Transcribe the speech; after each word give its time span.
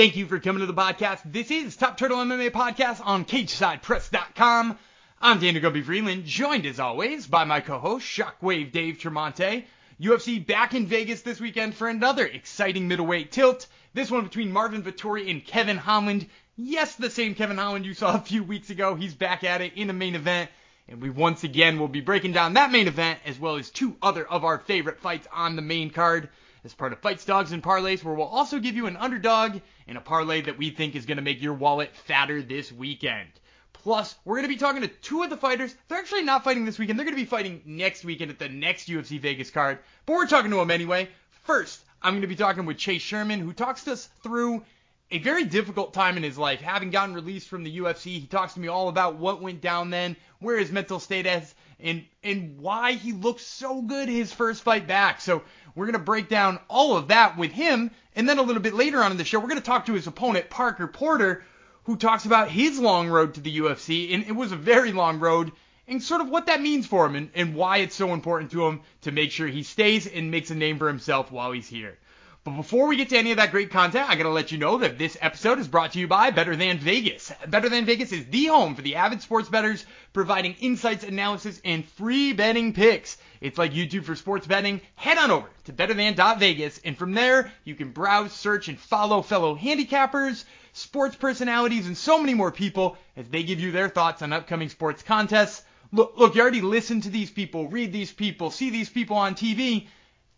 Thank 0.00 0.16
you 0.16 0.24
for 0.24 0.40
coming 0.40 0.60
to 0.60 0.66
the 0.66 0.72
podcast. 0.72 1.20
This 1.26 1.50
is 1.50 1.76
Top 1.76 1.98
Turtle 1.98 2.16
MMA 2.16 2.52
Podcast 2.52 3.02
on 3.04 3.26
CageSidePress.com. 3.26 4.78
I'm 5.20 5.40
Daniel 5.40 5.62
Gumby 5.62 5.84
Freeland, 5.84 6.24
joined 6.24 6.64
as 6.64 6.80
always 6.80 7.26
by 7.26 7.44
my 7.44 7.60
co-host 7.60 8.06
Shockwave 8.06 8.72
Dave 8.72 8.96
Tremonte. 8.96 9.66
UFC 10.00 10.46
back 10.46 10.72
in 10.72 10.86
Vegas 10.86 11.20
this 11.20 11.38
weekend 11.38 11.74
for 11.74 11.86
another 11.86 12.24
exciting 12.24 12.88
middleweight 12.88 13.30
tilt. 13.30 13.66
This 13.92 14.10
one 14.10 14.24
between 14.24 14.50
Marvin 14.50 14.82
Vettori 14.82 15.30
and 15.30 15.44
Kevin 15.44 15.76
Holland. 15.76 16.26
Yes, 16.56 16.94
the 16.94 17.10
same 17.10 17.34
Kevin 17.34 17.58
Holland 17.58 17.84
you 17.84 17.92
saw 17.92 18.14
a 18.14 18.20
few 18.20 18.42
weeks 18.42 18.70
ago. 18.70 18.94
He's 18.94 19.12
back 19.12 19.44
at 19.44 19.60
it 19.60 19.74
in 19.74 19.90
a 19.90 19.92
main 19.92 20.14
event. 20.14 20.48
And 20.88 21.02
we 21.02 21.10
once 21.10 21.44
again 21.44 21.78
will 21.78 21.88
be 21.88 22.00
breaking 22.00 22.32
down 22.32 22.54
that 22.54 22.72
main 22.72 22.88
event 22.88 23.18
as 23.26 23.38
well 23.38 23.56
as 23.56 23.68
two 23.68 23.94
other 24.00 24.26
of 24.26 24.46
our 24.46 24.60
favorite 24.60 25.00
fights 25.00 25.28
on 25.30 25.56
the 25.56 25.62
main 25.62 25.90
card 25.90 26.30
as 26.64 26.74
part 26.74 26.92
of 26.92 27.00
Fights, 27.00 27.24
Dogs, 27.24 27.52
and 27.52 27.62
Parlays, 27.62 28.04
where 28.04 28.14
we'll 28.14 28.26
also 28.26 28.58
give 28.58 28.76
you 28.76 28.86
an 28.86 28.96
underdog 28.96 29.60
and 29.86 29.96
a 29.96 30.00
parlay 30.00 30.42
that 30.42 30.58
we 30.58 30.70
think 30.70 30.94
is 30.94 31.06
going 31.06 31.16
to 31.16 31.22
make 31.22 31.42
your 31.42 31.54
wallet 31.54 31.94
fatter 31.94 32.42
this 32.42 32.70
weekend. 32.70 33.28
Plus, 33.72 34.14
we're 34.24 34.36
going 34.36 34.48
to 34.48 34.54
be 34.54 34.58
talking 34.58 34.82
to 34.82 34.88
two 34.88 35.22
of 35.22 35.30
the 35.30 35.36
fighters. 35.36 35.74
They're 35.88 35.98
actually 35.98 36.22
not 36.22 36.44
fighting 36.44 36.66
this 36.66 36.78
weekend. 36.78 36.98
They're 36.98 37.06
going 37.06 37.16
to 37.16 37.22
be 37.22 37.28
fighting 37.28 37.62
next 37.64 38.04
weekend 38.04 38.30
at 38.30 38.38
the 38.38 38.48
next 38.48 38.88
UFC 38.88 39.18
Vegas 39.18 39.50
card. 39.50 39.78
But 40.04 40.14
we're 40.14 40.26
talking 40.26 40.50
to 40.50 40.58
them 40.58 40.70
anyway. 40.70 41.08
First, 41.44 41.80
I'm 42.02 42.12
going 42.12 42.22
to 42.22 42.26
be 42.26 42.36
talking 42.36 42.66
with 42.66 42.76
Chase 42.76 43.00
Sherman, 43.00 43.40
who 43.40 43.54
talks 43.54 43.88
us 43.88 44.10
through 44.22 44.62
a 45.10 45.18
very 45.18 45.44
difficult 45.44 45.92
time 45.92 46.16
in 46.16 46.22
his 46.22 46.38
life. 46.38 46.60
Having 46.60 46.90
gotten 46.90 47.14
released 47.14 47.48
from 47.48 47.64
the 47.64 47.78
UFC, 47.78 48.20
he 48.20 48.26
talks 48.26 48.54
to 48.54 48.60
me 48.60 48.68
all 48.68 48.88
about 48.88 49.16
what 49.16 49.42
went 49.42 49.60
down 49.60 49.90
then, 49.90 50.16
where 50.38 50.58
his 50.58 50.70
mental 50.70 51.00
state 51.00 51.26
is, 51.26 51.54
and 51.80 52.04
and 52.22 52.58
why 52.60 52.92
he 52.92 53.12
looked 53.12 53.40
so 53.40 53.82
good 53.82 54.08
his 54.08 54.32
first 54.32 54.62
fight 54.62 54.86
back. 54.86 55.20
So 55.20 55.42
we're 55.74 55.90
to 55.90 55.98
break 55.98 56.28
down 56.28 56.60
all 56.68 56.96
of 56.96 57.08
that 57.08 57.36
with 57.36 57.52
him. 57.52 57.90
And 58.14 58.28
then 58.28 58.38
a 58.38 58.42
little 58.42 58.62
bit 58.62 58.74
later 58.74 59.02
on 59.02 59.10
in 59.10 59.18
the 59.18 59.24
show, 59.24 59.40
we're 59.40 59.48
to 59.54 59.60
talk 59.60 59.86
to 59.86 59.94
his 59.94 60.06
opponent, 60.06 60.50
Parker 60.50 60.86
Porter, 60.86 61.44
who 61.84 61.96
talks 61.96 62.24
about 62.24 62.50
his 62.50 62.78
long 62.78 63.08
road 63.08 63.34
to 63.34 63.40
the 63.40 63.58
UFC, 63.58 64.14
and 64.14 64.24
it 64.24 64.32
was 64.32 64.52
a 64.52 64.56
very 64.56 64.92
long 64.92 65.18
road, 65.18 65.52
and 65.88 66.02
sort 66.02 66.20
of 66.20 66.28
what 66.28 66.46
that 66.46 66.60
means 66.60 66.86
for 66.86 67.06
him 67.06 67.16
and, 67.16 67.30
and 67.34 67.54
why 67.54 67.78
it's 67.78 67.96
so 67.96 68.12
important 68.12 68.52
to 68.52 68.66
him 68.66 68.80
to 69.02 69.10
make 69.10 69.32
sure 69.32 69.48
he 69.48 69.62
stays 69.62 70.06
and 70.06 70.30
makes 70.30 70.50
a 70.50 70.54
name 70.54 70.78
for 70.78 70.86
himself 70.88 71.32
while 71.32 71.52
he's 71.52 71.68
here. 71.68 71.98
But 72.42 72.56
before 72.56 72.86
we 72.86 72.96
get 72.96 73.10
to 73.10 73.18
any 73.18 73.32
of 73.32 73.36
that 73.36 73.50
great 73.50 73.70
content, 73.70 74.08
I 74.08 74.16
gotta 74.16 74.30
let 74.30 74.50
you 74.50 74.56
know 74.56 74.78
that 74.78 74.96
this 74.96 75.14
episode 75.20 75.58
is 75.58 75.68
brought 75.68 75.92
to 75.92 75.98
you 75.98 76.08
by 76.08 76.30
Better 76.30 76.56
Than 76.56 76.78
Vegas. 76.78 77.30
Better 77.46 77.68
Than 77.68 77.84
Vegas 77.84 78.12
is 78.12 78.24
the 78.24 78.46
home 78.46 78.74
for 78.74 78.80
the 78.80 78.94
avid 78.94 79.20
sports 79.20 79.50
bettors, 79.50 79.84
providing 80.14 80.54
insights, 80.54 81.04
analysis, 81.04 81.60
and 81.66 81.84
free 81.84 82.32
betting 82.32 82.72
picks. 82.72 83.18
It's 83.42 83.58
like 83.58 83.74
YouTube 83.74 84.04
for 84.04 84.16
sports 84.16 84.46
betting. 84.46 84.80
Head 84.94 85.18
on 85.18 85.30
over 85.30 85.50
to 85.64 85.72
betterthan.vegas, 85.74 86.80
and 86.82 86.96
from 86.96 87.12
there, 87.12 87.52
you 87.64 87.74
can 87.74 87.90
browse, 87.90 88.32
search, 88.32 88.68
and 88.68 88.78
follow 88.78 89.20
fellow 89.20 89.54
handicappers, 89.54 90.46
sports 90.72 91.16
personalities, 91.16 91.86
and 91.86 91.96
so 91.96 92.18
many 92.18 92.32
more 92.32 92.50
people 92.50 92.96
as 93.18 93.28
they 93.28 93.42
give 93.42 93.60
you 93.60 93.70
their 93.70 93.90
thoughts 93.90 94.22
on 94.22 94.32
upcoming 94.32 94.70
sports 94.70 95.02
contests. 95.02 95.62
Look, 95.92 96.14
look, 96.16 96.34
you 96.34 96.40
already 96.40 96.62
listen 96.62 97.02
to 97.02 97.10
these 97.10 97.30
people, 97.30 97.68
read 97.68 97.92
these 97.92 98.12
people, 98.12 98.50
see 98.50 98.70
these 98.70 98.88
people 98.88 99.16
on 99.18 99.34
TV, 99.34 99.88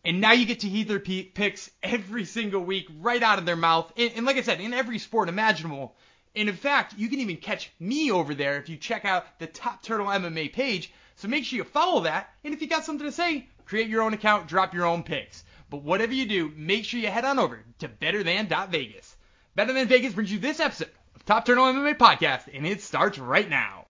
and 0.05 0.21
now 0.21 0.33
you 0.33 0.47
get 0.47 0.61
to 0.61 0.69
hear 0.69 0.85
their 0.85 0.99
p- 0.99 1.23
picks 1.23 1.71
every 1.83 2.25
single 2.25 2.65
week 2.65 2.89
right 3.01 3.23
out 3.23 3.39
of 3.39 3.47
their 3.47 3.57
mouth. 3.57 3.93
And, 3.97 4.13
and 4.17 4.27
like 4.27 4.37
I 4.37 4.43
said, 4.43 4.61
in 4.61 4.75
every 4.75 4.99
sport 4.99 5.29
imaginable. 5.29 5.97
And 6.35 6.49
in 6.49 6.57
fact, 6.57 6.95
you 6.97 7.09
can 7.09 7.21
even 7.21 7.37
catch 7.37 7.71
me 7.79 8.11
over 8.11 8.35
there 8.35 8.57
if 8.57 8.69
you 8.69 8.77
check 8.77 9.05
out 9.05 9.39
the 9.39 9.47
Top 9.47 9.83
Turtle 9.83 10.07
MMA 10.07 10.53
page. 10.53 10.93
So 11.17 11.29
make 11.29 11.45
sure 11.45 11.59
you 11.59 11.65
follow 11.65 12.03
that. 12.03 12.31
And 12.43 12.53
if 12.53 12.61
you 12.63 12.69
got 12.69 12.85
something 12.85 13.07
to 13.07 13.13
say, 13.13 13.47
create 13.65 13.89
your 13.89 14.03
own 14.03 14.15
account, 14.15 14.49
drop 14.49 14.75
your 14.75 14.87
own 14.87 15.03
picks. 15.03 15.45
But 15.71 15.83
whatever 15.83 16.13
you 16.13 16.27
do, 16.27 16.53
make 16.57 16.85
sure 16.85 17.01
you 17.01 17.09
head 17.09 17.25
on 17.25 17.39
over 17.39 17.65
to 17.79 17.89
betterthan.vegas. 17.89 19.17
Better 19.55 19.73
Than 19.73 19.89
Vegas 19.89 20.15
brings 20.15 20.33
you 20.33 20.39
this 20.39 20.61
episode 20.61 20.91
of 21.15 21.25
Top 21.25 21.45
Turtle 21.45 21.65
MMA 21.65 21.97
Podcast, 21.97 22.49
and 22.53 22.67
it 22.67 22.81
starts 22.81 23.19
right 23.19 23.49
now. 23.49 23.87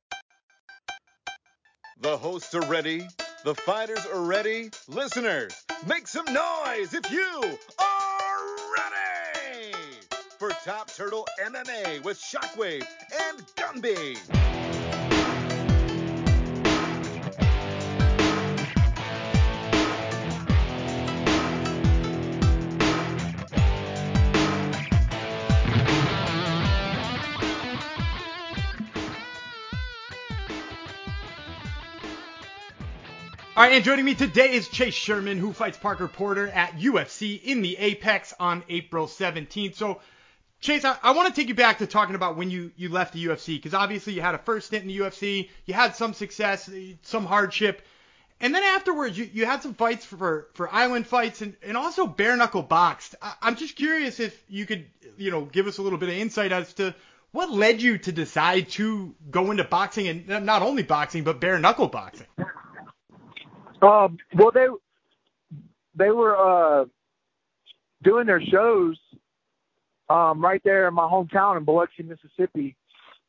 The 2.00 2.16
hosts 2.16 2.54
are 2.54 2.66
ready. 2.66 3.06
The 3.44 3.54
fighters 3.54 4.04
are 4.06 4.22
ready. 4.22 4.70
Listeners, 4.88 5.54
make 5.86 6.06
some 6.06 6.26
noise 6.26 6.94
if 6.94 7.10
you 7.10 7.58
are 7.78 8.56
ready 8.76 9.74
for 10.38 10.50
Top 10.64 10.88
Turtle 10.94 11.26
MMA 11.44 12.02
with 12.04 12.20
Shockwave 12.20 12.86
and 13.28 13.44
Gumby. 13.56 14.61
All 33.54 33.62
right, 33.62 33.74
and 33.74 33.84
joining 33.84 34.06
me 34.06 34.14
today 34.14 34.54
is 34.54 34.66
Chase 34.68 34.94
Sherman, 34.94 35.36
who 35.36 35.52
fights 35.52 35.76
Parker 35.76 36.08
Porter 36.08 36.48
at 36.48 36.78
UFC 36.78 37.38
in 37.42 37.60
the 37.60 37.76
Apex 37.76 38.32
on 38.40 38.64
April 38.70 39.06
17th. 39.06 39.74
So, 39.74 40.00
Chase, 40.62 40.86
I, 40.86 40.96
I 41.02 41.10
want 41.10 41.28
to 41.28 41.38
take 41.38 41.48
you 41.48 41.54
back 41.54 41.76
to 41.78 41.86
talking 41.86 42.14
about 42.14 42.38
when 42.38 42.50
you, 42.50 42.72
you 42.76 42.88
left 42.88 43.12
the 43.12 43.22
UFC, 43.26 43.56
because 43.56 43.74
obviously 43.74 44.14
you 44.14 44.22
had 44.22 44.34
a 44.34 44.38
first 44.38 44.68
stint 44.68 44.84
in 44.84 44.88
the 44.88 44.98
UFC, 44.98 45.50
you 45.66 45.74
had 45.74 45.94
some 45.94 46.14
success, 46.14 46.70
some 47.02 47.26
hardship, 47.26 47.82
and 48.40 48.54
then 48.54 48.62
afterwards 48.62 49.18
you, 49.18 49.28
you 49.30 49.44
had 49.44 49.62
some 49.62 49.74
fights 49.74 50.06
for, 50.06 50.48
for 50.54 50.72
island 50.72 51.06
fights 51.06 51.42
and, 51.42 51.54
and 51.62 51.76
also 51.76 52.06
bare 52.06 52.38
knuckle 52.38 52.62
boxed. 52.62 53.16
I, 53.20 53.34
I'm 53.42 53.56
just 53.56 53.76
curious 53.76 54.18
if 54.18 54.42
you 54.48 54.64
could, 54.64 54.86
you 55.18 55.30
know, 55.30 55.42
give 55.44 55.66
us 55.66 55.76
a 55.76 55.82
little 55.82 55.98
bit 55.98 56.08
of 56.08 56.14
insight 56.14 56.52
as 56.52 56.72
to 56.74 56.94
what 57.32 57.50
led 57.50 57.82
you 57.82 57.98
to 57.98 58.12
decide 58.12 58.70
to 58.70 59.14
go 59.30 59.50
into 59.50 59.64
boxing 59.64 60.08
and 60.08 60.46
not 60.46 60.62
only 60.62 60.82
boxing, 60.82 61.24
but 61.24 61.38
bare 61.40 61.58
knuckle 61.58 61.88
boxing. 61.88 62.26
Um, 63.82 64.16
well, 64.34 64.52
they 64.52 64.66
they 65.94 66.10
were 66.10 66.36
uh, 66.36 66.84
doing 68.02 68.26
their 68.26 68.40
shows 68.40 68.96
um, 70.08 70.42
right 70.42 70.60
there 70.64 70.88
in 70.88 70.94
my 70.94 71.02
hometown 71.02 71.56
in 71.56 71.64
Biloxi, 71.64 72.02
Mississippi, 72.02 72.76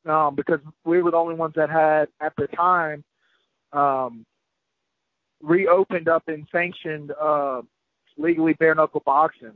um, 0.07 0.35
because 0.35 0.59
we 0.85 1.01
were 1.01 1.11
the 1.11 1.17
only 1.17 1.35
ones 1.35 1.53
that 1.55 1.69
had 1.69 2.07
at 2.21 2.33
the 2.37 2.47
time 2.47 3.03
um, 3.71 4.25
reopened 5.41 6.07
up 6.07 6.23
and 6.27 6.47
sanctioned 6.51 7.11
uh, 7.19 7.61
legally 8.17 8.53
bare 8.53 8.75
knuckle 8.75 9.01
boxing. 9.05 9.53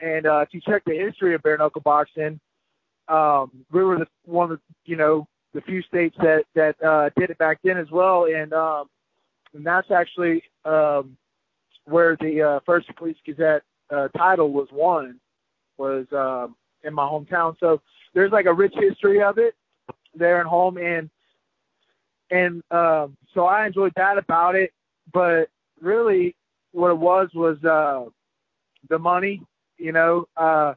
And 0.00 0.26
uh, 0.26 0.38
if 0.40 0.48
you 0.52 0.60
check 0.60 0.82
the 0.86 0.96
history 0.96 1.34
of 1.34 1.42
bare 1.42 1.58
knuckle 1.58 1.82
boxing, 1.82 2.40
um, 3.08 3.50
we 3.72 3.82
were 3.82 3.98
the, 3.98 4.06
one 4.24 4.50
of 4.52 4.58
the, 4.58 4.62
you 4.84 4.96
know 4.96 5.26
the 5.52 5.60
few 5.62 5.82
states 5.82 6.14
that 6.20 6.44
that 6.54 6.80
uh, 6.82 7.10
did 7.18 7.30
it 7.30 7.38
back 7.38 7.58
then 7.64 7.76
as 7.76 7.90
well, 7.90 8.26
and 8.26 8.52
um, 8.52 8.86
and 9.54 9.64
that's 9.64 9.90
actually 9.90 10.42
um, 10.64 11.16
where 11.84 12.16
the 12.20 12.42
uh, 12.42 12.60
first 12.64 12.88
Police 12.96 13.16
Gazette 13.26 13.62
uh, 13.90 14.08
title 14.08 14.52
was 14.52 14.68
won, 14.72 15.18
was 15.76 16.06
um, 16.12 16.56
in 16.84 16.94
my 16.94 17.04
hometown. 17.04 17.56
So 17.58 17.80
there's 18.14 18.32
like 18.32 18.46
a 18.46 18.52
rich 18.52 18.74
history 18.76 19.22
of 19.22 19.38
it 19.38 19.54
there 20.14 20.40
at 20.40 20.46
home, 20.46 20.76
and 20.76 21.10
and 22.30 22.62
um, 22.70 23.16
so 23.34 23.46
I 23.46 23.66
enjoyed 23.66 23.92
that 23.96 24.18
about 24.18 24.54
it. 24.54 24.72
But 25.12 25.48
really, 25.80 26.36
what 26.72 26.90
it 26.90 26.98
was 26.98 27.28
was 27.34 27.62
uh, 27.64 28.08
the 28.88 28.98
money. 28.98 29.42
You 29.78 29.92
know, 29.92 30.26
uh, 30.36 30.74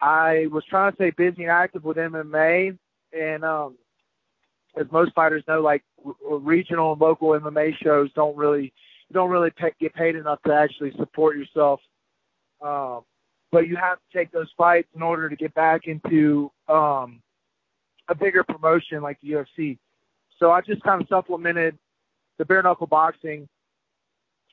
I 0.00 0.46
was 0.50 0.64
trying 0.68 0.92
to 0.92 0.96
stay 0.96 1.10
busy 1.10 1.42
and 1.42 1.50
active 1.50 1.84
with 1.84 1.96
MMA, 1.96 2.76
and 3.12 3.44
um, 3.44 3.76
as 4.76 4.86
most 4.92 5.14
fighters 5.14 5.42
know, 5.48 5.60
like 5.60 5.82
regional 6.28 6.92
and 6.92 7.00
local 7.00 7.28
MMA 7.30 7.76
shows 7.82 8.10
don't 8.14 8.36
really 8.36 8.72
don't 9.12 9.30
really 9.30 9.50
pay, 9.50 9.72
get 9.80 9.94
paid 9.94 10.16
enough 10.16 10.42
to 10.46 10.52
actually 10.52 10.92
support 10.98 11.36
yourself. 11.36 11.80
Um, 12.60 13.02
but 13.52 13.68
you 13.68 13.76
have 13.76 13.98
to 13.98 14.18
take 14.18 14.32
those 14.32 14.50
fights 14.56 14.88
in 14.94 15.02
order 15.02 15.28
to 15.28 15.36
get 15.36 15.54
back 15.54 15.86
into 15.86 16.50
um, 16.68 17.22
a 18.08 18.14
bigger 18.14 18.42
promotion 18.44 19.02
like 19.02 19.18
the 19.22 19.30
UFC. 19.30 19.78
So 20.38 20.50
I 20.50 20.60
just 20.60 20.82
kind 20.82 21.00
of 21.00 21.08
supplemented 21.08 21.78
the 22.38 22.44
bare 22.44 22.62
knuckle 22.62 22.86
boxing 22.86 23.48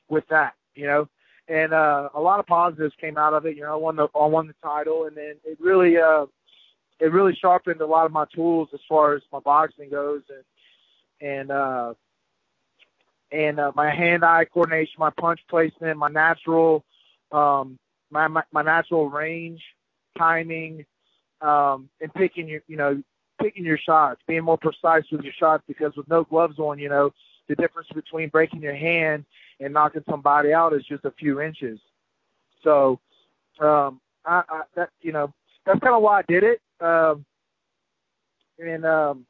with 0.08 0.24
that, 0.30 0.54
you 0.74 0.86
know, 0.86 1.08
and 1.48 1.72
uh, 1.74 2.08
a 2.14 2.20
lot 2.20 2.40
of 2.40 2.46
positives 2.46 2.94
came 3.00 3.18
out 3.18 3.34
of 3.34 3.44
it. 3.46 3.56
You 3.56 3.62
know, 3.62 3.72
I 3.72 3.76
won 3.76 3.96
the 3.96 4.08
I 4.14 4.26
won 4.26 4.46
the 4.46 4.54
title, 4.62 5.04
and 5.06 5.16
then 5.16 5.34
it 5.44 5.58
really 5.60 5.98
uh, 5.98 6.26
it 7.00 7.12
really 7.12 7.34
sharpened 7.34 7.80
a 7.80 7.86
lot 7.86 8.06
of 8.06 8.12
my 8.12 8.24
tools 8.34 8.68
as 8.72 8.80
far 8.88 9.14
as 9.14 9.22
my 9.32 9.40
boxing 9.40 9.90
goes, 9.90 10.22
and 10.28 11.28
and 11.28 11.50
uh, 11.50 11.94
and 13.32 13.58
uh, 13.58 13.72
my 13.74 13.90
hand-eye 13.90 14.46
coordination, 14.46 14.94
my 14.98 15.10
punch 15.10 15.40
placement, 15.48 15.98
my 15.98 16.08
natural, 16.08 16.84
um, 17.32 17.78
my, 18.10 18.28
my 18.28 18.42
my 18.52 18.62
natural 18.62 19.10
range, 19.10 19.62
timing, 20.16 20.84
um, 21.40 21.88
and 22.00 22.12
picking 22.14 22.48
your 22.48 22.62
you 22.68 22.76
know 22.76 23.02
picking 23.40 23.64
your 23.64 23.78
shots, 23.78 24.20
being 24.26 24.44
more 24.44 24.58
precise 24.58 25.04
with 25.10 25.22
your 25.22 25.32
shots 25.32 25.64
because 25.66 25.94
with 25.96 26.08
no 26.08 26.24
gloves 26.24 26.58
on, 26.58 26.78
you 26.78 26.88
know 26.88 27.12
the 27.48 27.54
difference 27.56 27.88
between 27.94 28.28
breaking 28.28 28.62
your 28.62 28.74
hand 28.74 29.24
and 29.60 29.74
knocking 29.74 30.02
somebody 30.08 30.52
out 30.52 30.72
is 30.72 30.82
just 30.84 31.04
a 31.04 31.10
few 31.10 31.40
inches. 31.40 31.78
So 32.62 33.00
um, 33.60 34.00
I, 34.24 34.42
I 34.48 34.62
that 34.76 34.90
you 35.02 35.12
know 35.12 35.32
that's 35.66 35.80
kind 35.80 35.94
of 35.94 36.02
why 36.02 36.20
I 36.20 36.22
did 36.26 36.44
it. 36.44 36.60
Um, 36.84 37.24
and 38.58 38.84
um, 38.84 39.26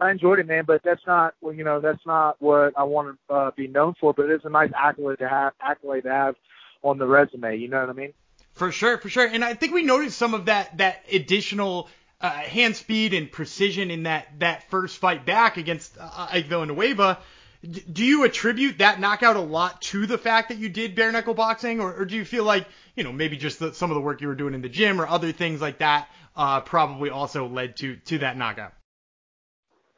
I 0.00 0.10
enjoyed 0.10 0.38
it, 0.38 0.46
man. 0.46 0.64
But 0.66 0.82
that's 0.84 1.06
not 1.06 1.34
well, 1.40 1.54
you 1.54 1.64
know 1.64 1.80
that's 1.80 2.04
not 2.06 2.36
what 2.40 2.72
I 2.76 2.84
want 2.84 3.18
to 3.28 3.34
uh, 3.34 3.50
be 3.56 3.68
known 3.68 3.94
for. 4.00 4.12
But 4.12 4.30
it's 4.30 4.44
a 4.44 4.50
nice 4.50 4.70
accolade 4.76 5.18
to 5.20 5.28
have 5.28 5.52
accolade 5.60 6.04
to 6.04 6.10
have 6.10 6.34
on 6.82 6.98
the 6.98 7.06
resume. 7.06 7.56
You 7.56 7.68
know 7.68 7.80
what 7.80 7.90
I 7.90 7.92
mean? 7.92 8.12
For 8.52 8.70
sure, 8.70 8.98
for 8.98 9.08
sure. 9.08 9.26
And 9.26 9.44
I 9.44 9.54
think 9.54 9.72
we 9.72 9.82
noticed 9.82 10.18
some 10.18 10.34
of 10.34 10.46
that 10.46 10.76
that 10.78 11.04
additional 11.10 11.88
uh, 12.20 12.30
hand 12.30 12.76
speed 12.76 13.14
and 13.14 13.30
precision 13.30 13.90
in 13.90 14.02
that 14.04 14.26
that 14.40 14.68
first 14.70 14.98
fight 14.98 15.24
back 15.24 15.56
against 15.56 15.96
uh, 15.98 16.28
Ike 16.30 16.46
Villanueva. 16.46 17.18
Do 17.62 18.04
you 18.04 18.24
attribute 18.24 18.78
that 18.78 18.98
knockout 18.98 19.36
a 19.36 19.40
lot 19.40 19.82
to 19.82 20.06
the 20.06 20.18
fact 20.18 20.48
that 20.48 20.58
you 20.58 20.68
did 20.68 20.96
bare 20.96 21.12
knuckle 21.12 21.34
boxing, 21.34 21.80
or, 21.80 21.94
or 21.94 22.04
do 22.04 22.16
you 22.16 22.24
feel 22.24 22.44
like 22.44 22.66
you 22.96 23.04
know 23.04 23.12
maybe 23.12 23.36
just 23.36 23.60
the, 23.60 23.72
some 23.72 23.90
of 23.90 23.94
the 23.94 24.00
work 24.00 24.20
you 24.20 24.28
were 24.28 24.34
doing 24.34 24.54
in 24.54 24.62
the 24.62 24.68
gym 24.68 25.00
or 25.00 25.06
other 25.06 25.30
things 25.30 25.60
like 25.60 25.78
that 25.78 26.08
uh, 26.36 26.60
probably 26.60 27.10
also 27.10 27.46
led 27.46 27.76
to 27.76 27.96
to 27.96 28.18
that 28.18 28.36
knockout? 28.36 28.72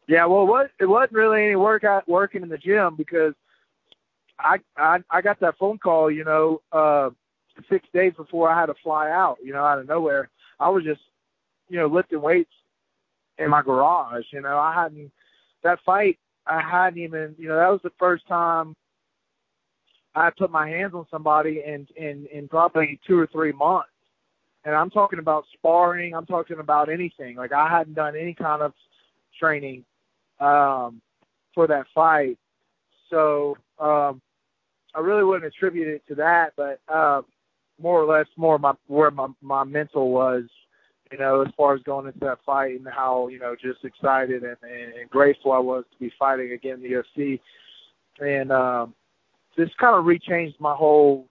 Yeah, 0.06 0.26
well, 0.26 0.46
what 0.46 0.70
it 0.78 0.86
wasn't 0.86 1.12
really 1.12 1.44
any 1.44 1.56
work 1.56 1.84
out 1.84 2.06
working 2.06 2.42
in 2.42 2.50
the 2.50 2.58
gym 2.58 2.96
because 2.96 3.32
I 4.38 4.58
I 4.76 4.98
I 5.10 5.22
got 5.22 5.40
that 5.40 5.56
phone 5.58 5.78
call, 5.78 6.10
you 6.10 6.24
know, 6.24 6.60
uh, 6.72 7.10
six 7.70 7.86
days 7.94 8.12
before 8.16 8.50
I 8.50 8.60
had 8.60 8.66
to 8.66 8.74
fly 8.82 9.10
out, 9.10 9.38
you 9.42 9.52
know, 9.52 9.64
out 9.64 9.78
of 9.78 9.88
nowhere. 9.88 10.28
I 10.60 10.68
was 10.68 10.84
just, 10.84 11.00
you 11.68 11.78
know, 11.78 11.86
lifting 11.86 12.20
weights 12.20 12.52
in 13.38 13.48
my 13.48 13.62
garage. 13.62 14.24
You 14.32 14.42
know, 14.42 14.58
I 14.58 14.74
hadn't 14.74 15.10
that 15.62 15.78
fight. 15.84 16.18
I 16.46 16.60
hadn't 16.60 17.02
even, 17.02 17.34
you 17.38 17.48
know, 17.48 17.56
that 17.56 17.70
was 17.70 17.80
the 17.82 17.92
first 17.98 18.26
time 18.26 18.76
I 20.14 20.30
put 20.30 20.50
my 20.50 20.68
hands 20.68 20.92
on 20.94 21.06
somebody 21.10 21.62
in 21.66 21.86
in 21.96 22.26
in 22.32 22.48
probably 22.48 23.00
two 23.06 23.18
or 23.18 23.26
three 23.26 23.52
months. 23.52 23.88
And 24.64 24.74
I'm 24.74 24.90
talking 24.90 25.18
about 25.18 25.44
sparring. 25.52 26.14
I'm 26.14 26.26
talking 26.26 26.58
about 26.58 26.88
anything. 26.88 27.36
Like 27.36 27.52
I 27.52 27.68
hadn't 27.68 27.94
done 27.94 28.16
any 28.16 28.34
kind 28.34 28.62
of 28.62 28.72
training 29.38 29.84
um, 30.40 31.00
for 31.54 31.66
that 31.66 31.86
fight. 31.94 32.38
So 33.10 33.56
um, 33.78 34.20
I 34.94 35.00
really 35.00 35.24
wouldn't 35.24 35.44
attribute 35.44 35.88
it 35.88 36.02
to 36.08 36.14
that, 36.16 36.52
but 36.56 36.80
uh, 36.88 37.22
more 37.80 38.00
or 38.00 38.06
less 38.06 38.26
more 38.36 38.58
my 38.58 38.74
where 38.86 39.10
my 39.10 39.28
my 39.42 39.64
mental 39.64 40.10
was, 40.10 40.44
you 41.12 41.18
know, 41.18 41.42
as 41.42 41.48
far 41.56 41.74
as 41.74 41.82
going 41.82 42.06
into 42.06 42.18
that 42.20 42.38
fight 42.44 42.78
and 42.78 42.88
how 42.88 43.28
you 43.28 43.38
know 43.38 43.54
just 43.54 43.84
excited 43.84 44.42
and, 44.42 44.56
and, 44.62 44.94
and 44.94 45.10
grateful 45.10 45.52
I 45.52 45.58
was 45.58 45.84
to 45.92 45.98
be 45.98 46.12
fighting 46.18 46.52
again 46.52 46.74
in 46.74 46.82
the 46.82 47.02
UFC, 47.20 47.40
and 48.20 48.50
um, 48.50 48.94
just 49.56 49.76
kind 49.78 49.96
of 49.96 50.04
rechanged 50.04 50.58
my 50.60 50.74
whole 50.74 51.26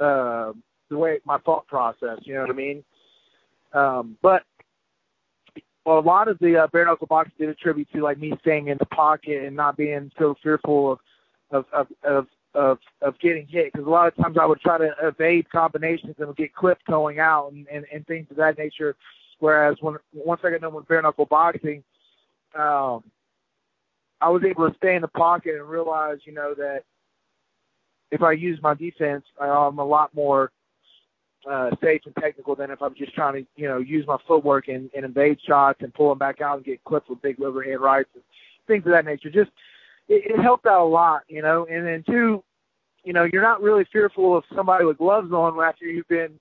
uh, 0.00 0.52
the 0.90 0.98
way 0.98 1.20
my 1.24 1.38
thought 1.38 1.66
process. 1.66 2.18
You 2.22 2.34
know 2.34 2.42
what 2.42 2.50
I 2.50 2.54
mean? 2.54 2.84
Um, 3.72 4.16
but 4.22 4.42
well, 5.84 5.98
a 5.98 6.00
lot 6.00 6.28
of 6.28 6.38
the 6.38 6.56
uh, 6.56 6.66
bare 6.68 6.86
knuckle 6.86 7.06
boxing 7.06 7.34
did 7.38 7.48
attribute 7.48 7.88
to 7.94 8.02
like 8.02 8.18
me 8.18 8.32
staying 8.40 8.68
in 8.68 8.78
the 8.78 8.86
pocket 8.86 9.44
and 9.44 9.56
not 9.56 9.76
being 9.76 10.10
so 10.18 10.34
fearful 10.42 10.92
of 10.92 10.98
of 11.50 11.66
of 11.72 11.86
of 12.04 12.26
of, 12.54 12.78
of 13.00 13.18
getting 13.18 13.46
hit 13.46 13.72
because 13.72 13.86
a 13.86 13.90
lot 13.90 14.08
of 14.08 14.16
times 14.16 14.36
I 14.40 14.46
would 14.46 14.60
try 14.60 14.78
to 14.78 14.94
evade 15.02 15.50
combinations 15.50 16.16
and 16.18 16.36
get 16.36 16.54
clipped 16.54 16.86
going 16.86 17.18
out 17.18 17.52
and, 17.52 17.66
and 17.72 17.84
and 17.92 18.06
things 18.06 18.26
of 18.30 18.36
that 18.36 18.58
nature. 18.58 18.96
Whereas 19.38 19.76
when 19.80 19.96
once 20.12 20.40
I 20.44 20.50
got 20.50 20.60
done 20.60 20.74
with 20.74 20.88
bare 20.88 21.02
knuckle 21.02 21.26
boxing, 21.26 21.82
um, 22.54 23.02
I 24.20 24.28
was 24.28 24.44
able 24.44 24.70
to 24.70 24.76
stay 24.76 24.94
in 24.94 25.02
the 25.02 25.08
pocket 25.08 25.56
and 25.56 25.68
realize, 25.68 26.18
you 26.24 26.32
know, 26.32 26.54
that 26.54 26.84
if 28.10 28.22
I 28.22 28.32
use 28.32 28.60
my 28.62 28.74
defense, 28.74 29.24
I'm 29.40 29.78
a 29.78 29.84
lot 29.84 30.14
more 30.14 30.52
uh, 31.50 31.70
safe 31.82 32.02
and 32.04 32.14
technical 32.16 32.54
than 32.54 32.70
if 32.70 32.80
I'm 32.80 32.94
just 32.94 33.14
trying 33.14 33.34
to, 33.34 33.48
you 33.56 33.66
know, 33.66 33.78
use 33.78 34.06
my 34.06 34.18
footwork 34.28 34.68
and, 34.68 34.90
and 34.94 35.04
evade 35.04 35.38
shots 35.44 35.80
and 35.82 35.92
pull 35.92 36.10
them 36.10 36.18
back 36.18 36.40
out 36.40 36.58
and 36.58 36.64
get 36.64 36.84
clipped 36.84 37.10
with 37.10 37.22
big 37.22 37.40
overhead 37.40 37.80
rights 37.80 38.10
and 38.14 38.22
things 38.68 38.86
of 38.86 38.92
that 38.92 39.06
nature. 39.06 39.30
Just 39.30 39.50
it, 40.08 40.30
it 40.30 40.40
helped 40.40 40.66
out 40.66 40.82
a 40.82 40.88
lot, 40.88 41.22
you 41.28 41.42
know. 41.42 41.66
And 41.70 41.86
then 41.86 42.04
two, 42.06 42.42
you 43.04 43.12
know, 43.12 43.24
you're 43.30 43.42
not 43.42 43.62
really 43.62 43.86
fearful 43.92 44.36
of 44.36 44.44
somebody 44.54 44.84
with 44.84 44.98
gloves 44.98 45.32
on 45.32 45.58
after 45.62 45.84
you've 45.84 46.08
been 46.08 46.38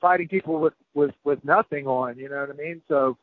fighting 0.00 0.28
people 0.28 0.60
with 0.60 0.74
with 0.94 1.12
with 1.24 1.44
nothing 1.44 1.86
on. 1.86 2.18
You 2.18 2.28
know 2.28 2.40
what 2.40 2.50
I 2.50 2.54
mean? 2.54 2.82
So. 2.88 3.16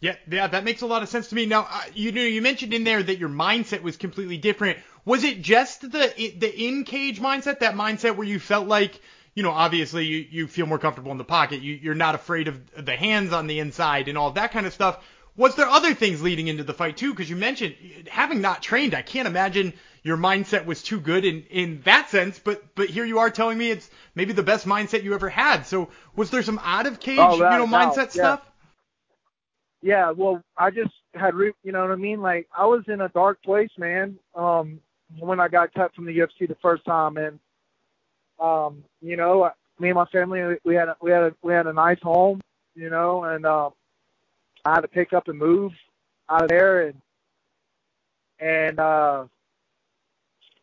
Yeah, 0.00 0.16
yeah, 0.30 0.48
that 0.48 0.64
makes 0.64 0.82
a 0.82 0.86
lot 0.86 1.02
of 1.02 1.08
sense 1.08 1.28
to 1.28 1.34
me. 1.34 1.46
Now, 1.46 1.66
you 1.94 2.12
know, 2.12 2.20
you 2.20 2.42
mentioned 2.42 2.74
in 2.74 2.84
there 2.84 3.02
that 3.02 3.16
your 3.16 3.30
mindset 3.30 3.80
was 3.80 3.96
completely 3.96 4.36
different. 4.36 4.78
Was 5.06 5.24
it 5.24 5.40
just 5.40 5.80
the 5.80 6.12
the 6.36 6.66
in 6.66 6.84
cage 6.84 7.20
mindset, 7.20 7.60
that 7.60 7.74
mindset 7.74 8.16
where 8.16 8.26
you 8.26 8.38
felt 8.38 8.68
like 8.68 9.00
you 9.34 9.42
know, 9.42 9.50
obviously 9.50 10.04
you, 10.04 10.26
you 10.30 10.46
feel 10.46 10.66
more 10.66 10.78
comfortable 10.78 11.12
in 11.12 11.18
the 11.18 11.24
pocket. 11.24 11.60
You, 11.60 11.74
you're 11.74 11.94
not 11.94 12.14
afraid 12.14 12.48
of 12.48 12.84
the 12.84 12.96
hands 12.96 13.32
on 13.32 13.46
the 13.46 13.58
inside 13.58 14.08
and 14.08 14.16
all 14.16 14.30
that 14.32 14.52
kind 14.52 14.66
of 14.66 14.72
stuff. 14.72 15.04
Was 15.36 15.56
there 15.56 15.66
other 15.66 15.94
things 15.94 16.22
leading 16.22 16.46
into 16.46 16.62
the 16.62 16.74
fight 16.74 16.96
too? 16.96 17.10
Because 17.10 17.28
you 17.28 17.36
mentioned 17.36 17.74
having 18.08 18.40
not 18.40 18.62
trained, 18.62 18.94
I 18.94 19.02
can't 19.02 19.26
imagine 19.26 19.72
your 20.02 20.16
mindset 20.16 20.64
was 20.64 20.82
too 20.82 21.00
good 21.00 21.24
in 21.24 21.42
in 21.50 21.80
that 21.82 22.10
sense. 22.10 22.38
But 22.38 22.74
but 22.74 22.88
here 22.88 23.04
you 23.04 23.18
are 23.18 23.30
telling 23.30 23.58
me 23.58 23.70
it's 23.70 23.90
maybe 24.14 24.32
the 24.32 24.44
best 24.44 24.66
mindset 24.66 25.02
you 25.02 25.14
ever 25.14 25.28
had. 25.28 25.66
So 25.66 25.88
was 26.14 26.30
there 26.30 26.42
some 26.42 26.60
out 26.62 26.86
of 26.86 27.00
cage, 27.00 27.18
oh, 27.18 27.34
you 27.34 27.40
know, 27.42 27.66
mindset 27.66 28.14
yeah. 28.14 28.36
stuff? 28.36 28.50
Yeah, 29.84 30.12
well, 30.12 30.42
I 30.56 30.70
just 30.70 30.94
had, 31.12 31.34
re- 31.34 31.52
you 31.62 31.70
know 31.70 31.82
what 31.82 31.90
I 31.90 31.96
mean? 31.96 32.22
Like 32.22 32.48
I 32.56 32.64
was 32.64 32.84
in 32.88 33.02
a 33.02 33.10
dark 33.10 33.42
place, 33.42 33.68
man. 33.76 34.18
Um, 34.34 34.80
when 35.18 35.40
I 35.40 35.48
got 35.48 35.74
cut 35.74 35.94
from 35.94 36.06
the 36.06 36.18
UFC 36.18 36.48
the 36.48 36.56
first 36.62 36.86
time, 36.86 37.18
and 37.18 37.38
um, 38.40 38.82
you 39.02 39.16
know, 39.16 39.50
me 39.78 39.88
and 39.90 39.96
my 39.96 40.06
family, 40.06 40.56
we 40.64 40.74
had 40.74 40.88
a, 40.88 40.96
we 41.02 41.10
had 41.10 41.22
a, 41.24 41.34
we 41.42 41.52
had 41.52 41.66
a 41.66 41.72
nice 41.72 42.00
home, 42.02 42.40
you 42.74 42.88
know, 42.88 43.24
and 43.24 43.44
um, 43.44 43.72
I 44.64 44.74
had 44.74 44.80
to 44.80 44.88
pick 44.88 45.12
up 45.12 45.28
and 45.28 45.38
move 45.38 45.72
out 46.28 46.42
of 46.42 46.48
there, 46.48 46.88
and 46.88 47.00
and 48.40 48.78
uh, 48.78 49.24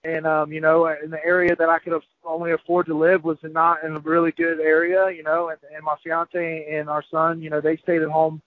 and 0.04 0.26
um, 0.26 0.52
you 0.52 0.62
know, 0.62 0.88
in 0.88 1.12
the 1.12 1.24
area 1.24 1.56
that 1.56 1.70
I 1.70 1.80
could 1.80 1.94
only 2.26 2.52
afford 2.52 2.88
to 2.88 2.98
live 2.98 3.24
was 3.24 3.38
not 3.44 3.84
in 3.84 3.96
a 3.96 4.00
really 4.00 4.32
good 4.32 4.60
area, 4.60 5.12
you 5.12 5.24
know, 5.24 5.50
and, 5.50 5.60
and 5.74 5.84
my 5.84 5.96
fiance 6.04 6.68
and 6.72 6.90
our 6.90 7.04
son, 7.12 7.42
you 7.42 7.50
know, 7.50 7.62
they 7.62 7.78
stayed 7.78 8.02
at 8.02 8.10
home 8.10 8.42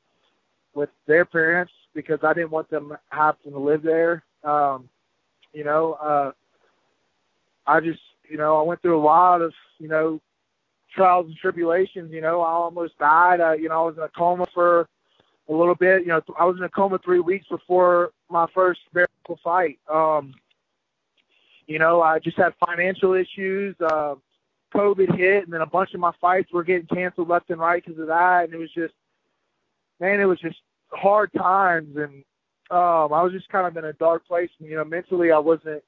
with 0.75 0.91
their 1.07 1.25
parents 1.25 1.73
because 1.95 2.19
I 2.23 2.35
didn't 2.35 2.51
want 2.51 2.71
them 2.71 2.97
having 3.11 3.53
to 3.53 3.59
live 3.59 3.83
there. 3.83 4.25
Um, 4.43 4.89
you 5.53 5.65
know, 5.65 5.93
uh, 5.95 6.33
I 7.67 7.81
just 7.81 8.01
you 8.29 8.37
know, 8.37 8.59
I 8.59 8.63
went 8.63 8.83
through 8.83 8.99
a 8.99 9.03
lot 9.03 9.43
of, 9.43 9.53
you 9.79 9.89
know, 9.89 10.21
trials 10.95 11.27
and 11.27 11.37
tribulations. 11.37 12.13
You 12.13 12.21
know, 12.21 12.41
I 12.41 12.51
almost 12.51 12.99
died. 12.99 13.41
Uh, 13.41 13.53
you 13.53 13.69
know, 13.69 13.83
I 13.83 13.87
was 13.87 13.97
in 13.97 14.03
a 14.03 14.09
coma 14.09 14.47
for 14.55 14.89
a 15.49 15.53
little 15.53 15.75
bit. 15.75 16.03
You 16.03 16.09
know, 16.09 16.23
I 16.39 16.45
was 16.45 16.57
in 16.57 16.65
a 16.65 16.69
coma 16.69 16.99
three 16.99 17.21
weeks 17.21 17.47
before 17.49 18.13
my 18.31 18.47
first 18.55 18.81
miracle 18.95 19.39
fight. 19.43 19.79
Um, 19.93 20.35
you 21.67 21.79
know, 21.79 22.03
I 22.03 22.19
just 22.19 22.37
had 22.37 22.53
financial 22.67 23.15
issues. 23.15 23.75
Uh, 23.81 24.17
COVID 24.75 25.17
hit, 25.17 25.45
and 25.45 25.53
then 25.53 25.61
a 25.61 25.67
bunch 25.67 25.95
of 25.95 26.01
my 26.01 26.11
fights 26.21 26.53
were 26.53 26.65
getting 26.65 26.87
canceled 26.89 27.29
left 27.29 27.51
and 27.51 27.61
right 27.61 27.83
because 27.85 28.01
of 28.01 28.09
that. 28.09 28.45
And 28.45 28.55
it 28.55 28.59
was 28.59 28.73
just, 28.73 28.95
man, 30.01 30.21
it 30.21 30.25
was 30.25 30.41
just 30.41 30.59
hard 30.91 31.33
times, 31.33 31.97
and 31.97 32.25
um, 32.71 33.13
I 33.13 33.23
was 33.23 33.33
just 33.33 33.49
kind 33.49 33.67
of 33.67 33.77
in 33.77 33.85
a 33.85 33.93
dark 33.93 34.27
place. 34.27 34.51
And, 34.59 34.69
you 34.69 34.77
know, 34.77 34.85
mentally, 34.85 35.31
I 35.31 35.39
wasn't, 35.39 35.83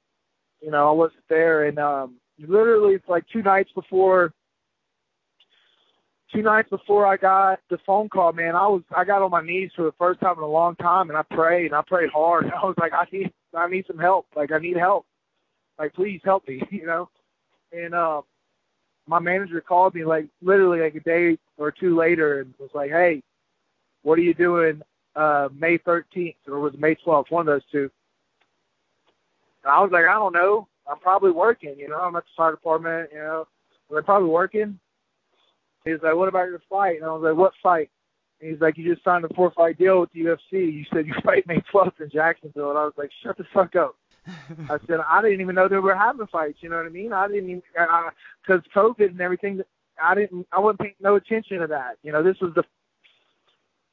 you 0.60 0.70
know, 0.70 0.88
I 0.88 0.92
wasn't 0.92 1.24
there. 1.28 1.64
And 1.64 1.78
um, 1.78 2.16
literally 2.38 2.94
it's 2.94 3.08
like 3.08 3.24
two 3.32 3.42
nights 3.42 3.70
before 3.74 4.32
two 6.32 6.42
nights 6.42 6.70
before 6.70 7.06
I 7.06 7.16
got 7.16 7.60
the 7.70 7.78
phone 7.86 8.08
call, 8.08 8.32
man, 8.32 8.54
I 8.56 8.66
was 8.66 8.82
I 8.94 9.04
got 9.04 9.22
on 9.22 9.30
my 9.30 9.42
knees 9.42 9.70
for 9.76 9.84
the 9.84 9.94
first 9.98 10.20
time 10.20 10.36
in 10.38 10.42
a 10.42 10.48
long 10.48 10.76
time 10.76 11.08
and 11.08 11.18
I 11.18 11.22
prayed 11.22 11.66
and 11.66 11.74
I 11.74 11.82
prayed 11.86 12.10
hard. 12.10 12.46
I 12.62 12.64
was 12.64 12.76
like, 12.78 12.92
I 12.92 13.06
need 13.12 13.32
I 13.54 13.68
need 13.68 13.86
some 13.86 13.98
help. 13.98 14.26
Like 14.34 14.52
I 14.52 14.58
need 14.58 14.76
help. 14.76 15.06
Like 15.78 15.94
please 15.94 16.20
help 16.24 16.46
me, 16.48 16.62
you 16.70 16.86
know? 16.86 17.08
And 17.72 17.94
uh 17.94 18.22
my 19.06 19.20
manager 19.20 19.60
called 19.60 19.94
me 19.94 20.04
like 20.04 20.26
literally 20.42 20.80
like 20.80 20.94
a 20.96 21.00
day 21.00 21.38
or 21.56 21.70
two 21.70 21.96
later 21.96 22.40
and 22.40 22.54
was 22.58 22.70
like, 22.74 22.90
Hey, 22.90 23.22
what 24.02 24.18
are 24.18 24.22
you 24.22 24.34
doing 24.34 24.82
uh 25.14 25.48
May 25.56 25.78
thirteenth 25.78 26.36
or 26.48 26.60
was 26.60 26.74
it 26.74 26.80
May 26.80 26.94
twelfth, 26.96 27.30
one 27.30 27.48
of 27.48 27.54
those 27.54 27.70
two. 27.70 27.90
And 29.64 29.72
I 29.72 29.80
was 29.80 29.90
like, 29.92 30.06
I 30.06 30.14
don't 30.14 30.32
know. 30.32 30.68
I'm 30.88 30.98
probably 30.98 31.32
working, 31.32 31.74
you 31.78 31.88
know, 31.88 31.98
I'm 31.98 32.14
at 32.14 32.22
the 32.24 32.30
fire 32.36 32.52
department, 32.52 33.10
you 33.12 33.18
know, 33.18 33.48
I'm 33.94 34.04
probably 34.04 34.28
working. 34.28 34.78
He's 35.86 36.02
like, 36.02 36.14
what 36.14 36.28
about 36.28 36.48
your 36.48 36.62
fight? 36.68 36.96
And 36.96 37.04
I 37.04 37.12
was 37.12 37.22
like, 37.22 37.36
what 37.36 37.52
fight? 37.62 37.90
And 38.40 38.50
he's 38.50 38.60
like, 38.60 38.76
you 38.76 38.92
just 38.92 39.04
signed 39.04 39.24
a 39.24 39.34
four 39.34 39.50
fight 39.52 39.78
deal 39.78 40.00
with 40.00 40.12
the 40.12 40.20
UFC. 40.20 40.72
You 40.72 40.84
said 40.92 41.06
you 41.06 41.14
fight 41.24 41.46
May 41.46 41.62
12th 41.72 42.00
in 42.00 42.10
Jacksonville. 42.10 42.70
And 42.70 42.78
I 42.78 42.84
was 42.84 42.94
like, 42.96 43.10
shut 43.22 43.38
the 43.38 43.44
fuck 43.54 43.76
up. 43.76 43.96
I 44.26 44.78
said, 44.86 44.98
I 45.06 45.22
didn't 45.22 45.40
even 45.40 45.54
know 45.54 45.68
they 45.68 45.76
were 45.76 45.94
having 45.94 46.26
fights. 46.26 46.58
You 46.60 46.68
know 46.68 46.76
what 46.76 46.86
I 46.86 46.90
mean? 46.90 47.12
I 47.12 47.28
didn't 47.28 47.48
even, 47.50 47.62
because 48.42 48.62
COVID 48.74 49.10
and 49.10 49.20
everything, 49.20 49.60
I 50.02 50.14
didn't, 50.14 50.46
I 50.52 50.58
wouldn't 50.58 50.80
pay 50.80 50.94
no 51.00 51.14
attention 51.14 51.60
to 51.60 51.68
that. 51.68 51.96
You 52.02 52.12
know, 52.12 52.22
this 52.22 52.36
was 52.40 52.52
the, 52.54 52.64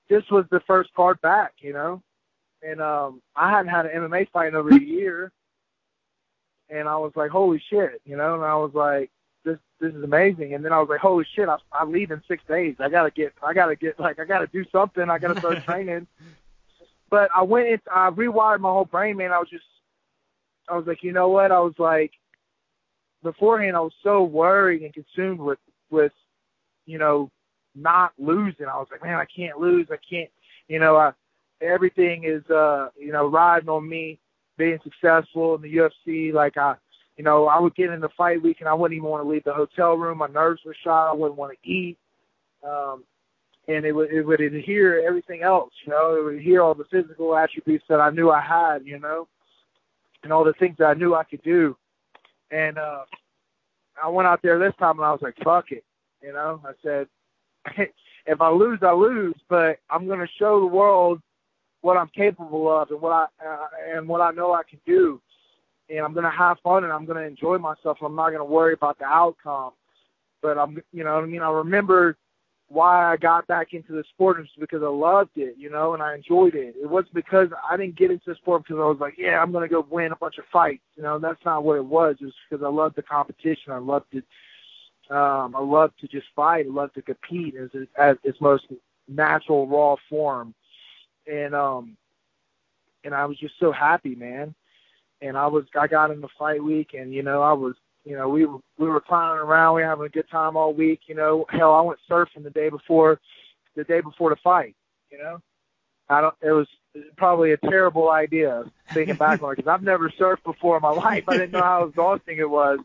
this 0.09 0.23
was 0.31 0.45
the 0.49 0.61
first 0.67 0.89
card 0.95 1.21
back, 1.21 1.53
you 1.59 1.73
know? 1.73 2.01
And 2.61 2.81
um 2.81 3.21
I 3.35 3.49
hadn't 3.49 3.71
had 3.71 3.85
an 3.85 3.91
MMA 4.01 4.29
fight 4.31 4.47
in 4.47 4.55
over 4.55 4.69
a 4.69 4.79
year 4.79 5.31
and 6.69 6.87
I 6.87 6.95
was 6.95 7.11
like, 7.15 7.29
holy 7.29 7.61
shit, 7.69 8.01
you 8.05 8.17
know, 8.17 8.33
and 8.35 8.43
I 8.43 8.55
was 8.55 8.71
like, 8.73 9.11
this 9.43 9.57
this 9.79 9.93
is 9.93 10.03
amazing. 10.03 10.53
And 10.53 10.63
then 10.63 10.71
I 10.71 10.79
was 10.79 10.87
like, 10.89 10.99
holy 10.99 11.25
shit, 11.35 11.49
I, 11.49 11.57
I 11.71 11.83
leave 11.85 12.11
in 12.11 12.21
six 12.27 12.43
days. 12.47 12.75
I 12.79 12.89
gotta 12.89 13.11
get, 13.11 13.33
I 13.43 13.53
gotta 13.53 13.75
get, 13.75 13.99
like, 13.99 14.19
I 14.19 14.25
gotta 14.25 14.47
do 14.47 14.65
something. 14.71 15.09
I 15.09 15.19
gotta 15.19 15.39
start 15.39 15.63
training. 15.65 16.07
But 17.09 17.29
I 17.35 17.43
went, 17.43 17.67
in, 17.67 17.79
I 17.93 18.09
rewired 18.09 18.59
my 18.59 18.69
whole 18.69 18.85
brain, 18.85 19.17
man. 19.17 19.31
I 19.31 19.39
was 19.39 19.49
just, 19.49 19.65
I 20.69 20.77
was 20.77 20.87
like, 20.87 21.03
you 21.03 21.11
know 21.11 21.29
what? 21.29 21.51
I 21.51 21.59
was 21.59 21.75
like, 21.77 22.11
beforehand, 23.21 23.75
I 23.75 23.81
was 23.81 23.93
so 24.01 24.23
worried 24.23 24.81
and 24.81 24.93
consumed 24.93 25.39
with, 25.39 25.59
with, 25.89 26.13
you 26.85 26.97
know, 26.97 27.29
not 27.75 28.13
losing. 28.17 28.67
I 28.67 28.77
was 28.77 28.87
like, 28.89 29.03
man, 29.03 29.17
I 29.17 29.25
can't 29.25 29.59
lose. 29.59 29.87
I 29.91 29.97
can't, 30.09 30.29
you 30.67 30.79
know, 30.79 30.95
I, 30.95 31.11
everything 31.61 32.23
is, 32.23 32.49
uh, 32.49 32.89
you 32.97 33.11
know, 33.11 33.27
riding 33.27 33.69
on 33.69 33.87
me 33.87 34.19
being 34.57 34.79
successful 34.83 35.55
in 35.55 35.61
the 35.61 35.75
UFC. 35.75 36.33
Like 36.33 36.57
I, 36.57 36.75
you 37.17 37.23
know, 37.23 37.47
I 37.47 37.59
would 37.59 37.75
get 37.75 37.91
in 37.91 37.99
the 37.99 38.09
fight 38.17 38.41
week 38.41 38.57
and 38.59 38.69
I 38.69 38.73
wouldn't 38.73 38.97
even 38.97 39.09
want 39.09 39.23
to 39.23 39.29
leave 39.29 39.43
the 39.43 39.53
hotel 39.53 39.93
room. 39.93 40.17
My 40.17 40.27
nerves 40.27 40.61
were 40.65 40.75
shot. 40.83 41.09
I 41.09 41.13
wouldn't 41.13 41.37
want 41.37 41.53
to 41.53 41.69
eat. 41.69 41.97
Um, 42.67 43.03
and 43.67 43.85
it 43.85 43.93
would 43.93 44.11
it 44.11 44.23
would 44.23 44.41
adhere 44.41 45.05
everything 45.07 45.41
else, 45.41 45.71
you 45.85 45.91
know, 45.91 46.15
it 46.15 46.23
would 46.23 46.35
adhere 46.35 46.61
all 46.61 46.73
the 46.73 46.85
physical 46.91 47.35
attributes 47.35 47.85
that 47.87 48.01
I 48.01 48.09
knew 48.09 48.29
I 48.29 48.41
had, 48.41 48.85
you 48.85 48.99
know, 48.99 49.27
and 50.23 50.33
all 50.33 50.43
the 50.43 50.53
things 50.53 50.75
that 50.79 50.85
I 50.85 50.93
knew 50.93 51.15
I 51.15 51.23
could 51.23 51.41
do. 51.43 51.77
And 52.51 52.77
uh 52.77 53.03
I 54.01 54.09
went 54.09 54.27
out 54.27 54.41
there 54.41 54.59
this 54.59 54.73
time 54.79 54.97
and 54.97 55.05
I 55.05 55.11
was 55.11 55.21
like, 55.21 55.35
fuck 55.43 55.71
it. 55.71 55.83
You 56.21 56.33
know, 56.33 56.61
I 56.65 56.71
said 56.81 57.07
if 58.25 58.41
I 58.41 58.49
lose, 58.49 58.79
I 58.81 58.93
lose, 58.93 59.35
but 59.49 59.79
I'm 59.89 60.07
going 60.07 60.19
to 60.19 60.27
show 60.39 60.59
the 60.59 60.65
world 60.65 61.21
what 61.81 61.97
I'm 61.97 62.09
capable 62.09 62.71
of 62.71 62.89
and 62.91 63.01
what 63.01 63.11
I 63.11 63.25
uh, 63.45 63.67
and 63.95 64.07
what 64.07 64.21
I 64.21 64.31
know 64.31 64.53
I 64.53 64.63
can 64.69 64.79
do. 64.85 65.21
And 65.95 66.05
I'm 66.05 66.13
going 66.13 66.25
to 66.25 66.31
have 66.31 66.57
fun 66.63 66.83
and 66.83 66.91
I'm 66.91 67.05
going 67.05 67.17
to 67.17 67.27
enjoy 67.27 67.57
myself. 67.57 67.97
I'm 68.01 68.15
not 68.15 68.29
going 68.29 68.39
to 68.39 68.45
worry 68.45 68.73
about 68.73 68.97
the 68.99 69.05
outcome. 69.05 69.71
But 70.41 70.57
I'm, 70.57 70.81
you 70.91 71.03
know 71.03 71.17
I 71.17 71.25
mean? 71.25 71.41
I 71.41 71.51
remember 71.51 72.17
why 72.67 73.13
I 73.13 73.17
got 73.17 73.45
back 73.47 73.73
into 73.73 73.93
the 73.93 74.03
sport 74.13 74.39
was 74.39 74.47
because 74.59 74.81
I 74.81 74.87
loved 74.87 75.37
it, 75.37 75.55
you 75.57 75.69
know, 75.69 75.93
and 75.93 76.01
I 76.01 76.15
enjoyed 76.15 76.55
it. 76.55 76.75
It 76.81 76.89
wasn't 76.89 77.13
because 77.13 77.49
I 77.69 77.77
didn't 77.77 77.95
get 77.95 78.11
into 78.11 78.25
the 78.27 78.35
sport 78.35 78.63
because 78.63 78.81
I 78.81 78.85
was 78.85 78.97
like, 78.99 79.15
yeah, 79.17 79.39
I'm 79.39 79.51
going 79.51 79.67
to 79.67 79.73
go 79.73 79.85
win 79.89 80.11
a 80.11 80.15
bunch 80.15 80.39
of 80.39 80.45
fights. 80.51 80.81
You 80.95 81.03
know, 81.03 81.19
that's 81.19 81.43
not 81.45 81.63
what 81.63 81.77
it 81.77 81.85
was. 81.85 82.15
It 82.19 82.25
was 82.25 82.33
because 82.49 82.65
I 82.65 82.69
loved 82.69 82.95
the 82.95 83.03
competition. 83.03 83.71
I 83.71 83.77
loved 83.77 84.13
it. 84.13 84.25
Um, 85.09 85.55
I 85.55 85.61
loved 85.61 85.99
to 85.99 86.07
just 86.07 86.27
fight. 86.35 86.65
I 86.65 86.69
loved 86.69 86.95
to 86.95 87.01
compete 87.01 87.55
as 87.55 87.69
as 87.97 88.17
its 88.23 88.41
most 88.41 88.65
natural, 89.07 89.67
raw 89.67 89.95
form. 90.09 90.55
And 91.31 91.53
um, 91.53 91.95
and 93.03 93.13
I 93.13 93.25
was 93.25 93.37
just 93.37 93.53
so 93.59 93.71
happy, 93.71 94.15
man. 94.15 94.55
And 95.23 95.37
I 95.37 95.47
was, 95.47 95.65
I 95.79 95.87
got 95.87 96.11
in 96.11 96.21
the 96.21 96.27
fight 96.37 96.63
week, 96.63 96.93
and 96.93 97.13
you 97.13 97.23
know, 97.23 97.41
I 97.41 97.53
was 97.53 97.75
you 98.03 98.17
know, 98.17 98.27
we 98.27 98.45
were 98.45 98.59
we 98.77 98.87
were 98.87 99.01
clowning 99.01 99.41
around, 99.41 99.75
we 99.75 99.81
were 99.81 99.87
having 99.87 100.05
a 100.05 100.09
good 100.09 100.29
time 100.29 100.57
all 100.57 100.73
week, 100.73 101.01
you 101.07 101.15
know. 101.15 101.45
Hell, 101.49 101.73
I 101.73 101.81
went 101.81 101.99
surfing 102.09 102.43
the 102.43 102.49
day 102.49 102.69
before 102.69 103.19
the 103.75 103.83
day 103.83 104.01
before 104.01 104.29
the 104.29 104.35
fight, 104.37 104.75
you 105.09 105.17
know. 105.17 105.41
I 106.09 106.21
don't 106.21 106.35
it 106.41 106.51
was 106.51 106.67
probably 107.17 107.53
a 107.53 107.57
terrible 107.57 108.09
idea 108.09 108.65
thinking 108.93 109.15
back 109.15 109.41
on 109.41 109.53
it 109.53 109.55
because 109.57 109.69
I've 109.69 109.83
never 109.83 110.09
surfed 110.09 110.43
before 110.43 110.75
in 110.75 110.81
my 110.81 110.89
life. 110.91 111.23
I 111.27 111.37
didn't 111.37 111.51
know 111.51 111.61
how 111.61 111.85
exhausting 111.85 112.37
it 112.37 112.49
was. 112.49 112.79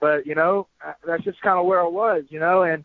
But, 0.00 0.26
you 0.26 0.34
know, 0.34 0.66
that's 1.06 1.24
just 1.24 1.40
kind 1.40 1.58
of 1.58 1.66
where 1.66 1.80
I 1.80 1.88
was, 1.88 2.24
you 2.28 2.38
know, 2.38 2.62
and, 2.62 2.84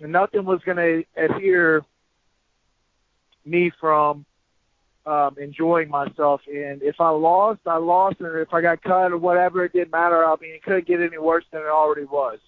and 0.00 0.10
nothing 0.10 0.44
was 0.44 0.60
going 0.64 0.78
to 0.78 1.04
adhere 1.16 1.84
me 3.44 3.70
from 3.80 4.24
um, 5.06 5.36
enjoying 5.40 5.88
myself. 5.88 6.40
And 6.46 6.82
if 6.82 7.00
I 7.00 7.10
lost, 7.10 7.60
I 7.66 7.78
lost, 7.78 8.20
and 8.20 8.38
if 8.38 8.52
I 8.52 8.60
got 8.60 8.82
cut 8.82 9.12
or 9.12 9.18
whatever, 9.18 9.64
it 9.64 9.72
didn't 9.72 9.92
matter. 9.92 10.24
I 10.24 10.34
mean, 10.40 10.54
it 10.54 10.62
couldn't 10.62 10.86
get 10.86 11.00
any 11.00 11.18
worse 11.18 11.44
than 11.50 11.62
it 11.62 11.66
already 11.66 12.04
was 12.04 12.38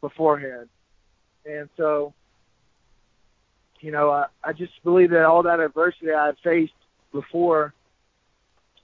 beforehand. 0.00 0.68
And 1.44 1.68
so, 1.76 2.14
you 3.80 3.90
know, 3.90 4.10
I, 4.10 4.26
I 4.44 4.52
just 4.52 4.72
believe 4.84 5.10
that 5.10 5.24
all 5.24 5.42
that 5.42 5.60
adversity 5.60 6.12
I 6.12 6.32
faced 6.44 6.72
before 7.12 7.74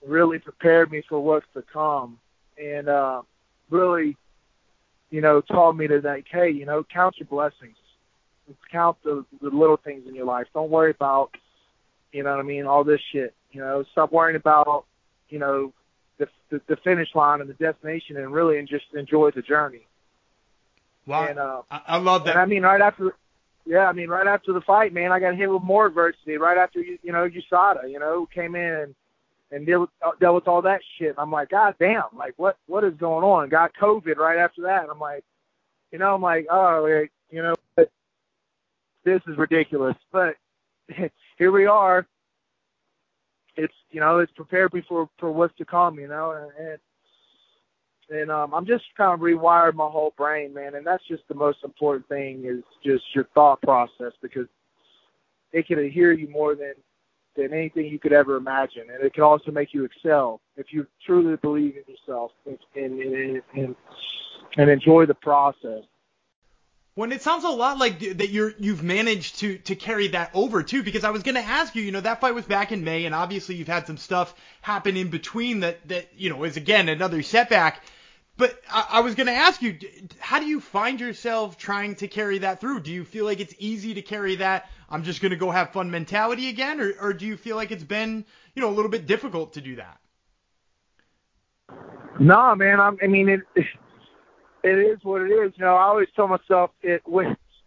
really 0.07 0.39
prepared 0.39 0.91
me 0.91 1.03
for 1.09 1.21
what's 1.21 1.47
to 1.55 1.63
come, 1.63 2.19
and 2.61 2.89
uh, 2.89 3.23
really, 3.71 4.17
you 5.11 5.21
know, 5.21 5.41
taught 5.41 5.77
me 5.77 5.87
to 5.87 6.01
like, 6.01 6.27
hey, 6.31 6.51
you 6.51 6.67
know, 6.67 6.85
count 6.85 7.17
your 7.19 7.27
blessings, 7.27 7.77
count 8.71 8.97
the 9.05 9.25
the 9.41 9.51
little 9.51 9.77
things 9.77 10.07
in 10.09 10.15
your 10.15 10.25
life. 10.27 10.47
Don't 10.53 10.71
worry 10.71 10.91
about 10.91 11.31
you 12.13 12.23
know 12.23 12.31
what 12.31 12.41
I 12.41 12.43
mean? 12.43 12.67
All 12.67 12.85
this 12.85 13.01
shit. 13.13 13.35
You 13.53 13.61
know, 13.61 13.85
stop 13.93 14.13
worrying 14.13 14.37
about, 14.37 14.85
you 15.29 15.39
know, 15.39 15.73
the 16.19 16.29
the, 16.51 16.61
the 16.67 16.77
finish 16.77 17.09
line 17.15 17.41
and 17.41 17.49
the 17.49 17.55
destination, 17.55 18.17
and 18.17 18.33
really 18.33 18.59
and 18.59 18.69
just 18.69 18.87
enjoy 18.95 19.31
the 19.31 19.43
journey. 19.43 19.87
Wow, 21.07 21.27
and, 21.27 21.39
uh, 21.39 21.63
I, 21.71 21.81
I 21.87 21.97
love 21.99 22.25
that. 22.25 22.33
And 22.33 22.41
I 22.41 22.45
mean, 22.45 22.63
right 22.63 22.83
after, 22.83 23.15
yeah, 23.65 23.87
I 23.87 23.93
mean, 23.93 24.11
right 24.11 24.27
after 24.27 24.53
the 24.53 24.61
fight, 24.61 24.93
man, 24.93 25.11
I 25.11 25.21
got 25.21 25.37
hit 25.37 25.51
with 25.51 25.63
more 25.63 25.87
adversity. 25.87 26.37
Right 26.37 26.59
after 26.59 26.81
you, 26.81 26.99
you 27.03 27.13
know, 27.13 27.29
USADA, 27.29 27.91
you 27.91 27.99
know, 27.99 28.27
came 28.27 28.55
in 28.55 28.63
and 28.63 28.95
and 29.51 29.67
dealt 29.67 29.81
with, 29.83 29.91
uh, 30.05 30.11
dealt 30.21 30.35
with 30.35 30.49
all 30.49 30.63
that 30.63 30.81
shit. 30.99 31.15
I'm 31.17 31.31
like, 31.31 31.51
God 31.51 31.75
damn, 31.79 32.05
like 32.17 32.35
what 32.37 32.57
what 32.67 32.85
is 32.85 32.95
going 32.95 33.25
on? 33.25 33.49
Got 33.49 33.73
COVID 33.81 34.17
right 34.17 34.39
after 34.39 34.63
that. 34.63 34.83
And 34.83 34.91
I'm 34.91 35.01
like, 35.01 35.25
you 35.91 35.99
know, 35.99 36.15
I'm 36.15 36.23
like, 36.23 36.47
oh, 36.51 36.87
like, 36.87 37.13
you 37.31 37.43
know, 37.43 37.55
this 39.05 39.23
is 39.27 39.37
ridiculous. 39.39 39.97
But 40.13 40.37
here 41.39 41.53
we 41.53 41.67
are. 41.67 42.07
It's 43.57 43.75
you 43.91 44.01
know 44.01 44.19
it's 44.19 44.33
prepared 44.33 44.75
me 44.75 44.83
for 44.89 45.09
for 45.19 45.31
what's 45.31 45.57
to 45.59 45.65
come. 45.65 45.99
You 45.99 46.09
know, 46.09 46.49
and 46.59 46.79
and 48.11 48.31
um, 48.31 48.55
I'm 48.55 48.67
just 48.67 48.85
kind 48.97 49.13
of 49.13 49.21
rewired 49.21 49.75
my 49.75 49.89
whole 49.89 50.15
brain, 50.17 50.53
man. 50.55 50.75
And 50.75 50.87
that's 50.87 51.07
just 51.07 51.23
the 51.29 51.35
most 51.35 51.59
important 51.65 52.09
thing 52.09 52.45
is 52.45 52.63
just 52.85 53.05
your 53.15 53.25
thought 53.35 53.61
process 53.63 54.13
because 54.23 54.47
it 55.53 55.67
can 55.67 55.79
adhere 55.79 56.13
you 56.13 56.29
more 56.29 56.55
than 56.55 56.75
than 57.37 57.53
anything 57.53 57.87
you 57.87 57.99
could 58.01 58.13
ever 58.13 58.37
imagine, 58.37 58.85
and 58.93 59.03
it 59.03 59.15
can 59.15 59.23
also 59.23 59.53
make 59.53 59.73
you 59.73 59.85
excel 59.85 60.41
if 60.57 60.73
you 60.73 60.87
truly 61.07 61.37
believe 61.37 61.77
in 61.77 61.85
yourself 61.95 62.33
and 62.47 62.59
and 62.75 63.43
and, 63.55 63.77
and 64.57 64.71
enjoy 64.71 65.07
the 65.07 65.15
process. 65.15 65.85
When 66.99 67.13
it 67.13 67.23
sounds 67.23 67.45
a 67.45 67.49
lot 67.49 67.79
like 67.79 68.01
that 68.19 68.31
you're 68.31 68.55
you've 68.59 68.83
managed 68.83 69.39
to 69.39 69.59
to 69.59 69.77
carry 69.77 70.09
that 70.09 70.33
over 70.35 70.65
too, 70.65 70.83
because 70.83 71.05
I 71.05 71.11
was 71.11 71.23
going 71.23 71.37
to 71.37 71.41
ask 71.41 71.77
you, 71.77 71.83
you 71.85 71.93
know, 71.93 72.01
that 72.01 72.21
fight 72.21 72.35
was 72.35 72.45
back 72.45 72.73
in 72.73 72.83
May, 72.83 73.05
and 73.05 73.15
obviously 73.15 73.55
you've 73.55 73.69
had 73.69 73.87
some 73.87 73.99
stuff 73.99 74.35
happen 74.63 74.97
in 74.97 75.09
between 75.09 75.61
that 75.61 75.87
that 75.87 76.09
you 76.17 76.29
know 76.29 76.43
is 76.43 76.57
again 76.57 76.89
another 76.89 77.23
setback. 77.23 77.85
But 78.37 78.61
I, 78.69 78.87
I 78.95 79.01
was 79.03 79.15
going 79.15 79.29
to 79.29 79.33
ask 79.33 79.63
you, 79.63 79.79
how 80.19 80.41
do 80.41 80.47
you 80.47 80.59
find 80.59 80.99
yourself 80.99 81.57
trying 81.57 81.95
to 81.97 82.09
carry 82.09 82.39
that 82.39 82.61
through? 82.61 82.81
Do 82.81 82.91
you 82.91 83.05
feel 83.05 83.27
like 83.27 83.39
it's 83.39 83.55
easy 83.61 83.95
to 83.95 84.03
carry 84.03 84.35
that? 84.35 84.69
I'm 84.91 85.05
just 85.05 85.21
going 85.21 85.31
to 85.31 85.37
go 85.37 85.53
have 85.53 85.71
fun 85.71 85.93
mentality 85.93 86.49
again, 86.49 86.81
or 86.81 86.93
or 87.01 87.13
do 87.13 87.27
you 87.27 87.37
feel 87.37 87.55
like 87.55 87.71
it's 87.71 87.85
been 87.85 88.25
you 88.57 88.63
know 88.63 88.71
a 88.71 88.75
little 88.75 88.91
bit 88.91 89.07
difficult 89.07 89.53
to 89.53 89.61
do 89.61 89.77
that? 89.77 90.01
No, 92.19 92.57
man. 92.57 92.81
I'm, 92.81 92.99
I 93.01 93.07
mean, 93.07 93.29
it, 93.29 93.43
it 94.63 94.79
is 94.79 94.99
what 95.03 95.23
it 95.23 95.31
is. 95.31 95.53
You 95.57 95.65
know, 95.65 95.75
I 95.75 95.85
always 95.85 96.09
tell 96.15 96.29
myself 96.29 96.71
it 96.83 97.03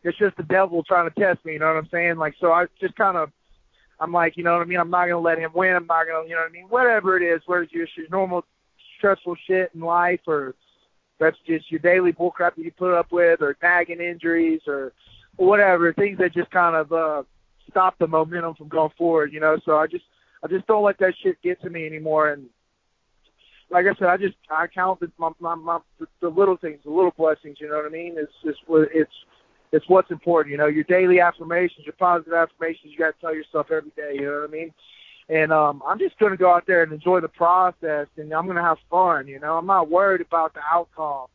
it's 0.03 0.17
just 0.17 0.37
the 0.37 0.43
devil 0.43 0.83
trying 0.83 1.09
to 1.09 1.19
test 1.19 1.43
me. 1.45 1.53
You 1.53 1.59
know 1.59 1.67
what 1.67 1.77
I'm 1.77 1.89
saying? 1.91 2.17
Like, 2.17 2.35
so 2.39 2.51
I 2.51 2.65
just 2.79 2.95
kind 2.95 3.17
of, 3.17 3.31
I'm 3.99 4.11
like, 4.11 4.35
you 4.35 4.43
know 4.43 4.53
what 4.53 4.61
I 4.61 4.65
mean? 4.65 4.79
I'm 4.79 4.89
not 4.89 5.05
gonna 5.05 5.19
let 5.19 5.37
him 5.37 5.51
win. 5.53 5.75
I'm 5.75 5.85
not 5.85 6.07
gonna, 6.07 6.27
you 6.27 6.35
know 6.35 6.41
what 6.41 6.49
I 6.49 6.51
mean? 6.51 6.65
Whatever 6.69 7.17
it 7.17 7.23
is, 7.23 7.41
whether 7.45 7.63
it's 7.63 7.73
your 7.73 7.87
normal 8.09 8.43
stressful 8.97 9.35
shit 9.47 9.71
in 9.73 9.81
life 9.81 10.21
or 10.27 10.55
that's 11.19 11.37
just 11.45 11.69
your 11.69 11.79
daily 11.79 12.11
bullcrap 12.11 12.55
that 12.55 12.65
you 12.65 12.71
put 12.71 12.95
up 12.95 13.11
with, 13.11 13.41
or 13.41 13.55
nagging 13.61 14.01
injuries, 14.01 14.61
or 14.65 14.91
whatever 15.35 15.93
things 15.93 16.17
that 16.17 16.33
just 16.33 16.49
kind 16.49 16.75
of 16.75 16.91
uh, 16.91 17.23
stop 17.69 17.95
the 17.99 18.07
momentum 18.07 18.55
from 18.55 18.67
going 18.67 18.91
forward. 18.97 19.31
You 19.31 19.39
know, 19.39 19.59
so 19.63 19.77
I 19.77 19.85
just 19.85 20.03
I 20.43 20.47
just 20.47 20.65
don't 20.65 20.83
let 20.83 20.97
that 20.97 21.13
shit 21.21 21.39
get 21.43 21.61
to 21.61 21.69
me 21.69 21.85
anymore, 21.85 22.29
and 22.31 22.47
like 23.71 23.85
I 23.85 23.97
said, 23.97 24.09
I 24.09 24.17
just 24.17 24.35
I 24.49 24.67
count 24.67 24.99
the 24.99 25.11
my, 25.17 25.31
my, 25.39 25.55
my 25.55 25.79
the 26.19 26.29
little 26.29 26.57
things, 26.57 26.79
the 26.83 26.91
little 26.91 27.13
blessings. 27.17 27.57
You 27.59 27.69
know 27.69 27.77
what 27.77 27.85
I 27.85 27.89
mean? 27.89 28.15
It's 28.17 28.31
just 28.43 28.59
it's 28.69 29.11
it's 29.71 29.85
what's 29.87 30.11
important. 30.11 30.51
You 30.51 30.57
know, 30.57 30.67
your 30.67 30.83
daily 30.83 31.19
affirmations, 31.21 31.85
your 31.85 31.93
positive 31.93 32.33
affirmations. 32.33 32.91
You 32.91 32.97
got 32.97 33.15
to 33.15 33.21
tell 33.21 33.33
yourself 33.33 33.67
every 33.71 33.91
day. 33.95 34.15
You 34.15 34.25
know 34.25 34.41
what 34.41 34.49
I 34.49 34.51
mean? 34.51 34.73
And 35.29 35.53
um, 35.53 35.81
I'm 35.87 35.97
just 35.97 36.19
going 36.19 36.31
to 36.31 36.37
go 36.37 36.53
out 36.53 36.67
there 36.67 36.83
and 36.83 36.91
enjoy 36.91 37.21
the 37.21 37.29
process, 37.29 38.07
and 38.17 38.33
I'm 38.33 38.45
going 38.45 38.57
to 38.57 38.63
have 38.63 38.77
fun. 38.89 39.27
You 39.27 39.39
know, 39.39 39.57
I'm 39.57 39.65
not 39.65 39.89
worried 39.89 40.21
about 40.21 40.53
the 40.53 40.59
outcome 40.69 41.27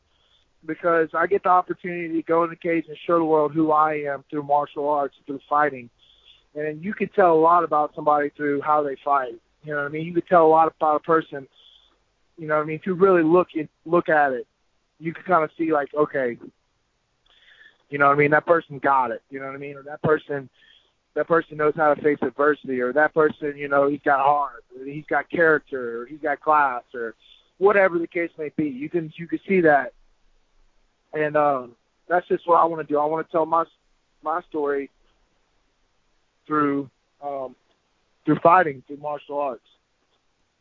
because 0.67 1.09
I 1.15 1.27
get 1.27 1.45
the 1.45 1.49
opportunity 1.49 2.15
to 2.15 2.23
go 2.23 2.45
in 2.45 2.51
the 2.51 2.57
cage 2.57 2.85
and 2.89 2.97
show 3.07 3.19
the 3.19 3.25
world 3.25 3.53
who 3.55 3.73
I 3.73 3.95
am 3.95 4.25
through 4.29 4.43
martial 4.43 4.89
arts, 4.89 5.15
through 5.25 5.41
fighting. 5.49 5.89
And 6.55 6.85
you 6.85 6.93
can 6.93 7.09
tell 7.09 7.33
a 7.33 7.41
lot 7.41 7.65
about 7.65 7.95
somebody 7.95 8.31
through 8.37 8.61
how 8.61 8.83
they 8.83 8.97
fight. 9.03 9.35
You 9.65 9.73
know 9.73 9.79
what 9.79 9.87
I 9.87 9.89
mean? 9.89 10.07
You 10.07 10.13
can 10.13 10.23
tell 10.23 10.45
a 10.45 10.49
lot 10.49 10.73
about 10.77 10.97
a 10.97 11.01
person 11.01 11.47
you 12.39 12.47
know 12.47 12.57
what 12.57 12.63
I 12.63 12.67
mean? 12.67 12.77
If 12.77 12.87
you 12.87 12.95
really 12.95 13.23
look 13.23 13.49
at 13.59 13.69
look 13.85 14.09
at 14.09 14.33
it, 14.33 14.47
you 14.99 15.13
can 15.13 15.25
kind 15.25 15.45
of 15.45 15.51
see 15.57 15.73
like, 15.73 15.89
okay, 15.95 16.39
you 17.91 17.99
know 17.99 18.07
what 18.07 18.15
I 18.15 18.17
mean? 18.17 18.31
That 18.31 18.47
person 18.47 18.79
got 18.79 19.11
it. 19.11 19.23
You 19.31 19.41
know 19.41 19.47
what 19.47 19.55
I 19.55 19.59
mean? 19.59 19.77
Or 19.77 19.83
that 19.85 20.03
person 20.03 20.49
that 21.15 21.29
person 21.29 21.57
knows 21.57 21.73
how 21.77 21.95
to 21.95 22.03
face 22.03 22.19
adversity 22.21 22.81
or 22.81 22.93
that 22.93 23.15
person, 23.15 23.57
you 23.57 23.69
know, 23.69 23.89
he's 23.89 24.03
got 24.05 24.21
heart, 24.21 24.65
or 24.79 24.85
he's 24.85 25.07
got 25.07 25.31
character, 25.31 26.03
or 26.03 26.07
he's 26.07 26.21
got 26.21 26.41
class 26.41 26.83
or 26.93 27.15
whatever 27.59 27.99
the 27.99 28.07
case 28.07 28.31
may 28.39 28.51
be. 28.57 28.69
You 28.69 28.91
can 28.91 29.13
you 29.17 29.27
can 29.27 29.41
see 29.49 29.61
that 29.63 29.93
and 31.17 31.37
uh, 31.37 31.67
that's 32.09 32.27
just 32.29 32.47
what 32.47 32.57
I 32.57 32.65
want 32.65 32.87
to 32.87 32.93
do. 32.93 32.99
I 32.99 33.05
want 33.05 33.27
to 33.27 33.33
tell 33.33 33.47
my 33.47 33.65
my 34.23 34.43
story 34.49 34.91
through 36.47 36.91
um, 37.23 37.57
through 38.25 38.39
fighting, 38.43 38.83
through 38.87 38.99
martial 38.99 39.39
arts. 39.39 39.65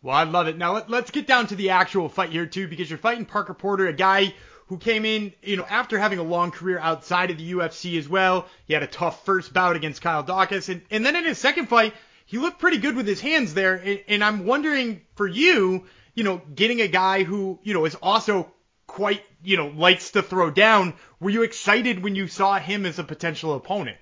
Well, 0.05 0.15
I 0.15 0.25
love 0.25 0.45
it. 0.45 0.55
Now 0.55 0.73
let, 0.73 0.87
let's 0.87 1.09
get 1.09 1.25
down 1.25 1.47
to 1.47 1.55
the 1.55 1.71
actual 1.71 2.09
fight 2.09 2.29
here 2.29 2.45
too, 2.45 2.67
because 2.67 2.87
you're 2.87 2.99
fighting 2.99 3.25
Parker 3.25 3.55
Porter, 3.55 3.87
a 3.87 3.93
guy 3.93 4.35
who 4.67 4.77
came 4.77 5.03
in, 5.03 5.33
you 5.41 5.57
know, 5.57 5.65
after 5.67 5.97
having 5.97 6.19
a 6.19 6.23
long 6.23 6.51
career 6.51 6.77
outside 6.77 7.31
of 7.31 7.39
the 7.39 7.53
UFC 7.53 7.97
as 7.97 8.07
well. 8.07 8.45
He 8.67 8.75
had 8.75 8.83
a 8.83 8.87
tough 8.87 9.25
first 9.25 9.51
bout 9.51 9.75
against 9.75 10.03
Kyle 10.03 10.23
Daukaus, 10.23 10.69
and, 10.69 10.83
and 10.91 11.03
then 11.03 11.15
in 11.15 11.23
his 11.23 11.39
second 11.39 11.69
fight, 11.69 11.95
he 12.27 12.37
looked 12.37 12.59
pretty 12.59 12.77
good 12.77 12.95
with 12.95 13.07
his 13.07 13.19
hands 13.19 13.55
there. 13.55 13.73
And, 13.77 13.99
and 14.07 14.23
I'm 14.23 14.45
wondering 14.45 15.01
for 15.15 15.27
you, 15.27 15.85
you 16.13 16.23
know, 16.23 16.39
getting 16.53 16.81
a 16.81 16.87
guy 16.87 17.23
who, 17.23 17.57
you 17.63 17.73
know, 17.73 17.85
is 17.85 17.95
also 17.95 18.51
quite, 18.85 19.23
you 19.43 19.57
know, 19.57 19.73
likes 19.75 20.11
to 20.11 20.21
throw 20.21 20.51
down. 20.51 20.93
Were 21.19 21.31
you 21.31 21.41
excited 21.41 22.03
when 22.03 22.13
you 22.13 22.27
saw 22.27 22.59
him 22.59 22.85
as 22.85 22.99
a 22.99 23.03
potential 23.03 23.55
opponent? 23.55 23.97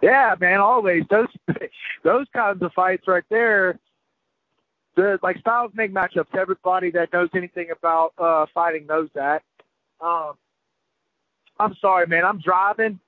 Yeah, 0.00 0.36
man, 0.40 0.60
always 0.60 1.02
those 1.10 1.28
those 2.02 2.26
kinds 2.34 2.62
of 2.62 2.72
fights 2.72 3.06
right 3.06 3.24
there. 3.28 3.78
The 4.98 5.16
like 5.22 5.38
styles 5.38 5.70
make 5.74 5.94
matchups. 5.94 6.34
Everybody 6.36 6.90
that 6.90 7.12
knows 7.12 7.28
anything 7.32 7.70
about 7.70 8.14
uh 8.18 8.46
fighting 8.52 8.84
knows 8.86 9.08
that. 9.14 9.44
Um, 10.00 10.32
I'm 11.60 11.76
sorry, 11.80 12.08
man. 12.08 12.24
I'm 12.24 12.40
driving, 12.40 12.98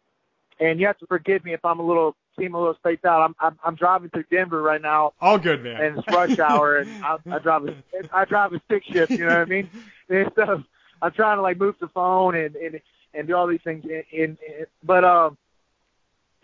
and 0.61 0.79
you 0.79 0.87
have 0.87 0.99
to 0.99 1.07
forgive 1.09 1.45
me 1.45 1.53
if 1.53 1.65
I'm 1.65 1.81
a 1.81 1.83
little 1.85 2.15
seem 2.39 2.55
a 2.55 2.59
little 2.61 2.77
spaced 2.77 3.05
out. 3.05 3.23
I'm 3.23 3.35
I'm, 3.41 3.59
I'm 3.65 3.75
driving 3.75 4.09
through 4.11 4.27
Denver 4.31 4.63
right 4.63 4.81
now. 4.81 5.15
All 5.21 5.37
good, 5.37 5.65
man. 5.65 5.83
And 5.83 5.99
it's 5.99 6.07
rush 6.07 6.39
hour, 6.39 6.77
and 6.77 7.05
I, 7.05 7.17
I 7.29 7.39
drive 7.41 7.67
a 7.67 7.75
I 8.13 8.25
drive 8.25 8.53
a 8.53 8.61
stick 8.67 8.85
shift. 8.85 9.11
You 9.11 9.27
know 9.27 9.39
what 9.39 9.39
I 9.39 9.45
mean? 9.47 9.69
And 10.09 10.31
so 10.37 10.63
I'm 11.03 11.13
trying 11.13 11.39
to 11.39 11.43
like 11.43 11.59
move 11.59 11.75
the 11.81 11.89
phone 11.89 12.37
and 12.37 12.55
and 12.55 12.81
and 13.15 13.27
do 13.27 13.35
all 13.35 13.49
these 13.49 13.63
things. 13.65 13.85
In, 13.85 14.05
in, 14.13 14.39
in 14.47 14.67
but 14.85 15.05
um, 15.05 15.37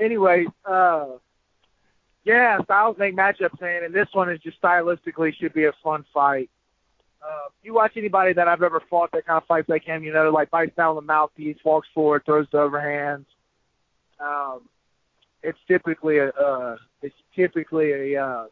anyway, 0.01 0.47
uh, 0.65 1.07
yeah, 2.27 2.59
styles 2.65 2.99
make 2.99 3.17
matchups, 3.17 3.61
man, 3.61 3.85
and 3.85 3.95
this 3.95 4.09
one 4.13 4.29
is 4.29 4.41
just 4.41 4.61
stylistically 4.61 5.33
should 5.37 5.55
be 5.55 5.65
a 5.65 5.73
fun 5.83 6.05
fight. 6.13 6.51
Uh, 7.23 7.49
you 7.63 7.73
watch 7.73 7.93
anybody 7.97 8.33
that 8.33 8.49
I've 8.49 8.65
ever 8.65 8.83
fought 8.91 9.13
that 9.13 9.27
kind 9.27 9.37
of 9.37 9.47
fights 9.47 9.69
like 9.69 9.85
him, 9.85 10.03
you 10.03 10.13
know, 10.13 10.31
like 10.31 10.51
bites 10.51 10.75
down 10.77 10.97
the 10.97 11.03
mouthpiece, 11.03 11.57
walks 11.65 11.87
forward, 11.95 12.25
throws 12.27 12.47
the 12.51 12.59
overhands. 12.59 13.27
Um, 14.19 14.63
it's 15.43 15.59
typically 15.69 16.19
a 16.19 16.31
uh, 16.31 16.77
it's 17.01 17.15
typically 17.37 18.15
a 18.15 18.23
uh, 18.23 18.47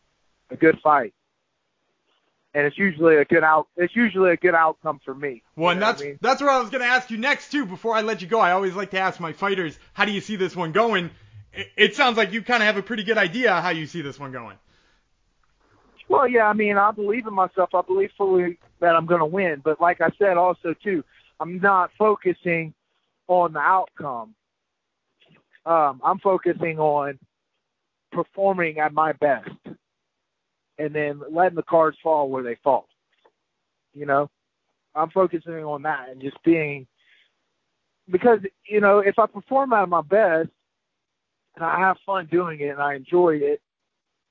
a 0.50 0.57
good 0.57 0.78
fight, 0.81 1.12
and 2.54 2.64
it's 2.64 2.78
usually 2.78 3.16
a 3.16 3.25
good 3.25 3.43
out 3.43 3.66
it's 3.76 3.97
usually 3.97 4.31
a 4.31 4.37
good 4.37 4.54
outcome 4.54 5.00
for 5.04 5.14
me. 5.14 5.43
Well, 5.57 5.71
and 5.71 5.83
that's 5.83 6.00
I 6.00 6.04
mean? 6.04 6.19
that's 6.21 6.40
what 6.40 6.50
I 6.50 6.61
was 6.61 6.71
going 6.71 6.83
to 6.83 6.88
ask 6.88 7.11
you 7.11 7.16
next 7.16 7.50
too. 7.50 7.66
Before 7.66 7.97
I 7.97 8.02
let 8.02 8.23
you 8.23 8.28
go, 8.28 8.38
I 8.38 8.52
always 8.52 8.76
like 8.76 8.93
to 8.93 9.00
ask 9.00 9.19
my 9.19 9.33
fighters, 9.33 9.76
how 9.95 10.04
do 10.04 10.12
you 10.12 10.21
see 10.21 10.37
this 10.37 10.54
one 10.54 10.71
going? 10.71 11.11
It, 11.76 11.94
sounds 11.94 12.16
like 12.16 12.32
you 12.32 12.42
kind 12.42 12.62
of 12.62 12.66
have 12.66 12.76
a 12.76 12.82
pretty 12.82 13.04
good 13.04 13.18
idea 13.18 13.61
how 13.61 13.70
you 13.70 13.87
see 13.87 14.02
this 14.02 14.18
one 14.18 14.32
going. 14.32 14.56
Well, 16.08 16.28
yeah, 16.28 16.44
I 16.44 16.52
mean, 16.52 16.76
I 16.76 16.90
believe 16.90 17.26
in 17.26 17.34
myself. 17.34 17.70
I 17.75 17.82
believe 17.82 18.11
fully 18.16 18.58
that 18.80 18.94
I'm 18.96 19.06
going 19.06 19.20
to 19.20 19.26
win. 19.26 19.62
But 19.64 19.80
like 19.80 20.00
I 20.00 20.11
said, 20.18 20.37
also 20.37 20.75
too, 20.82 21.04
I'm 21.40 21.61
not 21.61 21.90
focusing 21.99 22.75
on 23.28 23.52
the 23.54 23.61
outcome 23.61 24.34
um, 25.66 26.00
I'm 26.04 26.18
focusing 26.18 26.78
on 26.78 27.18
performing 28.12 28.78
at 28.78 28.92
my 28.92 29.12
best 29.12 29.50
and 30.78 30.94
then 30.94 31.23
letting 31.30 31.56
the 31.56 31.62
cards 31.62 31.96
fall 32.02 32.28
where 32.28 32.42
they 32.42 32.56
fall. 32.62 32.87
You 33.94 34.06
know, 34.06 34.30
I'm 34.94 35.11
focusing 35.11 35.64
on 35.64 35.82
that 35.82 36.11
and 36.11 36.20
just 36.20 36.37
being 36.44 36.87
because 38.11 38.40
you 38.68 38.80
know 38.80 38.99
if 38.99 39.18
I 39.18 39.26
perform 39.26 39.73
at 39.73 39.88
my 39.88 40.02
best 40.02 40.50
and 41.56 41.64
I 41.64 41.79
have 41.81 41.96
fun 42.05 42.26
doing 42.31 42.61
it 42.61 42.68
and 42.68 42.81
I 42.81 42.94
enjoy 42.94 43.37
it, 43.37 43.61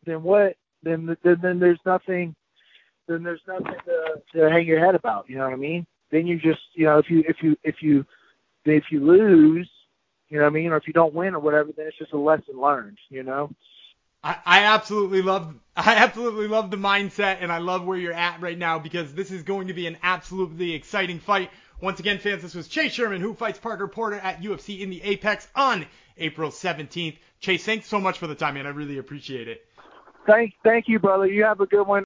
then 0.05 0.23
what? 0.23 0.55
Then 0.81 1.15
then, 1.23 1.39
then 1.41 1.59
there's 1.59 1.79
nothing. 1.85 2.35
Then 3.07 3.23
there's 3.23 3.41
nothing 3.47 3.75
to, 3.85 4.21
to 4.33 4.49
hang 4.49 4.65
your 4.65 4.83
head 4.83 4.95
about. 4.95 5.29
You 5.29 5.37
know 5.37 5.45
what 5.45 5.53
I 5.53 5.57
mean? 5.57 5.85
Then 6.11 6.27
you 6.27 6.39
just 6.39 6.61
you 6.73 6.85
know 6.85 6.99
if 6.99 7.09
you 7.09 7.23
if 7.27 7.37
you 7.41 7.57
if 7.63 7.75
you 7.81 8.05
if 8.65 8.85
you 8.91 9.05
lose 9.05 9.69
you 10.33 10.39
know 10.39 10.45
what 10.45 10.51
I 10.51 10.53
mean? 10.53 10.71
Or 10.71 10.77
if 10.77 10.87
you 10.87 10.93
don't 10.93 11.13
win 11.13 11.35
or 11.35 11.39
whatever, 11.39 11.69
then 11.77 11.85
it's 11.85 11.97
just 11.99 12.11
a 12.11 12.17
lesson 12.17 12.59
learned, 12.59 12.97
you 13.09 13.21
know? 13.21 13.51
I, 14.23 14.37
I 14.43 14.63
absolutely 14.63 15.21
love 15.21 15.53
I 15.75 15.93
absolutely 15.95 16.47
love 16.47 16.71
the 16.71 16.77
mindset 16.77 17.37
and 17.41 17.51
I 17.51 17.59
love 17.59 17.85
where 17.85 17.99
you're 17.99 18.13
at 18.13 18.41
right 18.41 18.57
now 18.57 18.79
because 18.79 19.13
this 19.13 19.29
is 19.29 19.43
going 19.43 19.67
to 19.67 19.75
be 19.75 19.85
an 19.85 19.97
absolutely 20.01 20.73
exciting 20.73 21.19
fight. 21.19 21.51
Once 21.81 21.99
again, 21.99 22.17
fans, 22.17 22.41
this 22.41 22.55
was 22.55 22.67
Chase 22.67 22.93
Sherman 22.93 23.21
who 23.21 23.35
fights 23.35 23.59
Parker 23.59 23.87
Porter 23.87 24.15
at 24.15 24.41
UFC 24.41 24.79
in 24.79 24.89
the 24.89 25.03
Apex 25.03 25.47
on 25.55 25.85
April 26.17 26.51
17th. 26.51 27.17
Chase, 27.39 27.65
thanks 27.65 27.87
so 27.87 27.99
much 27.99 28.17
for 28.17 28.27
the 28.27 28.35
time, 28.35 28.55
man. 28.55 28.65
I 28.65 28.69
really 28.69 28.97
appreciate 28.97 29.47
it. 29.47 29.65
Thank 30.25 30.53
thank 30.63 30.87
you, 30.87 30.99
brother. 30.99 31.25
You 31.25 31.43
have 31.43 31.59
a 31.59 31.65
good 31.65 31.85
one. 31.85 32.05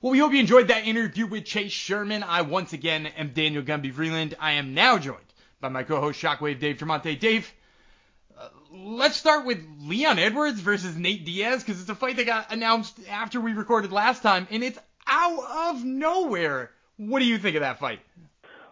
Well, 0.00 0.12
we 0.12 0.18
hope 0.18 0.32
you 0.32 0.38
enjoyed 0.38 0.68
that 0.68 0.86
interview 0.86 1.26
with 1.26 1.44
Chase 1.44 1.72
Sherman. 1.72 2.22
I 2.22 2.42
once 2.42 2.72
again 2.72 3.06
am 3.06 3.30
Daniel 3.30 3.62
Gumby 3.62 3.92
Freeland. 3.92 4.36
I 4.38 4.52
am 4.52 4.74
now 4.74 4.98
joined 4.98 5.18
by 5.60 5.68
my 5.68 5.82
co-host 5.82 6.22
Shockwave 6.22 6.60
Dave 6.60 6.78
Tremonte. 6.78 7.18
Dave, 7.18 7.52
uh, 8.38 8.48
let's 8.72 9.16
start 9.16 9.44
with 9.44 9.64
Leon 9.80 10.20
Edwards 10.20 10.60
versus 10.60 10.96
Nate 10.96 11.24
Diaz 11.24 11.64
because 11.64 11.80
it's 11.80 11.90
a 11.90 11.96
fight 11.96 12.16
that 12.16 12.26
got 12.26 12.52
announced 12.52 12.96
after 13.08 13.40
we 13.40 13.54
recorded 13.54 13.90
last 13.90 14.22
time, 14.22 14.46
and 14.52 14.62
it's 14.62 14.78
out 15.06 15.74
of 15.74 15.84
nowhere. 15.84 16.70
What 16.96 17.18
do 17.18 17.24
you 17.24 17.38
think 17.38 17.56
of 17.56 17.62
that 17.62 17.80
fight? 17.80 18.00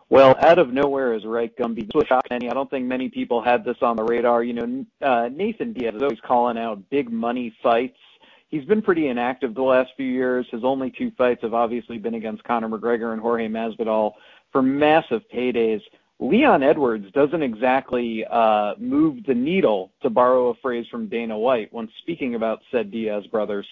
Well, 0.08 0.36
out 0.40 0.58
of 0.58 0.72
nowhere 0.72 1.14
is 1.14 1.24
right, 1.24 1.54
Gumby. 1.56 1.86
This 1.86 1.94
was 1.94 2.06
shock 2.06 2.24
many. 2.30 2.48
I 2.48 2.54
don't 2.54 2.70
think 2.70 2.86
many 2.86 3.08
people 3.08 3.42
had 3.42 3.64
this 3.64 3.78
on 3.82 3.96
the 3.96 4.04
radar. 4.04 4.44
You 4.44 4.52
know, 4.52 4.86
uh, 5.02 5.28
Nathan 5.32 5.72
Diaz 5.72 5.94
is 5.96 6.02
always 6.02 6.20
calling 6.20 6.56
out 6.56 6.88
big 6.90 7.10
money 7.10 7.52
fights. 7.60 7.98
He's 8.48 8.64
been 8.64 8.82
pretty 8.82 9.08
inactive 9.08 9.54
the 9.54 9.62
last 9.62 9.90
few 9.96 10.06
years. 10.06 10.46
His 10.52 10.62
only 10.62 10.92
two 10.92 11.10
fights 11.18 11.42
have 11.42 11.54
obviously 11.54 11.98
been 11.98 12.14
against 12.14 12.44
Conor 12.44 12.68
McGregor 12.68 13.12
and 13.12 13.20
Jorge 13.20 13.48
Masvidal 13.48 14.12
for 14.52 14.62
massive 14.62 15.22
paydays. 15.34 15.82
Leon 16.20 16.62
Edwards 16.62 17.10
doesn't 17.10 17.42
exactly 17.42 18.24
uh, 18.30 18.74
move 18.78 19.24
the 19.26 19.34
needle, 19.34 19.90
to 20.02 20.08
borrow 20.08 20.50
a 20.50 20.54
phrase 20.54 20.86
from 20.88 21.08
Dana 21.08 21.36
White 21.36 21.72
when 21.72 21.88
speaking 21.98 22.36
about 22.36 22.62
said 22.70 22.92
Diaz 22.92 23.26
brothers. 23.26 23.66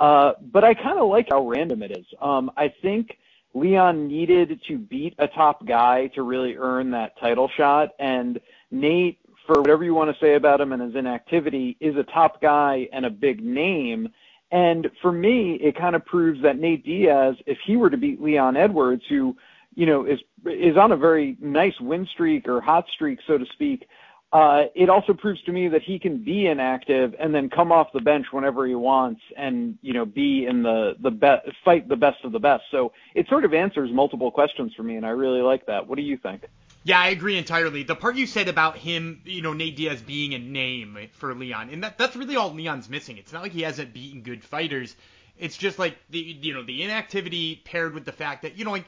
Uh, 0.00 0.32
but 0.52 0.64
I 0.64 0.74
kind 0.74 0.98
of 0.98 1.08
like 1.08 1.28
how 1.30 1.46
random 1.46 1.82
it 1.82 1.92
is. 1.92 2.06
Um, 2.20 2.50
I 2.56 2.72
think 2.82 3.16
Leon 3.58 4.08
needed 4.08 4.60
to 4.68 4.78
beat 4.78 5.14
a 5.18 5.28
top 5.28 5.66
guy 5.66 6.06
to 6.08 6.22
really 6.22 6.56
earn 6.56 6.90
that 6.92 7.18
title 7.18 7.50
shot, 7.56 7.90
and 7.98 8.40
Nate, 8.70 9.18
for 9.46 9.60
whatever 9.60 9.84
you 9.84 9.94
want 9.94 10.10
to 10.12 10.24
say 10.24 10.34
about 10.34 10.60
him 10.60 10.72
and 10.72 10.82
his 10.82 10.94
inactivity, 10.94 11.76
is 11.80 11.96
a 11.96 12.04
top 12.04 12.40
guy 12.40 12.88
and 12.92 13.06
a 13.06 13.10
big 13.10 13.42
name. 13.42 14.08
And 14.50 14.90
for 15.02 15.12
me, 15.12 15.54
it 15.54 15.76
kind 15.76 15.96
of 15.96 16.04
proves 16.04 16.42
that 16.42 16.58
Nate 16.58 16.84
Diaz, 16.84 17.36
if 17.46 17.58
he 17.66 17.76
were 17.76 17.90
to 17.90 17.96
beat 17.96 18.20
Leon 18.20 18.56
Edwards, 18.56 19.02
who 19.08 19.36
you 19.78 19.86
know, 19.86 20.04
is 20.04 20.18
is 20.44 20.76
on 20.76 20.90
a 20.90 20.96
very 20.96 21.36
nice 21.40 21.78
win 21.80 22.04
streak 22.12 22.48
or 22.48 22.60
hot 22.60 22.86
streak, 22.92 23.20
so 23.28 23.38
to 23.38 23.46
speak. 23.52 23.88
Uh, 24.30 24.64
it 24.74 24.90
also 24.90 25.14
proves 25.14 25.40
to 25.42 25.52
me 25.52 25.68
that 25.68 25.82
he 25.82 25.98
can 25.98 26.22
be 26.22 26.46
inactive 26.46 27.14
and 27.18 27.34
then 27.34 27.48
come 27.48 27.72
off 27.72 27.88
the 27.94 28.00
bench 28.00 28.26
whenever 28.30 28.66
he 28.66 28.74
wants, 28.74 29.22
and 29.38 29.78
you 29.80 29.94
know, 29.94 30.04
be 30.04 30.44
in 30.46 30.62
the 30.62 30.96
the 31.00 31.10
be- 31.10 31.52
fight 31.64 31.88
the 31.88 31.96
best 31.96 32.22
of 32.24 32.32
the 32.32 32.38
best. 32.38 32.64
So 32.70 32.92
it 33.14 33.26
sort 33.28 33.46
of 33.46 33.54
answers 33.54 33.90
multiple 33.90 34.30
questions 34.30 34.74
for 34.74 34.82
me, 34.82 34.96
and 34.96 35.06
I 35.06 35.10
really 35.10 35.40
like 35.40 35.64
that. 35.66 35.86
What 35.86 35.96
do 35.96 36.02
you 36.02 36.18
think? 36.18 36.44
Yeah, 36.84 37.00
I 37.00 37.08
agree 37.08 37.38
entirely. 37.38 37.82
The 37.82 37.94
part 37.94 38.16
you 38.16 38.26
said 38.26 38.48
about 38.48 38.76
him, 38.76 39.22
you 39.24 39.42
know, 39.42 39.54
Nate 39.54 39.76
Diaz 39.76 40.02
being 40.02 40.34
a 40.34 40.38
name 40.38 41.08
for 41.12 41.34
Leon, 41.34 41.70
and 41.70 41.82
that 41.84 41.96
that's 41.96 42.14
really 42.14 42.36
all 42.36 42.52
Leon's 42.52 42.90
missing. 42.90 43.16
It's 43.16 43.32
not 43.32 43.42
like 43.42 43.52
he 43.52 43.62
hasn't 43.62 43.94
beaten 43.94 44.20
good 44.20 44.44
fighters. 44.44 44.94
It's 45.38 45.56
just 45.56 45.78
like 45.78 45.96
the 46.10 46.18
you 46.18 46.52
know 46.52 46.62
the 46.62 46.82
inactivity 46.82 47.62
paired 47.64 47.94
with 47.94 48.04
the 48.04 48.12
fact 48.12 48.42
that 48.42 48.58
you 48.58 48.66
know 48.66 48.72
like 48.72 48.86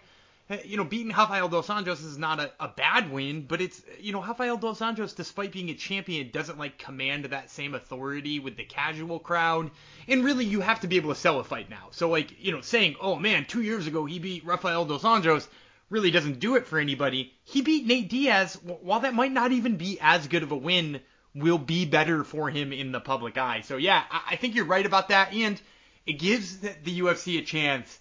you 0.65 0.77
know, 0.77 0.85
beating 0.85 1.13
Rafael 1.13 1.49
dos 1.49 1.69
Anjos 1.69 2.05
is 2.05 2.19
not 2.19 2.41
a, 2.41 2.51
a 2.59 2.69
bad 2.69 3.13
win, 3.13 3.43
but 3.43 3.61
it's, 3.61 3.81
you 4.01 4.13
know, 4.13 4.23
Rafael 4.23 4.57
dos 4.57 4.81
Anjos, 4.81 5.15
despite 5.15 5.53
being 5.53 5.71
a 5.71 5.75
champion, 5.75 6.31
doesn't 6.31 6.59
like 6.59 6.79
command 6.79 7.27
that 7.27 7.51
same 7.51 7.75
authority 7.75 8.41
with 8.41 8.57
the 8.57 8.65
casual 8.65 9.21
crowd. 9.21 9.71
And 10.09 10.25
really, 10.25 10.45
you 10.45 10.61
have 10.61 10.81
to 10.81 10.89
be 10.89 10.97
able 10.97 11.15
to 11.15 11.21
sell 11.21 11.39
a 11.39 11.45
fight 11.45 11.71
now. 11.71 11.89
So, 11.93 12.11
like, 12.11 12.43
you 12.45 12.53
know, 12.53 12.63
saying, 12.63 12.97
oh 13.01 13.17
man, 13.17 13.45
two 13.45 13.63
years 13.63 13.87
ago 13.87 14.07
he 14.07 14.19
beat 14.19 14.45
Rafael 14.45 14.85
dos 14.85 15.03
Anjos 15.03 15.47
really 15.89 16.11
doesn't 16.11 16.41
do 16.41 16.57
it 16.57 16.67
for 16.67 16.79
anybody. 16.79 17.33
He 17.45 17.63
beat 17.63 17.87
Nate 17.87 18.09
Diaz. 18.09 18.55
While 18.65 19.01
that 19.01 19.15
might 19.15 19.33
not 19.33 19.53
even 19.53 19.77
be 19.77 19.99
as 20.01 20.27
good 20.27 20.43
of 20.43 20.53
a 20.53 20.57
win, 20.57 21.01
will 21.35 21.59
be 21.59 21.85
better 21.85 22.25
for 22.25 22.51
him 22.51 22.73
in 22.73 22.91
the 22.91 23.01
public 23.01 23.39
eye. 23.39 23.61
So, 23.61 23.77
yeah, 23.77 24.03
I, 24.11 24.23
I 24.31 24.37
think 24.37 24.57
you're 24.57 24.65
right 24.65 24.87
about 24.87 25.09
that. 25.11 25.33
And 25.33 25.61
it 26.07 26.15
gives 26.15 26.59
the, 26.59 26.75
the 26.83 27.01
UFC 27.01 27.39
a 27.39 27.43
chance 27.43 28.01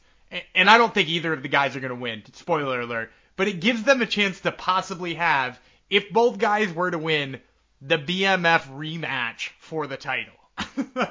and 0.55 0.69
I 0.69 0.77
don't 0.77 0.93
think 0.93 1.09
either 1.09 1.33
of 1.33 1.41
the 1.41 1.49
guys 1.49 1.75
are 1.75 1.79
going 1.79 1.89
to 1.89 1.95
win. 1.95 2.23
Spoiler 2.33 2.81
alert. 2.81 3.11
But 3.35 3.47
it 3.47 3.61
gives 3.61 3.83
them 3.83 4.01
a 4.01 4.05
chance 4.05 4.41
to 4.41 4.51
possibly 4.51 5.15
have, 5.15 5.59
if 5.89 6.11
both 6.11 6.37
guys 6.37 6.73
were 6.73 6.91
to 6.91 6.97
win, 6.97 7.39
the 7.81 7.97
BMF 7.97 8.63
rematch 8.75 9.49
for 9.59 9.87
the 9.87 9.97
title. 9.97 10.33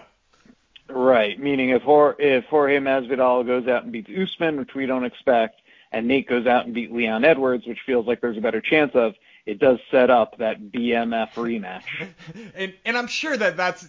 right. 0.88 1.38
Meaning 1.40 1.70
if 1.70 1.82
Jorge, 1.82 2.36
if 2.36 2.44
Jorge 2.44 2.78
Masvidal 2.78 3.46
goes 3.46 3.66
out 3.66 3.84
and 3.84 3.92
beats 3.92 4.10
Usman, 4.10 4.58
which 4.58 4.74
we 4.74 4.86
don't 4.86 5.04
expect, 5.04 5.60
and 5.90 6.06
Nate 6.06 6.28
goes 6.28 6.46
out 6.46 6.66
and 6.66 6.74
beat 6.74 6.92
Leon 6.92 7.24
Edwards, 7.24 7.66
which 7.66 7.78
feels 7.86 8.06
like 8.06 8.20
there's 8.20 8.36
a 8.36 8.42
better 8.42 8.60
chance 8.60 8.92
of, 8.94 9.14
it 9.48 9.58
does 9.58 9.78
set 9.90 10.10
up 10.10 10.36
that 10.38 10.60
BMF 10.60 11.32
rematch. 11.32 11.82
and 12.54 12.74
and 12.84 12.98
I'm 12.98 13.06
sure 13.06 13.34
that 13.34 13.56
that's 13.56 13.88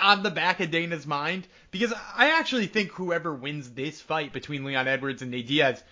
on 0.00 0.22
the 0.22 0.30
back 0.30 0.60
of 0.60 0.70
Dana's 0.70 1.08
mind 1.08 1.48
because 1.72 1.92
I 1.92 2.38
actually 2.38 2.68
think 2.68 2.92
whoever 2.92 3.34
wins 3.34 3.72
this 3.72 4.00
fight 4.00 4.32
between 4.32 4.64
Leon 4.64 4.86
Edwards 4.86 5.20
and 5.20 5.32
Nate 5.32 5.48
Diaz 5.48 5.82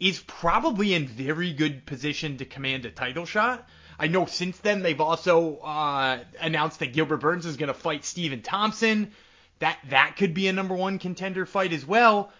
is 0.00 0.20
probably 0.20 0.94
in 0.94 1.06
very 1.06 1.52
good 1.52 1.84
position 1.84 2.38
to 2.38 2.46
command 2.46 2.86
a 2.86 2.90
title 2.90 3.26
shot. 3.26 3.68
I 3.98 4.06
know 4.06 4.24
since 4.24 4.56
then 4.60 4.82
they've 4.82 5.00
also 5.00 5.58
uh, 5.58 6.20
announced 6.40 6.78
that 6.78 6.94
Gilbert 6.94 7.18
Burns 7.18 7.44
is 7.44 7.58
going 7.58 7.68
to 7.68 7.74
fight 7.74 8.06
Stephen 8.06 8.40
Thompson. 8.40 9.12
That 9.58 9.76
that 9.90 10.14
could 10.16 10.32
be 10.32 10.48
a 10.48 10.54
number 10.54 10.74
one 10.74 10.98
contender 10.98 11.44
fight 11.44 11.74
as 11.74 11.84
well. 11.84 12.32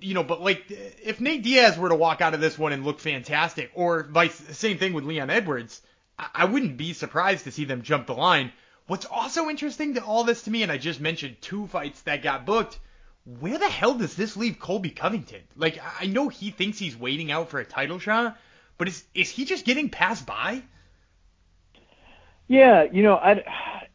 You 0.00 0.14
know, 0.14 0.24
but 0.24 0.40
like 0.40 0.64
if 0.68 1.20
Nate 1.20 1.42
Diaz 1.42 1.78
were 1.78 1.90
to 1.90 1.94
walk 1.94 2.20
out 2.20 2.34
of 2.34 2.40
this 2.40 2.58
one 2.58 2.72
and 2.72 2.84
look 2.84 3.00
fantastic, 3.00 3.70
or 3.74 4.04
vice 4.04 4.34
same 4.56 4.78
thing 4.78 4.92
with 4.94 5.04
Leon 5.04 5.30
Edwards, 5.30 5.82
I, 6.18 6.28
I 6.34 6.44
wouldn't 6.46 6.76
be 6.76 6.92
surprised 6.92 7.44
to 7.44 7.52
see 7.52 7.64
them 7.64 7.82
jump 7.82 8.06
the 8.06 8.14
line. 8.14 8.52
What's 8.86 9.06
also 9.06 9.48
interesting 9.48 9.94
to 9.94 10.04
all 10.04 10.24
this 10.24 10.42
to 10.42 10.50
me, 10.50 10.62
and 10.62 10.72
I 10.72 10.78
just 10.78 11.00
mentioned 11.00 11.36
two 11.40 11.66
fights 11.66 12.00
that 12.02 12.22
got 12.22 12.46
booked. 12.46 12.78
Where 13.38 13.58
the 13.58 13.68
hell 13.68 13.94
does 13.94 14.16
this 14.16 14.36
leave 14.36 14.58
Colby 14.58 14.90
Covington? 14.90 15.42
Like, 15.54 15.78
I 16.00 16.06
know 16.06 16.28
he 16.28 16.50
thinks 16.50 16.78
he's 16.78 16.96
waiting 16.96 17.30
out 17.30 17.50
for 17.50 17.60
a 17.60 17.64
title 17.64 17.98
shot, 17.98 18.38
but 18.78 18.88
is 18.88 19.04
is 19.14 19.30
he 19.30 19.44
just 19.44 19.66
getting 19.66 19.90
passed 19.90 20.26
by? 20.26 20.62
Yeah, 22.48 22.84
you 22.90 23.02
know, 23.02 23.14
I, 23.14 23.44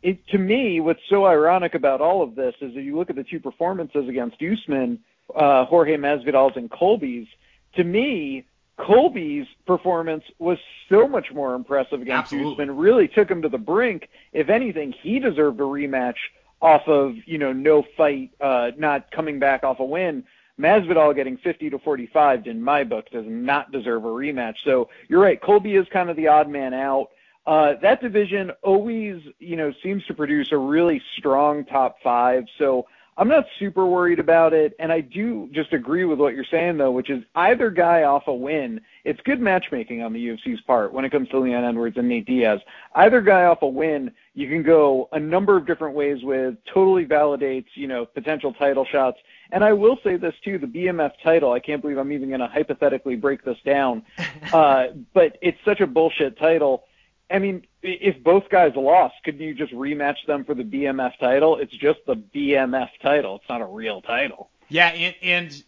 it, 0.01 0.25
to 0.27 0.37
me, 0.37 0.79
what's 0.79 1.01
so 1.09 1.25
ironic 1.25 1.73
about 1.73 1.99
all 1.99 2.21
of 2.21 2.35
this 2.35 2.53
is 2.61 2.71
if 2.75 2.85
you 2.85 2.95
look 2.95 3.09
at 3.09 3.17
the 3.17 3.23
two 3.23 3.39
performances 3.39 4.07
against 4.07 4.37
Usman, 4.41 4.99
uh, 5.33 5.65
Jorge 5.65 5.97
Masvidal's 5.97 6.57
and 6.57 6.69
Colby's, 6.69 7.27
to 7.75 7.83
me, 7.83 8.45
Colby's 8.77 9.47
performance 9.65 10.23
was 10.37 10.57
so 10.89 11.07
much 11.07 11.31
more 11.33 11.55
impressive 11.55 12.01
against 12.01 12.33
Absolutely. 12.33 12.53
Usman. 12.53 12.77
Really 12.77 13.07
took 13.07 13.29
him 13.29 13.41
to 13.41 13.49
the 13.49 13.57
brink. 13.57 14.09
If 14.33 14.49
anything, 14.49 14.93
he 15.01 15.19
deserved 15.19 15.59
a 15.59 15.63
rematch 15.63 16.17
off 16.61 16.87
of 16.87 17.15
you 17.25 17.37
know 17.37 17.53
no 17.53 17.83
fight, 17.95 18.31
uh, 18.41 18.71
not 18.77 19.11
coming 19.11 19.39
back 19.39 19.63
off 19.63 19.79
a 19.79 19.85
win. 19.85 20.23
Masvidal 20.59 21.13
getting 21.15 21.37
50 21.37 21.69
to 21.71 21.79
45 21.79 22.47
in 22.47 22.61
my 22.61 22.83
book 22.83 23.09
does 23.11 23.25
not 23.27 23.71
deserve 23.71 24.05
a 24.05 24.09
rematch. 24.09 24.55
So 24.63 24.89
you're 25.09 25.21
right. 25.21 25.41
Colby 25.41 25.75
is 25.75 25.85
kind 25.91 26.09
of 26.09 26.15
the 26.15 26.27
odd 26.27 26.49
man 26.49 26.73
out. 26.73 27.09
Uh, 27.45 27.73
that 27.81 28.01
division 28.01 28.51
always, 28.63 29.21
you 29.39 29.55
know, 29.55 29.73
seems 29.83 30.05
to 30.05 30.13
produce 30.13 30.51
a 30.51 30.57
really 30.57 31.01
strong 31.17 31.65
top 31.65 31.97
five. 32.01 32.45
So 32.57 32.87
I'm 33.17 33.29
not 33.29 33.45
super 33.59 33.85
worried 33.85 34.19
about 34.19 34.53
it. 34.53 34.75
And 34.77 34.91
I 34.91 34.99
do 34.99 35.49
just 35.53 35.71
agree 35.71 36.03
with 36.03 36.19
what 36.19 36.33
you're 36.33 36.43
saying 36.51 36.77
though, 36.77 36.91
which 36.91 37.09
is 37.09 37.23
either 37.35 37.69
guy 37.69 38.03
off 38.03 38.23
a 38.27 38.33
win. 38.33 38.81
It's 39.05 39.19
good 39.21 39.39
matchmaking 39.39 40.03
on 40.03 40.11
the 40.11 40.27
UFC's 40.27 40.59
part 40.61 40.91
when 40.91 41.05
it 41.05 41.11
comes 41.11 41.29
to 41.29 41.39
Leon 41.39 41.63
Edwards 41.63 41.97
and 41.97 42.09
Nate 42.09 42.25
Diaz. 42.25 42.59
Either 42.93 43.21
guy 43.21 43.45
off 43.45 43.61
a 43.61 43.67
win, 43.67 44.11
you 44.33 44.49
can 44.49 44.63
go 44.63 45.07
a 45.13 45.19
number 45.19 45.55
of 45.55 45.65
different 45.65 45.95
ways 45.95 46.23
with, 46.23 46.55
totally 46.73 47.05
validates, 47.05 47.67
you 47.75 47.87
know, 47.87 48.05
potential 48.05 48.51
title 48.53 48.85
shots. 48.91 49.17
And 49.51 49.63
I 49.63 49.71
will 49.71 49.97
say 50.03 50.17
this 50.17 50.33
too, 50.43 50.57
the 50.57 50.67
BMF 50.67 51.11
title, 51.23 51.53
I 51.53 51.59
can't 51.59 51.81
believe 51.81 51.97
I'm 51.97 52.11
even 52.11 52.27
going 52.27 52.41
to 52.41 52.47
hypothetically 52.47 53.15
break 53.15 53.45
this 53.45 53.57
down. 53.65 54.03
uh, 54.53 54.87
but 55.13 55.37
it's 55.41 55.57
such 55.63 55.79
a 55.79 55.87
bullshit 55.87 56.37
title. 56.37 56.83
I 57.29 57.39
mean, 57.39 57.65
if 57.81 58.23
both 58.23 58.49
guys 58.49 58.73
lost, 58.75 59.15
couldn't 59.23 59.41
you 59.41 59.53
just 59.55 59.73
rematch 59.73 60.17
them 60.27 60.45
for 60.45 60.53
the 60.53 60.63
BMF 60.63 61.17
title? 61.19 61.57
It's 61.57 61.75
just 61.75 61.99
the 62.05 62.15
BMF 62.15 62.89
title. 63.01 63.37
It's 63.37 63.49
not 63.49 63.61
a 63.61 63.65
real 63.65 64.01
title. 64.01 64.49
Yeah, 64.69 64.87
and, 64.89 65.15
and 65.21 65.63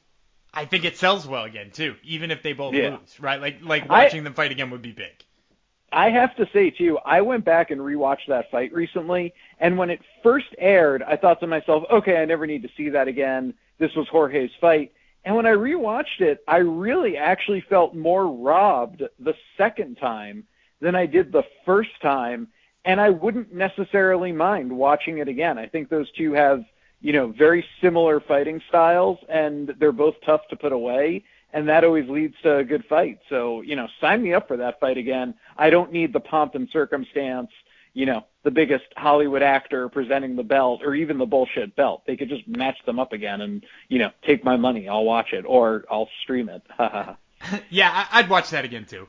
I 0.53 0.65
think 0.65 0.85
it 0.85 0.97
sells 0.97 1.27
well 1.27 1.45
again 1.45 1.71
too, 1.71 1.95
even 2.03 2.29
if 2.31 2.43
they 2.43 2.53
both 2.53 2.73
Yeah. 2.75 2.97
lose, 2.99 3.19
right? 3.19 3.41
Like 3.41 3.57
like 3.63 3.83
I- 3.89 4.03
watching 4.03 4.23
them 4.23 4.33
fight 4.33 4.51
again 4.51 4.69
would 4.71 4.81
be 4.81 4.91
big. 4.91 5.23
I 5.91 6.09
have 6.09 6.35
to 6.35 6.45
say 6.51 6.69
too, 6.69 6.99
I 7.05 7.21
went 7.21 7.45
back 7.45 7.71
and 7.71 7.79
rewatched 7.79 8.27
that 8.27 8.51
fight 8.51 8.73
recently, 8.73 9.33
and 9.59 9.77
when 9.77 9.89
it 9.89 10.01
first 10.21 10.47
aired, 10.57 11.01
I 11.01 11.15
thought 11.15 11.39
to 11.39 11.47
myself, 11.47 11.85
okay, 11.89 12.17
I 12.17 12.25
never 12.25 12.45
need 12.45 12.63
to 12.63 12.69
see 12.75 12.89
that 12.89 13.07
again. 13.07 13.53
This 13.79 13.95
was 13.95 14.05
Jorge's 14.09 14.51
fight. 14.59 14.91
And 15.23 15.35
when 15.35 15.45
I 15.45 15.51
rewatched 15.51 16.19
it, 16.19 16.43
I 16.47 16.57
really 16.57 17.15
actually 17.17 17.61
felt 17.61 17.95
more 17.95 18.27
robbed 18.27 19.01
the 19.19 19.33
second 19.57 19.95
time 19.95 20.43
than 20.79 20.95
I 20.95 21.05
did 21.05 21.31
the 21.31 21.43
first 21.65 22.01
time, 22.01 22.47
and 22.85 23.01
I 23.01 23.09
wouldn't 23.09 23.53
necessarily 23.53 24.31
mind 24.31 24.71
watching 24.71 25.17
it 25.17 25.27
again. 25.27 25.57
I 25.57 25.67
think 25.67 25.89
those 25.89 26.11
two 26.11 26.33
have, 26.33 26.63
you 27.01 27.13
know, 27.13 27.27
very 27.27 27.65
similar 27.81 28.19
fighting 28.19 28.61
styles, 28.69 29.17
and 29.29 29.73
they're 29.79 29.91
both 29.91 30.15
tough 30.25 30.47
to 30.49 30.55
put 30.55 30.71
away 30.71 31.23
and 31.53 31.69
that 31.69 31.83
always 31.83 32.09
leads 32.09 32.35
to 32.43 32.57
a 32.57 32.63
good 32.63 32.85
fight. 32.85 33.19
So, 33.29 33.61
you 33.61 33.75
know, 33.75 33.87
sign 34.01 34.21
me 34.21 34.33
up 34.33 34.47
for 34.47 34.57
that 34.57 34.79
fight 34.79 34.97
again. 34.97 35.33
I 35.57 35.69
don't 35.69 35.91
need 35.91 36.13
the 36.13 36.19
pomp 36.19 36.55
and 36.55 36.67
circumstance, 36.71 37.49
you 37.93 38.05
know, 38.05 38.25
the 38.43 38.51
biggest 38.51 38.85
Hollywood 38.95 39.41
actor 39.41 39.89
presenting 39.89 40.35
the 40.35 40.43
belt 40.43 40.81
or 40.83 40.93
even 40.93 41.17
the 41.17 41.25
bullshit 41.25 41.75
belt. 41.75 42.03
They 42.05 42.15
could 42.17 42.29
just 42.29 42.47
match 42.47 42.77
them 42.85 42.99
up 42.99 43.13
again 43.13 43.41
and, 43.41 43.65
you 43.87 43.99
know, 43.99 44.11
take 44.25 44.43
my 44.43 44.57
money. 44.57 44.87
I'll 44.87 45.05
watch 45.05 45.33
it 45.33 45.45
or 45.47 45.85
I'll 45.89 46.09
stream 46.21 46.49
it. 46.49 46.61
yeah, 47.69 48.05
I'd 48.11 48.29
watch 48.29 48.49
that 48.51 48.65
again 48.65 48.85
too. 48.85 49.07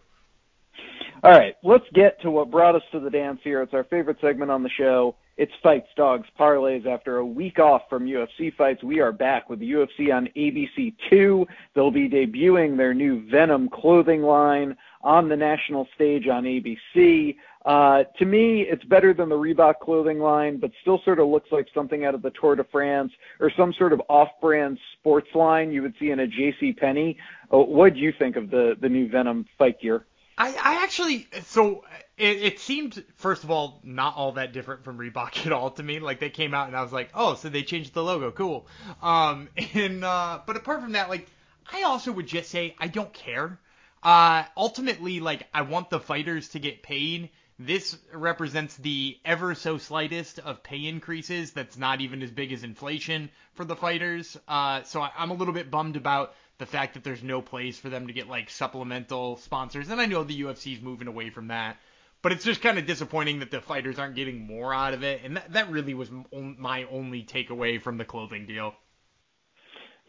All 1.24 1.32
right, 1.32 1.56
let's 1.64 1.84
get 1.94 2.20
to 2.22 2.30
what 2.30 2.48
brought 2.48 2.76
us 2.76 2.82
to 2.92 3.00
the 3.00 3.10
dance 3.10 3.40
here. 3.42 3.60
It's 3.60 3.74
our 3.74 3.82
favorite 3.84 4.18
segment 4.20 4.52
on 4.52 4.62
the 4.62 4.68
show. 4.68 5.16
It's 5.36 5.52
Fights, 5.62 5.88
Dogs, 5.96 6.28
Parlays. 6.38 6.86
After 6.86 7.18
a 7.18 7.26
week 7.26 7.58
off 7.58 7.82
from 7.90 8.06
UFC 8.06 8.54
fights, 8.54 8.84
we 8.84 9.00
are 9.00 9.10
back 9.10 9.50
with 9.50 9.58
the 9.58 9.70
UFC 9.70 10.14
on 10.14 10.28
ABC2. 10.36 11.44
They'll 11.74 11.90
be 11.90 12.08
debuting 12.08 12.76
their 12.76 12.94
new 12.94 13.28
Venom 13.28 13.68
clothing 13.68 14.22
line 14.22 14.76
on 15.02 15.28
the 15.28 15.36
national 15.36 15.88
stage 15.96 16.28
on 16.28 16.44
ABC. 16.44 17.36
Uh, 17.64 18.04
to 18.18 18.24
me, 18.24 18.62
it's 18.62 18.84
better 18.84 19.12
than 19.12 19.28
the 19.28 19.34
Reebok 19.34 19.80
clothing 19.80 20.20
line, 20.20 20.58
but 20.58 20.70
still 20.82 21.00
sort 21.04 21.18
of 21.18 21.26
looks 21.26 21.50
like 21.50 21.66
something 21.74 22.04
out 22.04 22.14
of 22.14 22.22
the 22.22 22.32
Tour 22.40 22.54
de 22.54 22.64
France 22.64 23.12
or 23.40 23.50
some 23.56 23.72
sort 23.72 23.92
of 23.92 24.00
off-brand 24.08 24.78
sports 24.98 25.28
line 25.34 25.72
you 25.72 25.82
would 25.82 25.94
see 25.98 26.10
in 26.10 26.20
a 26.20 26.26
J.C. 26.28 26.72
Penney. 26.74 27.16
Uh, 27.52 27.58
what 27.58 27.94
do 27.94 28.00
you 28.00 28.12
think 28.18 28.36
of 28.36 28.50
the 28.50 28.76
the 28.80 28.88
new 28.88 29.08
Venom 29.08 29.46
fight 29.58 29.80
gear? 29.80 30.04
I, 30.38 30.50
I 30.50 30.84
actually 30.84 31.26
so 31.46 31.84
it, 32.16 32.42
it 32.42 32.60
seemed 32.60 33.04
first 33.16 33.42
of 33.42 33.50
all 33.50 33.80
not 33.82 34.16
all 34.16 34.32
that 34.32 34.52
different 34.52 34.84
from 34.84 34.96
Reebok 34.96 35.44
at 35.46 35.52
all 35.52 35.72
to 35.72 35.82
me. 35.82 35.98
Like 35.98 36.20
they 36.20 36.30
came 36.30 36.54
out 36.54 36.68
and 36.68 36.76
I 36.76 36.82
was 36.82 36.92
like, 36.92 37.10
oh, 37.14 37.34
so 37.34 37.48
they 37.48 37.62
changed 37.64 37.92
the 37.92 38.04
logo, 38.04 38.30
cool. 38.30 38.66
Um, 39.02 39.48
and 39.74 40.04
uh, 40.04 40.40
but 40.46 40.56
apart 40.56 40.80
from 40.80 40.92
that, 40.92 41.08
like 41.08 41.28
I 41.70 41.82
also 41.82 42.12
would 42.12 42.28
just 42.28 42.50
say 42.50 42.76
I 42.78 42.86
don't 42.86 43.12
care. 43.12 43.58
Uh, 44.02 44.44
ultimately, 44.56 45.18
like 45.18 45.48
I 45.52 45.62
want 45.62 45.90
the 45.90 46.00
fighters 46.00 46.50
to 46.50 46.60
get 46.60 46.82
paid. 46.82 47.30
This 47.58 47.98
represents 48.12 48.76
the 48.76 49.18
ever 49.24 49.56
so 49.56 49.78
slightest 49.78 50.38
of 50.38 50.62
pay 50.62 50.86
increases. 50.86 51.50
That's 51.50 51.76
not 51.76 52.00
even 52.00 52.22
as 52.22 52.30
big 52.30 52.52
as 52.52 52.62
inflation 52.62 53.30
for 53.54 53.64
the 53.64 53.74
fighters. 53.74 54.38
Uh, 54.46 54.84
so 54.84 55.00
I, 55.00 55.10
I'm 55.18 55.32
a 55.32 55.34
little 55.34 55.52
bit 55.52 55.68
bummed 55.68 55.96
about 55.96 56.34
the 56.58 56.66
fact 56.66 56.94
that 56.94 57.04
there's 57.04 57.22
no 57.22 57.40
place 57.40 57.78
for 57.78 57.88
them 57.88 58.06
to 58.08 58.12
get 58.12 58.28
like 58.28 58.50
supplemental 58.50 59.36
sponsors. 59.36 59.88
And 59.88 60.00
I 60.00 60.06
know 60.06 60.24
the 60.24 60.42
UFC's 60.42 60.82
moving 60.82 61.08
away 61.08 61.30
from 61.30 61.48
that, 61.48 61.76
but 62.20 62.32
it's 62.32 62.44
just 62.44 62.60
kind 62.60 62.78
of 62.78 62.86
disappointing 62.86 63.38
that 63.40 63.50
the 63.50 63.60
fighters 63.60 63.98
aren't 63.98 64.16
getting 64.16 64.46
more 64.46 64.74
out 64.74 64.94
of 64.94 65.04
it. 65.04 65.22
And 65.24 65.36
that, 65.36 65.52
that 65.52 65.70
really 65.70 65.94
was 65.94 66.10
my 66.32 66.84
only 66.90 67.22
takeaway 67.22 67.80
from 67.80 67.96
the 67.96 68.04
clothing 68.04 68.46
deal. 68.46 68.74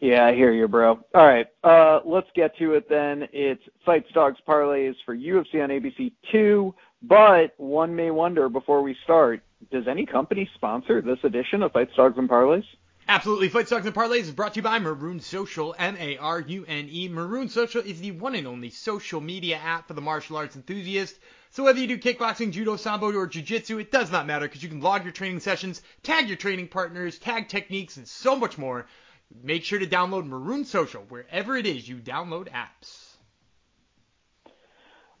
Yeah, 0.00 0.24
I 0.24 0.34
hear 0.34 0.50
you, 0.50 0.66
bro. 0.66 0.98
All 1.14 1.26
right, 1.26 1.46
uh, 1.62 2.00
let's 2.06 2.28
get 2.34 2.56
to 2.56 2.72
it 2.72 2.88
then. 2.88 3.28
It's 3.32 3.62
Fights, 3.84 4.08
Dogs, 4.14 4.38
Parlays 4.48 4.94
for 5.04 5.14
UFC 5.14 5.62
on 5.62 5.68
ABC 5.68 6.12
2. 6.32 6.74
But 7.02 7.54
one 7.58 7.94
may 7.94 8.10
wonder 8.10 8.48
before 8.48 8.82
we 8.82 8.96
start, 9.04 9.42
does 9.70 9.86
any 9.86 10.06
company 10.06 10.48
sponsor 10.54 11.02
this 11.02 11.18
edition 11.22 11.62
of 11.62 11.72
Fights, 11.72 11.92
Dogs, 11.96 12.16
and 12.16 12.28
Parlays? 12.28 12.64
Absolutely. 13.10 13.48
Fights, 13.48 13.70
Dogs, 13.70 13.86
and 13.86 13.92
Parlays 13.92 14.20
is 14.20 14.30
brought 14.30 14.54
to 14.54 14.58
you 14.58 14.62
by 14.62 14.78
Marune 14.78 15.18
Social, 15.18 15.74
M-A-R-U-N-E. 15.76 17.08
Marune 17.08 17.48
Social 17.48 17.82
is 17.82 18.00
the 18.00 18.12
one 18.12 18.36
and 18.36 18.46
only 18.46 18.70
social 18.70 19.20
media 19.20 19.56
app 19.56 19.88
for 19.88 19.94
the 19.94 20.00
martial 20.00 20.36
arts 20.36 20.54
enthusiast. 20.54 21.18
So 21.50 21.64
whether 21.64 21.80
you 21.80 21.88
do 21.88 21.98
kickboxing, 21.98 22.52
judo, 22.52 22.76
sambo, 22.76 23.12
or 23.12 23.26
jiu-jitsu, 23.26 23.80
it 23.80 23.90
does 23.90 24.12
not 24.12 24.28
matter 24.28 24.46
because 24.46 24.62
you 24.62 24.68
can 24.68 24.80
log 24.80 25.02
your 25.02 25.12
training 25.12 25.40
sessions, 25.40 25.82
tag 26.04 26.28
your 26.28 26.36
training 26.36 26.68
partners, 26.68 27.18
tag 27.18 27.48
techniques, 27.48 27.96
and 27.96 28.06
so 28.06 28.36
much 28.36 28.56
more. 28.56 28.86
Make 29.42 29.64
sure 29.64 29.80
to 29.80 29.88
download 29.88 30.28
Marune 30.28 30.64
Social 30.64 31.02
wherever 31.08 31.56
it 31.56 31.66
is 31.66 31.88
you 31.88 31.96
download 31.96 32.46
apps. 32.52 33.09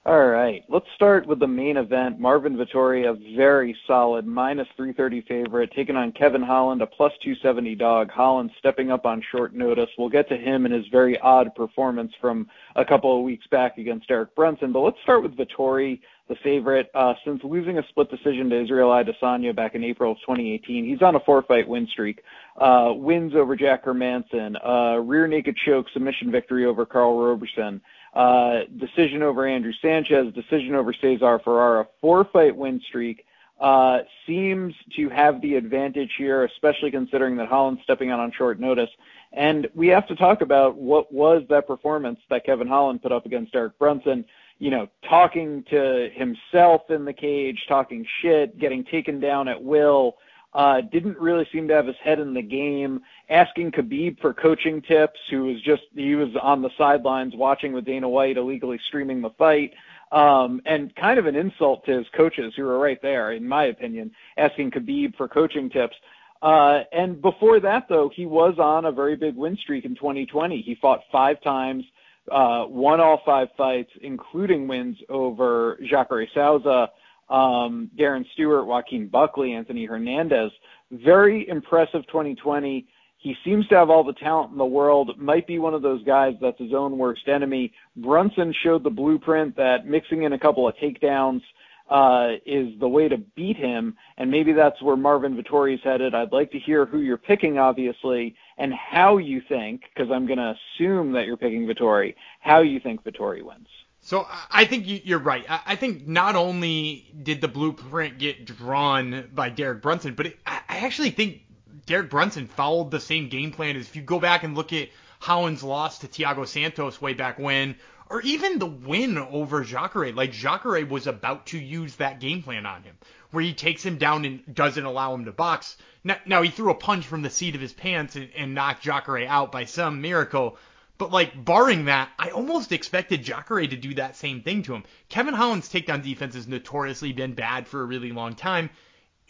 All 0.06 0.28
right, 0.28 0.64
let's 0.70 0.86
start 0.94 1.26
with 1.26 1.40
the 1.40 1.46
main 1.46 1.76
event. 1.76 2.18
Marvin 2.18 2.56
Vettori, 2.56 3.06
a 3.06 3.36
very 3.36 3.76
solid 3.86 4.26
minus 4.26 4.66
330 4.74 5.20
favorite, 5.28 5.70
taking 5.76 5.94
on 5.94 6.10
Kevin 6.12 6.40
Holland, 6.40 6.80
a 6.80 6.86
plus 6.86 7.12
270 7.22 7.74
dog. 7.74 8.10
Holland 8.10 8.50
stepping 8.58 8.90
up 8.90 9.04
on 9.04 9.22
short 9.30 9.52
notice. 9.52 9.90
We'll 9.98 10.08
get 10.08 10.26
to 10.30 10.38
him 10.38 10.64
and 10.64 10.72
his 10.72 10.86
very 10.90 11.18
odd 11.18 11.54
performance 11.54 12.12
from 12.18 12.48
a 12.76 12.84
couple 12.84 13.14
of 13.14 13.24
weeks 13.24 13.46
back 13.48 13.76
against 13.76 14.08
Derek 14.08 14.34
Brunson. 14.34 14.72
But 14.72 14.80
let's 14.80 14.96
start 15.02 15.22
with 15.22 15.36
Vettori, 15.36 16.00
the 16.30 16.36
favorite. 16.36 16.90
Uh, 16.94 17.12
since 17.22 17.42
losing 17.44 17.76
a 17.76 17.86
split 17.90 18.10
decision 18.10 18.48
to 18.48 18.62
Israel 18.62 18.88
Adesanya 18.88 19.54
back 19.54 19.74
in 19.74 19.84
April 19.84 20.12
of 20.12 20.18
2018, 20.20 20.86
he's 20.86 21.02
on 21.02 21.16
a 21.16 21.20
four-fight 21.20 21.68
win 21.68 21.86
streak. 21.86 22.22
Uh, 22.58 22.94
wins 22.94 23.34
over 23.34 23.54
Jack 23.54 23.84
Hermansson, 23.84 24.56
uh, 24.66 24.98
rear 24.98 25.26
naked 25.26 25.58
choke 25.66 25.88
submission 25.92 26.32
victory 26.32 26.64
over 26.64 26.86
Karl 26.86 27.22
Roberson 27.22 27.82
uh, 28.14 28.60
decision 28.78 29.22
over 29.22 29.46
Andrew 29.46 29.72
Sanchez, 29.80 30.32
decision 30.34 30.74
over 30.74 30.92
Cesar 30.92 31.38
Ferreira, 31.38 31.86
four 32.00 32.24
fight 32.24 32.56
win 32.56 32.80
streak. 32.88 33.24
Uh, 33.60 33.98
seems 34.26 34.74
to 34.96 35.10
have 35.10 35.40
the 35.42 35.54
advantage 35.54 36.10
here, 36.16 36.44
especially 36.44 36.90
considering 36.90 37.36
that 37.36 37.46
Holland's 37.46 37.82
stepping 37.82 38.10
out 38.10 38.18
on 38.18 38.32
short 38.32 38.58
notice. 38.58 38.88
And 39.32 39.68
we 39.74 39.86
have 39.88 40.08
to 40.08 40.16
talk 40.16 40.40
about 40.40 40.76
what 40.76 41.12
was 41.12 41.42
that 41.50 41.66
performance 41.66 42.18
that 42.30 42.46
Kevin 42.46 42.66
Holland 42.66 43.02
put 43.02 43.12
up 43.12 43.26
against 43.26 43.52
Derek 43.52 43.78
Brunson. 43.78 44.24
You 44.58 44.70
know, 44.70 44.88
talking 45.08 45.62
to 45.70 46.10
himself 46.14 46.90
in 46.90 47.04
the 47.04 47.12
cage, 47.12 47.64
talking 47.68 48.06
shit, 48.22 48.58
getting 48.58 48.82
taken 48.84 49.20
down 49.20 49.46
at 49.46 49.62
will, 49.62 50.16
uh, 50.52 50.80
didn't 50.80 51.18
really 51.18 51.46
seem 51.52 51.68
to 51.68 51.74
have 51.74 51.86
his 51.86 51.96
head 52.02 52.18
in 52.18 52.34
the 52.34 52.42
game. 52.42 53.00
Asking 53.28 53.70
Khabib 53.70 54.20
for 54.20 54.34
coaching 54.34 54.82
tips, 54.82 55.18
who 55.30 55.44
was 55.44 55.62
just 55.62 55.82
he 55.94 56.14
was 56.16 56.30
on 56.42 56.62
the 56.62 56.70
sidelines 56.76 57.34
watching 57.36 57.72
with 57.72 57.84
Dana 57.84 58.08
White 58.08 58.36
illegally 58.36 58.80
streaming 58.88 59.20
the 59.20 59.30
fight, 59.30 59.72
um, 60.10 60.60
and 60.66 60.94
kind 60.96 61.18
of 61.18 61.26
an 61.26 61.36
insult 61.36 61.84
to 61.86 61.98
his 61.98 62.06
coaches 62.16 62.52
who 62.56 62.64
were 62.64 62.78
right 62.78 63.00
there, 63.00 63.32
in 63.32 63.46
my 63.46 63.64
opinion, 63.66 64.10
asking 64.36 64.72
Khabib 64.72 65.16
for 65.16 65.28
coaching 65.28 65.70
tips. 65.70 65.94
Uh, 66.42 66.80
and 66.92 67.20
before 67.20 67.60
that, 67.60 67.86
though, 67.88 68.10
he 68.14 68.26
was 68.26 68.54
on 68.58 68.86
a 68.86 68.92
very 68.92 69.14
big 69.14 69.36
win 69.36 69.56
streak 69.56 69.84
in 69.84 69.94
2020. 69.94 70.62
He 70.62 70.74
fought 70.76 71.00
five 71.12 71.40
times, 71.42 71.84
uh, 72.32 72.64
won 72.66 72.98
all 73.00 73.20
five 73.24 73.48
fights, 73.56 73.90
including 74.02 74.66
wins 74.66 74.96
over 75.08 75.78
Jacare 75.88 76.26
Souza 76.34 76.88
um, 77.30 77.90
Darren 77.98 78.24
Stewart, 78.32 78.66
Joaquin 78.66 79.08
Buckley, 79.08 79.52
Anthony 79.54 79.86
Hernandez. 79.86 80.50
Very 80.90 81.48
impressive 81.48 82.06
2020. 82.08 82.86
He 83.18 83.36
seems 83.44 83.66
to 83.68 83.76
have 83.76 83.90
all 83.90 84.02
the 84.02 84.14
talent 84.14 84.52
in 84.52 84.58
the 84.58 84.64
world. 84.64 85.18
Might 85.18 85.46
be 85.46 85.58
one 85.58 85.74
of 85.74 85.82
those 85.82 86.02
guys 86.04 86.34
that's 86.40 86.58
his 86.58 86.72
own 86.72 86.98
worst 86.98 87.28
enemy. 87.28 87.72
Brunson 87.96 88.52
showed 88.62 88.82
the 88.82 88.90
blueprint 88.90 89.56
that 89.56 89.86
mixing 89.86 90.24
in 90.24 90.32
a 90.32 90.38
couple 90.38 90.66
of 90.66 90.74
takedowns 90.76 91.42
uh, 91.90 92.36
is 92.46 92.78
the 92.78 92.88
way 92.88 93.08
to 93.08 93.18
beat 93.18 93.56
him, 93.56 93.96
and 94.16 94.30
maybe 94.30 94.52
that's 94.52 94.80
where 94.80 94.96
Marvin 94.96 95.36
Vettori 95.36 95.74
is 95.74 95.80
headed. 95.82 96.14
I'd 96.14 96.32
like 96.32 96.50
to 96.52 96.58
hear 96.58 96.86
who 96.86 97.00
you're 97.00 97.18
picking, 97.18 97.58
obviously, 97.58 98.36
and 98.58 98.72
how 98.72 99.18
you 99.18 99.42
think, 99.48 99.82
because 99.92 100.10
I'm 100.10 100.24
going 100.24 100.38
to 100.38 100.54
assume 100.78 101.12
that 101.12 101.26
you're 101.26 101.36
picking 101.36 101.66
Vettori, 101.66 102.14
how 102.38 102.60
you 102.60 102.78
think 102.78 103.02
Vettori 103.02 103.42
wins. 103.42 103.66
So 104.02 104.26
I 104.50 104.64
think 104.64 104.84
you're 105.04 105.18
right. 105.18 105.44
I 105.48 105.76
think 105.76 106.06
not 106.06 106.34
only 106.34 107.06
did 107.22 107.40
the 107.40 107.48
blueprint 107.48 108.18
get 108.18 108.46
drawn 108.46 109.28
by 109.32 109.50
Derek 109.50 109.82
Brunson, 109.82 110.14
but 110.14 110.26
it, 110.26 110.38
I 110.46 110.62
actually 110.68 111.10
think 111.10 111.42
Derek 111.86 112.08
Brunson 112.10 112.48
followed 112.48 112.90
the 112.90 113.00
same 113.00 113.28
game 113.28 113.52
plan 113.52 113.76
as 113.76 113.86
if 113.86 113.96
you 113.96 114.02
go 114.02 114.18
back 114.18 114.42
and 114.42 114.54
look 114.54 114.72
at 114.72 114.88
Holland's 115.18 115.62
loss 115.62 115.98
to 115.98 116.08
Thiago 116.08 116.46
Santos 116.46 117.00
way 117.00 117.12
back 117.12 117.38
when, 117.38 117.76
or 118.08 118.22
even 118.22 118.58
the 118.58 118.66
win 118.66 119.18
over 119.18 119.62
Jacare. 119.64 120.12
Like 120.12 120.32
Jacare 120.32 120.86
was 120.86 121.06
about 121.06 121.46
to 121.46 121.58
use 121.58 121.96
that 121.96 122.20
game 122.20 122.42
plan 122.42 122.64
on 122.64 122.82
him, 122.82 122.96
where 123.30 123.44
he 123.44 123.52
takes 123.52 123.84
him 123.84 123.98
down 123.98 124.24
and 124.24 124.54
doesn't 124.54 124.84
allow 124.84 125.14
him 125.14 125.26
to 125.26 125.32
box. 125.32 125.76
Now, 126.02 126.16
now 126.24 126.42
he 126.42 126.48
threw 126.48 126.70
a 126.70 126.74
punch 126.74 127.06
from 127.06 127.22
the 127.22 127.30
seat 127.30 127.54
of 127.54 127.60
his 127.60 127.74
pants 127.74 128.16
and, 128.16 128.30
and 128.34 128.54
knocked 128.54 128.82
Jacare 128.82 129.26
out 129.28 129.52
by 129.52 129.66
some 129.66 130.00
miracle, 130.00 130.56
but 131.00 131.10
like 131.10 131.46
barring 131.46 131.86
that, 131.86 132.10
I 132.18 132.28
almost 132.28 132.72
expected 132.72 133.24
Jacare 133.24 133.66
to 133.66 133.76
do 133.76 133.94
that 133.94 134.16
same 134.16 134.42
thing 134.42 134.62
to 134.64 134.74
him. 134.74 134.84
Kevin 135.08 135.32
Holland's 135.32 135.72
takedown 135.72 136.02
defense 136.02 136.34
has 136.34 136.46
notoriously 136.46 137.14
been 137.14 137.32
bad 137.32 137.66
for 137.66 137.80
a 137.80 137.86
really 137.86 138.12
long 138.12 138.34
time, 138.34 138.68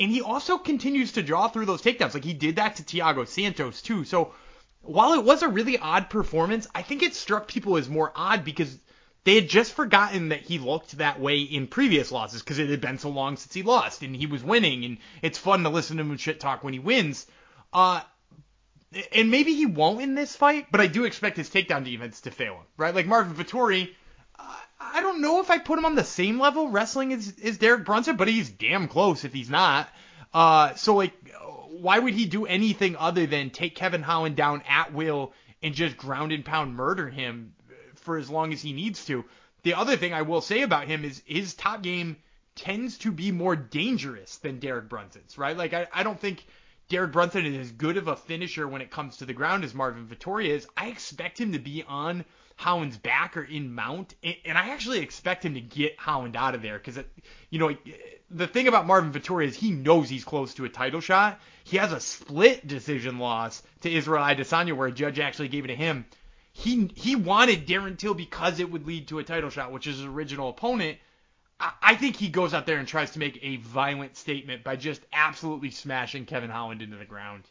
and 0.00 0.10
he 0.10 0.20
also 0.20 0.58
continues 0.58 1.12
to 1.12 1.22
draw 1.22 1.46
through 1.46 1.66
those 1.66 1.80
takedowns. 1.80 2.12
Like 2.12 2.24
he 2.24 2.34
did 2.34 2.56
that 2.56 2.74
to 2.76 2.82
Thiago 2.82 3.24
Santos 3.24 3.82
too. 3.82 4.02
So 4.04 4.34
while 4.82 5.12
it 5.12 5.22
was 5.22 5.44
a 5.44 5.48
really 5.48 5.78
odd 5.78 6.10
performance, 6.10 6.66
I 6.74 6.82
think 6.82 7.04
it 7.04 7.14
struck 7.14 7.46
people 7.46 7.76
as 7.76 7.88
more 7.88 8.10
odd 8.16 8.44
because 8.44 8.76
they 9.22 9.36
had 9.36 9.48
just 9.48 9.72
forgotten 9.72 10.30
that 10.30 10.42
he 10.42 10.58
looked 10.58 10.98
that 10.98 11.20
way 11.20 11.38
in 11.38 11.68
previous 11.68 12.10
losses 12.10 12.42
because 12.42 12.58
it 12.58 12.68
had 12.68 12.80
been 12.80 12.98
so 12.98 13.10
long 13.10 13.36
since 13.36 13.54
he 13.54 13.62
lost 13.62 14.02
and 14.02 14.16
he 14.16 14.26
was 14.26 14.42
winning 14.42 14.84
and 14.84 14.98
it's 15.22 15.38
fun 15.38 15.62
to 15.62 15.68
listen 15.68 15.98
to 15.98 16.02
him 16.02 16.16
shit 16.16 16.40
talk 16.40 16.64
when 16.64 16.72
he 16.72 16.80
wins. 16.80 17.28
Uh, 17.72 18.00
and 19.12 19.30
maybe 19.30 19.54
he 19.54 19.66
won't 19.66 20.00
in 20.00 20.14
this 20.14 20.34
fight, 20.34 20.66
but 20.70 20.80
I 20.80 20.86
do 20.86 21.04
expect 21.04 21.36
his 21.36 21.48
takedown 21.48 21.84
defense 21.84 22.22
to 22.22 22.30
fail 22.30 22.54
him, 22.54 22.66
right? 22.76 22.94
Like 22.94 23.06
Marvin 23.06 23.34
Vettori, 23.34 23.90
uh, 24.38 24.56
I 24.80 25.00
don't 25.00 25.20
know 25.20 25.40
if 25.40 25.50
I 25.50 25.58
put 25.58 25.78
him 25.78 25.84
on 25.84 25.94
the 25.94 26.04
same 26.04 26.40
level 26.40 26.68
wrestling 26.68 27.12
as, 27.12 27.32
as 27.42 27.58
Derek 27.58 27.84
Brunson, 27.84 28.16
but 28.16 28.28
he's 28.28 28.50
damn 28.50 28.88
close 28.88 29.24
if 29.24 29.32
he's 29.32 29.50
not. 29.50 29.88
Uh, 30.34 30.74
so 30.74 30.96
like, 30.96 31.12
why 31.68 31.98
would 31.98 32.14
he 32.14 32.26
do 32.26 32.46
anything 32.46 32.96
other 32.96 33.26
than 33.26 33.50
take 33.50 33.74
Kevin 33.74 34.02
Holland 34.02 34.36
down 34.36 34.62
at 34.68 34.92
will 34.92 35.32
and 35.62 35.74
just 35.74 35.96
ground 35.96 36.32
and 36.32 36.44
pound 36.44 36.74
murder 36.74 37.08
him 37.08 37.54
for 37.94 38.18
as 38.18 38.28
long 38.28 38.52
as 38.52 38.60
he 38.60 38.72
needs 38.72 39.04
to? 39.06 39.24
The 39.62 39.74
other 39.74 39.96
thing 39.96 40.12
I 40.12 40.22
will 40.22 40.40
say 40.40 40.62
about 40.62 40.88
him 40.88 41.04
is 41.04 41.22
his 41.26 41.54
top 41.54 41.82
game 41.82 42.16
tends 42.56 42.98
to 42.98 43.12
be 43.12 43.30
more 43.30 43.54
dangerous 43.54 44.36
than 44.38 44.58
Derek 44.58 44.88
Brunson's, 44.88 45.38
right? 45.38 45.56
Like 45.56 45.74
I, 45.74 45.86
I 45.92 46.02
don't 46.02 46.18
think 46.18 46.44
Derek 46.90 47.12
Brunson 47.12 47.46
is 47.46 47.56
as 47.56 47.70
good 47.70 47.96
of 47.96 48.08
a 48.08 48.16
finisher 48.16 48.66
when 48.66 48.82
it 48.82 48.90
comes 48.90 49.18
to 49.18 49.24
the 49.24 49.32
ground 49.32 49.62
as 49.62 49.72
Marvin 49.72 50.08
Vettori 50.08 50.48
is. 50.48 50.66
I 50.76 50.88
expect 50.88 51.40
him 51.40 51.52
to 51.52 51.60
be 51.60 51.84
on 51.86 52.24
Holland's 52.56 52.98
back 52.98 53.36
or 53.36 53.44
in 53.44 53.72
mount, 53.72 54.16
and 54.24 54.58
I 54.58 54.70
actually 54.70 54.98
expect 54.98 55.44
him 55.44 55.54
to 55.54 55.60
get 55.60 55.96
Holland 56.00 56.34
out 56.34 56.56
of 56.56 56.62
there 56.62 56.78
because, 56.78 56.98
you 57.48 57.60
know, 57.60 57.76
the 58.28 58.48
thing 58.48 58.66
about 58.66 58.88
Marvin 58.88 59.12
Vettori 59.12 59.46
is 59.46 59.54
he 59.54 59.70
knows 59.70 60.08
he's 60.08 60.24
close 60.24 60.52
to 60.54 60.64
a 60.64 60.68
title 60.68 61.00
shot. 61.00 61.40
He 61.62 61.76
has 61.76 61.92
a 61.92 62.00
split 62.00 62.66
decision 62.66 63.20
loss 63.20 63.62
to 63.82 63.90
Israel 63.90 64.24
Adesanya 64.24 64.76
where 64.76 64.88
a 64.88 64.92
judge 64.92 65.20
actually 65.20 65.48
gave 65.48 65.64
it 65.64 65.68
to 65.68 65.76
him. 65.76 66.06
He 66.52 66.90
he 66.96 67.14
wanted 67.14 67.68
Darren 67.68 67.98
Till 67.98 68.14
because 68.14 68.58
it 68.58 68.68
would 68.68 68.84
lead 68.84 69.06
to 69.08 69.20
a 69.20 69.24
title 69.24 69.50
shot, 69.50 69.70
which 69.70 69.86
is 69.86 69.98
his 69.98 70.06
original 70.06 70.50
opponent. 70.50 70.98
I 71.60 71.94
think 71.94 72.16
he 72.16 72.28
goes 72.28 72.54
out 72.54 72.66
there 72.66 72.78
and 72.78 72.88
tries 72.88 73.10
to 73.12 73.18
make 73.18 73.38
a 73.42 73.56
violent 73.56 74.16
statement 74.16 74.64
by 74.64 74.76
just 74.76 75.02
absolutely 75.12 75.70
smashing 75.70 76.24
Kevin 76.24 76.50
Holland 76.50 76.80
into 76.80 76.96
the 76.96 77.04
ground. 77.04 77.44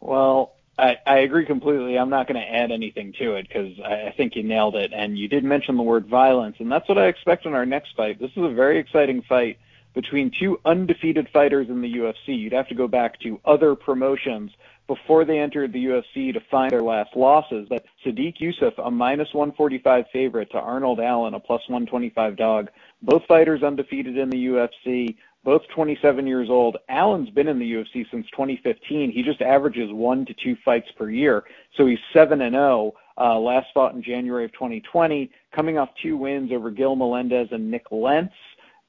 Well, 0.00 0.52
I, 0.78 0.96
I 1.06 1.18
agree 1.18 1.46
completely. 1.46 1.98
I'm 1.98 2.10
not 2.10 2.26
going 2.26 2.40
to 2.40 2.46
add 2.46 2.70
anything 2.70 3.14
to 3.18 3.36
it 3.36 3.48
because 3.48 3.78
I, 3.84 4.08
I 4.08 4.14
think 4.16 4.36
you 4.36 4.42
nailed 4.42 4.76
it. 4.76 4.92
And 4.94 5.18
you 5.18 5.28
did 5.28 5.44
mention 5.44 5.76
the 5.76 5.82
word 5.82 6.06
violence, 6.06 6.56
and 6.58 6.70
that's 6.70 6.88
what 6.88 6.98
I 6.98 7.06
expect 7.06 7.46
in 7.46 7.54
our 7.54 7.66
next 7.66 7.96
fight. 7.96 8.18
This 8.18 8.30
is 8.32 8.42
a 8.42 8.50
very 8.50 8.78
exciting 8.78 9.22
fight 9.22 9.58
between 9.94 10.30
two 10.30 10.60
undefeated 10.64 11.28
fighters 11.32 11.68
in 11.68 11.80
the 11.82 11.92
UFC. 11.92 12.38
You'd 12.38 12.52
have 12.52 12.68
to 12.68 12.74
go 12.74 12.86
back 12.86 13.18
to 13.20 13.40
other 13.44 13.74
promotions 13.74 14.50
before 14.90 15.24
they 15.24 15.38
entered 15.38 15.72
the 15.72 15.84
UFC 15.84 16.34
to 16.34 16.40
find 16.50 16.72
their 16.72 16.82
last 16.82 17.14
losses. 17.14 17.68
But 17.68 17.84
Sodiq 18.04 18.38
Yusuff, 18.38 18.72
a 18.84 18.90
minus 18.90 19.32
145 19.32 20.06
favorite 20.12 20.50
to 20.50 20.58
Arnold 20.58 20.98
Allen, 20.98 21.34
a 21.34 21.38
plus 21.38 21.60
125 21.68 22.36
dog. 22.36 22.70
Both 23.00 23.24
fighters 23.28 23.62
undefeated 23.62 24.18
in 24.18 24.28
the 24.30 24.46
UFC, 24.46 25.14
both 25.44 25.62
27 25.72 26.26
years 26.26 26.50
old. 26.50 26.76
Allen's 26.88 27.30
been 27.30 27.46
in 27.46 27.60
the 27.60 27.72
UFC 27.72 28.04
since 28.10 28.26
2015. 28.32 29.12
He 29.12 29.22
just 29.22 29.40
averages 29.42 29.92
one 29.92 30.26
to 30.26 30.34
two 30.34 30.56
fights 30.64 30.88
per 30.98 31.08
year. 31.08 31.44
So 31.76 31.86
he's 31.86 32.00
7 32.12 32.40
and 32.40 32.54
0. 32.54 32.92
Uh, 33.16 33.38
last 33.38 33.68
fought 33.72 33.94
in 33.94 34.02
January 34.02 34.44
of 34.44 34.52
2020, 34.54 35.30
coming 35.54 35.78
off 35.78 35.90
two 36.02 36.16
wins 36.16 36.50
over 36.50 36.72
Gil 36.72 36.96
Melendez 36.96 37.46
and 37.52 37.70
Nik 37.70 37.92
Lentz 37.92 38.34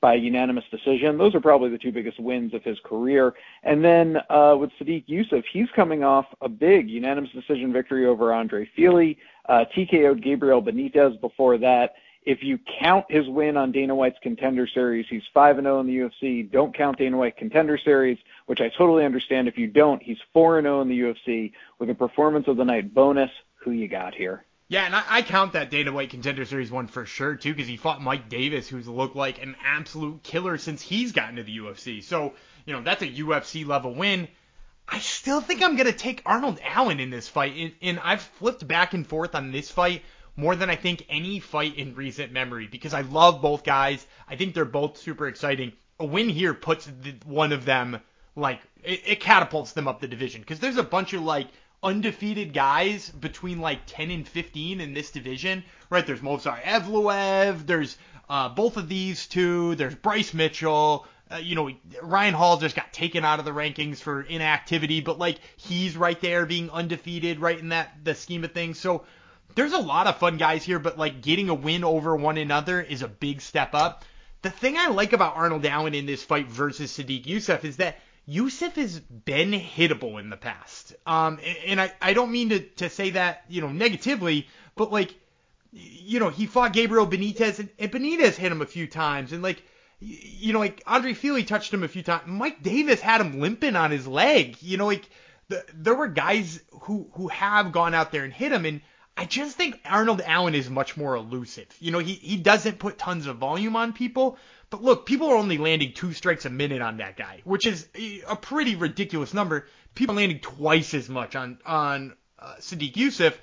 by 0.01 0.15
unanimous 0.15 0.65
decision. 0.71 1.17
Those 1.17 1.35
are 1.35 1.39
probably 1.39 1.69
the 1.69 1.77
two 1.77 1.91
biggest 1.91 2.19
wins 2.19 2.53
of 2.53 2.63
his 2.63 2.79
career. 2.83 3.33
And 3.63 3.83
then 3.85 4.17
uh, 4.29 4.55
with 4.59 4.71
Sodiq 4.79 5.07
Yusuff, 5.07 5.43
he's 5.53 5.69
coming 5.75 6.03
off 6.03 6.25
a 6.41 6.49
big 6.49 6.89
unanimous 6.89 7.31
decision 7.31 7.71
victory 7.71 8.07
over 8.07 8.33
Andre 8.33 8.67
Fili, 8.75 9.17
uh, 9.47 9.65
TKO'd 9.75 10.23
Gabriel 10.23 10.61
Benitez 10.61 11.21
before 11.21 11.59
that. 11.59 11.93
If 12.23 12.43
you 12.43 12.59
count 12.79 13.05
his 13.09 13.27
win 13.27 13.57
on 13.57 13.71
Dana 13.71 13.95
White's 13.95 14.19
Contender 14.21 14.67
Series, 14.67 15.07
he's 15.09 15.23
5 15.33 15.57
and 15.57 15.65
0 15.65 15.79
in 15.79 15.87
the 15.87 15.97
UFC. 15.97 16.51
Don't 16.51 16.75
count 16.75 16.99
Dana 16.99 17.17
White 17.17 17.37
Contender 17.37 17.79
Series, 17.79 18.17
which 18.45 18.61
I 18.61 18.69
totally 18.69 19.05
understand. 19.05 19.47
If 19.47 19.57
you 19.57 19.67
don't, 19.67 20.01
he's 20.03 20.19
4 20.33 20.59
and 20.59 20.65
0 20.65 20.81
in 20.81 20.89
the 20.89 20.99
UFC 20.99 21.53
with 21.79 21.89
a 21.89 21.95
performance 21.95 22.47
of 22.47 22.57
the 22.57 22.65
night 22.65 22.93
bonus. 22.93 23.31
Who 23.63 23.71
you 23.71 23.87
got 23.87 24.13
here? 24.13 24.45
Yeah, 24.71 24.85
and 24.85 24.95
I, 24.95 25.03
I 25.09 25.21
count 25.21 25.51
that 25.51 25.69
Dana 25.69 25.91
White 25.91 26.11
Contender 26.11 26.45
Series 26.45 26.71
one 26.71 26.87
for 26.87 27.05
sure 27.05 27.35
too, 27.35 27.53
because 27.53 27.67
he 27.67 27.75
fought 27.75 28.01
Mike 28.01 28.29
Davis, 28.29 28.69
who's 28.69 28.87
looked 28.87 29.17
like 29.17 29.43
an 29.43 29.57
absolute 29.65 30.23
killer 30.23 30.57
since 30.57 30.81
he's 30.81 31.11
gotten 31.11 31.35
to 31.35 31.43
the 31.43 31.57
UFC. 31.57 32.01
So 32.01 32.35
you 32.65 32.71
know 32.71 32.81
that's 32.81 33.01
a 33.01 33.07
UFC 33.07 33.67
level 33.67 33.93
win. 33.93 34.29
I 34.87 34.99
still 34.99 35.41
think 35.41 35.61
I'm 35.61 35.75
gonna 35.75 35.91
take 35.91 36.21
Arnold 36.25 36.57
Allen 36.63 37.01
in 37.01 37.09
this 37.09 37.27
fight, 37.27 37.53
and, 37.57 37.73
and 37.81 37.99
I've 37.99 38.21
flipped 38.21 38.65
back 38.65 38.93
and 38.93 39.05
forth 39.05 39.35
on 39.35 39.51
this 39.51 39.69
fight 39.69 40.03
more 40.37 40.55
than 40.55 40.69
I 40.69 40.77
think 40.77 41.05
any 41.09 41.41
fight 41.41 41.75
in 41.75 41.93
recent 41.93 42.31
memory 42.31 42.67
because 42.67 42.93
I 42.93 43.01
love 43.01 43.41
both 43.41 43.65
guys. 43.65 44.07
I 44.25 44.37
think 44.37 44.53
they're 44.53 44.63
both 44.63 44.95
super 44.95 45.27
exciting. 45.27 45.73
A 45.99 46.05
win 46.05 46.29
here 46.29 46.53
puts 46.53 46.85
the, 46.85 47.13
one 47.25 47.51
of 47.51 47.65
them 47.65 47.99
like 48.37 48.61
it, 48.85 49.01
it 49.05 49.19
catapults 49.19 49.73
them 49.73 49.89
up 49.89 49.99
the 49.99 50.07
division 50.07 50.39
because 50.39 50.61
there's 50.61 50.77
a 50.77 50.83
bunch 50.83 51.11
of 51.11 51.23
like 51.23 51.49
undefeated 51.83 52.53
guys 52.53 53.09
between 53.09 53.59
like 53.59 53.79
10 53.87 54.11
and 54.11 54.27
15 54.27 54.81
in 54.81 54.93
this 54.93 55.11
division, 55.11 55.63
right? 55.89 56.05
There's 56.05 56.21
Movsar 56.21 56.61
Evloev, 56.61 57.65
there's 57.65 57.97
uh, 58.29 58.49
both 58.49 58.77
of 58.77 58.87
these 58.87 59.27
two, 59.27 59.75
there's 59.75 59.95
Bryce 59.95 60.33
Mitchell, 60.33 61.07
uh, 61.31 61.37
you 61.37 61.55
know, 61.55 61.71
Ryan 62.01 62.33
Hall 62.33 62.57
just 62.57 62.75
got 62.75 62.91
taken 62.91 63.23
out 63.23 63.39
of 63.39 63.45
the 63.45 63.51
rankings 63.51 63.99
for 63.99 64.21
inactivity, 64.21 65.01
but 65.01 65.17
like 65.17 65.37
he's 65.55 65.95
right 65.95 66.19
there 66.19 66.45
being 66.45 66.69
undefeated, 66.69 67.39
right 67.39 67.57
in 67.57 67.69
that 67.69 68.03
the 68.03 68.15
scheme 68.15 68.43
of 68.43 68.51
things. 68.51 68.79
So 68.79 69.05
there's 69.55 69.73
a 69.73 69.79
lot 69.79 70.07
of 70.07 70.17
fun 70.17 70.37
guys 70.37 70.63
here, 70.63 70.79
but 70.79 70.97
like 70.97 71.21
getting 71.21 71.49
a 71.49 71.53
win 71.53 71.83
over 71.83 72.15
one 72.15 72.37
another 72.37 72.81
is 72.81 73.01
a 73.01 73.07
big 73.07 73.41
step 73.41 73.73
up. 73.73 74.03
The 74.41 74.49
thing 74.49 74.75
I 74.77 74.87
like 74.87 75.13
about 75.13 75.35
Arnold 75.35 75.65
Allen 75.65 75.93
in 75.93 76.05
this 76.05 76.23
fight 76.23 76.47
versus 76.47 76.91
Sodiq 76.97 77.25
Yusuff 77.25 77.63
is 77.63 77.77
that 77.77 77.99
Yusuff 78.27 78.73
has 78.73 78.99
been 78.99 79.51
hittable 79.51 80.19
in 80.19 80.29
the 80.29 80.37
past. 80.37 80.95
Um, 81.05 81.39
and 81.65 81.81
I, 81.81 81.91
I 82.01 82.13
don't 82.13 82.31
mean 82.31 82.49
to, 82.49 82.59
to 82.59 82.89
say 82.89 83.11
that, 83.11 83.43
you 83.49 83.61
know, 83.61 83.71
negatively, 83.71 84.47
but 84.75 84.91
like, 84.91 85.13
you 85.71 86.19
know, 86.19 86.29
he 86.29 86.45
fought 86.45 86.73
Gabriel 86.73 87.07
Benitez 87.07 87.59
and, 87.59 87.69
and 87.79 87.91
Benitez 87.91 88.35
hit 88.35 88.51
him 88.51 88.61
a 88.61 88.65
few 88.65 88.87
times. 88.87 89.31
And 89.31 89.41
like, 89.41 89.63
you 90.01 90.51
know, 90.51 90.59
like 90.59 90.81
Andre 90.85 91.13
Fili 91.13 91.43
touched 91.43 91.73
him 91.73 91.83
a 91.83 91.87
few 91.87 92.03
times. 92.03 92.23
Mike 92.25 92.63
Davis 92.63 92.99
had 92.99 93.21
him 93.21 93.39
limping 93.39 93.75
on 93.75 93.91
his 93.91 94.07
leg. 94.07 94.57
You 94.61 94.77
know, 94.77 94.87
like 94.87 95.07
the, 95.47 95.63
there 95.73 95.95
were 95.95 96.07
guys 96.07 96.59
who 96.81 97.07
who 97.13 97.27
have 97.27 97.71
gone 97.71 97.93
out 97.93 98.11
there 98.11 98.23
and 98.23 98.33
hit 98.33 98.51
him, 98.51 98.65
and 98.65 98.81
I 99.15 99.25
just 99.25 99.55
think 99.55 99.79
Arnold 99.85 100.21
Allen 100.25 100.55
is 100.55 100.69
much 100.69 100.97
more 100.97 101.15
elusive. 101.15 101.67
You 101.79 101.91
know, 101.91 101.99
he 101.99 102.13
he 102.13 102.37
doesn't 102.37 102.79
put 102.79 102.97
tons 102.97 103.27
of 103.27 103.37
volume 103.37 103.75
on 103.75 103.93
people, 103.93 104.37
but 104.71 104.81
look, 104.81 105.05
people 105.05 105.29
are 105.29 105.35
only 105.35 105.59
landing 105.59 105.91
two 105.93 106.13
strikes 106.13 106.45
a 106.45 106.49
minute 106.49 106.81
on 106.81 106.97
that 106.97 107.17
guy, 107.17 107.41
which 107.43 107.67
is 107.67 107.87
a 108.27 108.35
pretty 108.35 108.75
ridiculous 108.75 109.33
number. 109.33 109.67
People 109.93 110.15
are 110.15 110.17
landing 110.17 110.39
twice 110.39 110.93
as 110.93 111.09
much 111.09 111.35
on 111.35 111.59
on 111.65 112.15
uh, 112.39 112.55
Yusuff. 112.59 113.35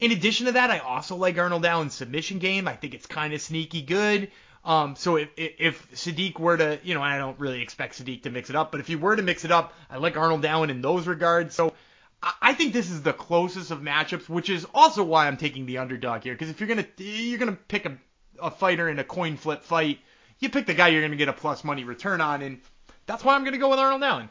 In 0.00 0.10
addition 0.10 0.46
to 0.46 0.52
that, 0.52 0.70
I 0.70 0.78
also 0.78 1.14
like 1.14 1.38
Arnold 1.38 1.64
Allen's 1.64 1.94
submission 1.94 2.40
game. 2.40 2.66
I 2.66 2.74
think 2.74 2.94
it's 2.94 3.06
kind 3.06 3.34
of 3.34 3.40
sneaky 3.40 3.82
good. 3.82 4.32
Um, 4.64 4.96
so 4.96 5.16
if, 5.16 5.28
if 5.36 5.90
Sodiq 5.92 6.38
were 6.38 6.56
to, 6.56 6.78
you 6.82 6.94
know, 6.94 7.02
I 7.02 7.18
don't 7.18 7.38
really 7.38 7.62
expect 7.62 7.98
Sodiq 7.98 8.22
to 8.22 8.30
mix 8.30 8.48
it 8.48 8.56
up, 8.56 8.72
but 8.72 8.80
if 8.80 8.86
he 8.86 8.96
were 8.96 9.14
to 9.14 9.22
mix 9.22 9.44
it 9.44 9.52
up, 9.52 9.74
I 9.90 9.98
like 9.98 10.16
Arnold 10.16 10.44
Allen 10.44 10.70
in 10.70 10.80
those 10.80 11.06
regards. 11.06 11.54
So 11.54 11.74
I 12.40 12.54
think 12.54 12.72
this 12.72 12.90
is 12.90 13.02
the 13.02 13.12
closest 13.12 13.70
of 13.70 13.80
matchups, 13.80 14.28
which 14.28 14.48
is 14.48 14.66
also 14.72 15.02
why 15.02 15.26
I'm 15.26 15.36
taking 15.36 15.66
the 15.66 15.78
underdog 15.78 16.22
here. 16.22 16.34
Because 16.34 16.48
if 16.48 16.60
you're 16.60 16.68
gonna 16.68 16.86
you're 16.96 17.38
gonna 17.38 17.58
pick 17.68 17.84
a, 17.84 17.98
a 18.40 18.50
fighter 18.50 18.88
in 18.88 18.98
a 18.98 19.04
coin 19.04 19.36
flip 19.36 19.64
fight, 19.64 19.98
you 20.42 20.50
pick 20.50 20.66
the 20.66 20.74
guy 20.74 20.88
you're 20.88 21.02
gonna 21.02 21.16
get 21.16 21.28
a 21.28 21.32
plus 21.32 21.64
money 21.64 21.84
return 21.84 22.20
on, 22.20 22.42
and 22.42 22.60
that's 23.06 23.24
why 23.24 23.34
I'm 23.34 23.44
gonna 23.44 23.58
go 23.58 23.70
with 23.70 23.78
Arnold 23.78 24.02
Allen. 24.02 24.28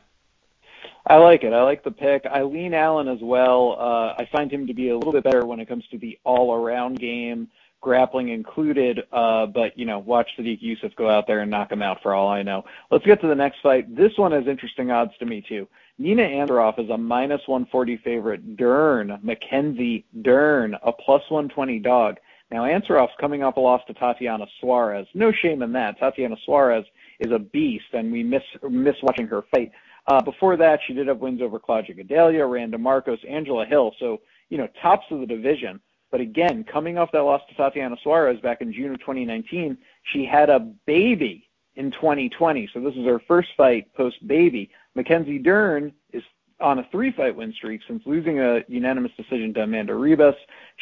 I 1.06 1.16
like 1.16 1.44
it. 1.44 1.54
I 1.54 1.64
like 1.64 1.84
the 1.84 1.92
pick. 1.92 2.26
I 2.26 2.44
lean 2.44 2.74
Allen 2.74 3.08
as 3.08 3.20
well. 3.22 3.76
Uh, 3.80 4.14
I 4.22 4.28
find 4.32 4.52
him 4.52 4.68
to 4.68 4.74
be 4.74 4.90
a 4.90 4.96
little 4.96 5.12
bit 5.12 5.24
better 5.24 5.46
when 5.46 5.60
it 5.60 5.68
comes 5.68 5.84
to 5.92 5.98
the 5.98 6.20
all-around 6.24 7.00
game 7.00 7.50
grappling 7.82 8.30
included. 8.30 9.04
Uh, 9.12 9.48
but 9.48 9.78
you 9.78 9.86
know, 9.86 10.00
watch 10.00 10.30
Sodiq 10.38 10.64
Yusuff 10.64 10.96
go 10.96 11.10
out 11.10 11.28
there 11.28 11.42
and 11.42 11.52
knock 11.52 11.72
him 11.72 11.82
out 11.82 12.02
for 12.02 12.14
all 12.14 12.30
I 12.30 12.44
know. 12.44 12.64
Let's 12.90 13.06
get 13.06 13.20
to 13.22 13.28
the 13.28 13.36
next 13.36 13.62
fight. 13.62 13.94
This 13.94 14.18
one 14.18 14.32
has 14.32 14.48
interesting 14.48 14.92
odds 14.92 15.12
to 15.20 15.26
me 15.26 15.42
too. 15.42 15.68
Nina 15.98 16.24
Ansaroff 16.24 16.80
is 16.80 16.90
a 16.90 16.98
minus 16.98 17.42
140 17.48 17.98
favorite. 17.98 18.56
Dern, 18.56 19.20
Mackenzie 19.22 20.06
Dern, 20.22 20.76
a 20.84 20.92
plus 20.92 21.24
120 21.30 21.80
dog. 21.80 22.18
Now 22.52 22.64
Ansaroff's 22.64 23.14
coming 23.20 23.44
off 23.44 23.58
a 23.58 23.60
loss 23.62 23.82
to 23.88 23.94
Tatiana 23.94 24.46
Suarez. 24.60 25.08
No 25.14 25.32
shame 25.32 25.62
in 25.62 25.72
that. 25.74 25.98
Tatiana 26.00 26.36
Suarez 26.46 26.86
is 27.20 27.32
a 27.32 27.40
beast, 27.40 27.86
and 27.94 28.12
we 28.12 28.24
miss 28.24 28.44
miss 28.70 28.96
watching 29.02 29.28
her 29.28 29.44
fight. 29.52 29.72
Uh, 30.08 30.22
before 30.22 30.58
that, 30.58 30.80
she 30.86 30.94
did 30.94 31.08
have 31.08 31.20
wins 31.20 31.42
over 31.42 31.60
Claudia 31.60 31.96
Gadelha, 31.96 32.52
Randa 32.52 32.78
Markos, 32.78 33.20
Angela 33.30 33.66
Hill. 33.66 33.94
So 34.00 34.22
you 34.50 34.58
know, 34.58 34.68
tops 34.82 35.06
of 35.12 35.22
the 35.22 35.26
division. 35.26 35.80
But 36.12 36.20
again, 36.20 36.66
coming 36.66 36.98
off 36.98 37.12
that 37.14 37.24
loss 37.24 37.42
to 37.48 37.56
Tatiana 37.56 37.96
Suarez 38.04 38.42
back 38.42 38.62
in 38.62 38.74
June 38.74 38.92
of 38.92 39.00
2019, 39.00 39.78
she 40.12 40.26
had 40.26 40.50
a 40.50 40.60
baby 40.60 41.50
in 41.76 41.90
2020. 41.92 42.70
So 42.74 42.82
this 42.82 42.94
is 42.96 43.06
her 43.06 43.22
first 43.28 43.50
fight 43.56 43.94
post 43.94 44.28
baby. 44.28 44.70
Mackenzie 44.94 45.40
Dern 45.40 45.94
is 46.12 46.22
on 46.62 46.80
a 46.80 46.88
three 46.92 47.12
fight 47.12 47.36
win 47.36 47.54
streak 47.54 47.82
since 47.88 48.02
losing 48.06 48.40
a 48.40 48.62
unanimous 48.68 49.12
decision 49.18 49.54
to 49.56 49.62
Amanda 49.62 49.94
Ribas. 49.94 50.36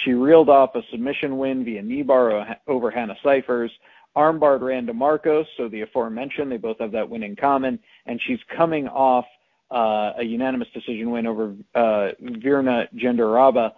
She 0.04 0.12
reeled 0.12 0.50
off 0.50 0.76
a 0.76 0.82
submission 0.92 1.38
win 1.38 1.63
via 1.65 1.82
knee 1.82 2.04
bar 2.04 2.58
over 2.68 2.92
Hannah 2.92 3.18
Cifers, 3.24 3.72
armbarred 4.15 4.62
Randa 4.62 4.94
Markos, 4.94 5.46
so 5.58 5.68
the 5.70 5.82
aforementioned, 5.82 6.52
they 6.52 6.58
both 6.58 6.80
have 6.80 6.92
that 6.92 7.10
win 7.10 7.24
in 7.24 7.36
common, 7.36 7.80
and 8.06 8.20
she's 8.26 8.39
coming 8.56 8.88
off 8.88 9.26
uh, 9.72 10.13
a 10.18 10.24
unanimous 10.24 10.68
decision 10.74 11.12
win 11.12 11.28
over 11.28 11.56
uh, 11.76 12.10
Virna 12.22 12.88
Jandiroba. 12.96 13.72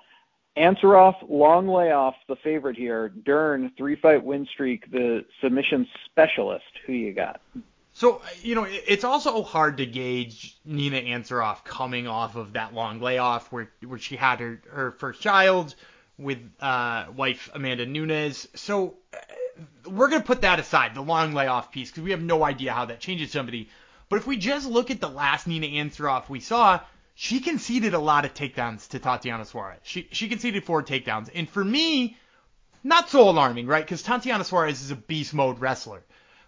Ansaroff, 0.58 1.16
long 1.30 1.68
layoff, 1.68 2.16
the 2.28 2.36
favorite 2.44 2.76
here. 2.76 3.10
Dern, 3.26 3.72
three 3.78 3.96
fight 3.96 4.24
win 4.24 4.46
streak, 4.54 4.90
the 4.92 5.24
submission 5.42 5.88
specialist. 6.06 6.66
Who 6.86 6.94
you 6.94 7.14
got? 7.14 7.42
So, 8.02 8.20
you 8.42 8.56
know, 8.56 8.66
it's 8.68 9.04
also 9.04 9.44
hard 9.44 9.78
to 9.78 9.86
gauge 9.86 10.58
Nina 10.66 11.00
Ansaroff 11.02 11.64
coming 11.64 12.08
off 12.08 12.36
of 12.36 12.54
that 12.54 12.74
long 12.74 13.00
layoff 13.00 13.52
where, 13.52 13.70
where 13.86 14.00
she 14.00 14.16
had 14.16 14.40
her, 14.40 14.60
her 14.72 14.92
first 14.94 15.22
child 15.22 15.76
with 16.18 16.40
uh, 16.60 17.06
wife 17.16 17.52
Amanda 17.54 17.86
Nunes. 17.86 18.48
So, 18.56 18.96
uh, 19.14 19.18
we're 19.88 20.08
going 20.08 20.24
to 20.24 20.26
put 20.26 20.42
that 20.42 20.60
aside, 20.60 20.96
the 20.96 21.04
long 21.04 21.34
layoff 21.34 21.72
piece, 21.72 21.92
because 21.92 22.02
we 22.02 22.10
have 22.10 22.24
no 22.24 22.44
idea 22.44 22.74
how 22.74 22.86
that 22.86 23.02
changes 23.02 23.32
somebody. 23.32 23.70
But 24.10 24.16
if 24.16 24.26
we 24.26 24.36
just 24.36 24.68
look 24.68 24.90
at 24.90 25.00
the 25.00 25.08
last 25.08 25.46
Nina 25.46 25.68
Ansaroff 25.68 26.28
we 26.28 26.40
saw, 26.40 26.80
she 27.14 27.40
conceded 27.40 27.94
a 27.94 28.00
lot 28.00 28.26
of 28.26 28.34
takedowns 28.34 28.88
to 28.88 28.98
Tatiana 28.98 29.46
Suarez. 29.46 29.78
She 29.84 30.08
she 30.12 30.28
conceded 30.28 30.64
four 30.64 30.82
takedowns, 30.82 31.30
and 31.36 31.48
for 31.48 31.64
me, 31.64 32.18
not 32.84 33.12
so 33.12 33.30
alarming, 33.30 33.68
right? 33.68 33.86
Because 33.86 34.02
Tatiana 34.02 34.44
Suarez 34.44 34.82
is 34.82 34.90
a 34.90 34.96
beast 34.96 35.36
mode 35.36 35.60
wrestler. 35.60 36.02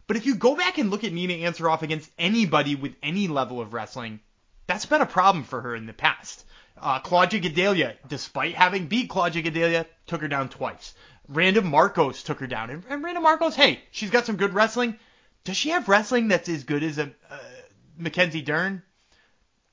But 0.08 0.18
if 0.18 0.26
you 0.26 0.36
go 0.36 0.56
back 0.56 0.78
and 0.78 0.90
look 0.92 1.04
at 1.04 1.14
Nina 1.14 1.34
Ansaroff 1.34 1.82
against 1.82 2.12
anybody 2.18 2.76
with 2.76 2.94
any 3.02 3.28
level 3.28 3.62
of 3.62 3.74
wrestling, 3.74 4.20
that's 4.68 4.86
been 4.86 5.02
a 5.02 5.06
problem 5.06 5.44
for 5.44 5.62
her 5.62 5.76
in 5.76 5.86
the 5.86 5.94
past. 5.94 6.46
Uh, 6.78 7.00
Claudia 7.00 7.40
Gadelha, 7.40 7.96
despite 8.08 8.56
having 8.56 8.88
beat 8.88 9.10
Claudia 9.10 9.44
Gadelha, 9.44 9.86
took 10.08 10.22
her 10.22 10.28
down 10.28 10.50
twice. 10.50 10.94
Randa 11.30 11.62
Markos 11.62 12.24
took 12.24 12.40
her 12.40 12.48
down. 12.48 12.70
And, 12.70 12.84
and 12.90 13.04
Randa 13.04 13.22
Markos, 13.22 13.56
hey, 13.56 13.82
she's 13.92 14.10
got 14.10 14.26
some 14.26 14.36
good 14.36 14.54
wrestling. 14.54 14.98
Does 15.46 15.58
she 15.58 15.70
have 15.70 15.88
wrestling 15.88 16.28
that's 16.28 16.50
as 16.50 16.64
good 16.64 16.84
as 16.84 16.98
a 16.98 17.12
uh, 17.30 17.38
Mackenzie 17.98 18.42
Dern? 18.42 18.82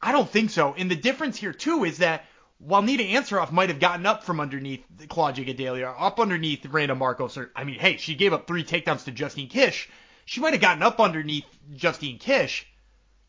I 0.03 0.13
don't 0.13 0.29
think 0.29 0.51
so. 0.51 0.75
And 0.77 0.91
the 0.91 0.97
difference 0.97 1.37
here 1.37 1.53
too 1.53 1.85
is 1.85 1.99
that 1.99 2.25
while 2.59 2.83
Nina 2.83 3.03
Ansaroff 3.03 3.53
might 3.53 3.71
have 3.71 3.81
gotten 3.81 4.07
up 4.07 4.25
from 4.25 4.41
underneath 4.41 4.85
Claudia 5.09 5.45
Gadelha, 5.45 5.95
up 5.99 6.21
underneath 6.21 6.67
Randa 6.67 6.95
Markos, 6.95 7.37
or 7.37 7.51
I 7.57 7.65
mean, 7.65 7.79
hey, 7.79 7.97
she 7.97 8.15
gave 8.15 8.33
up 8.33 8.47
three 8.47 8.65
takedowns 8.65 9.05
to 9.05 9.11
Justine 9.11 9.49
Kish. 9.49 9.89
She 10.31 10.41
might 10.41 10.53
have 10.53 10.63
gotten 10.63 10.85
up 10.85 11.01
underneath 11.01 11.45
Justine 11.75 12.21
Kish. 12.21 12.65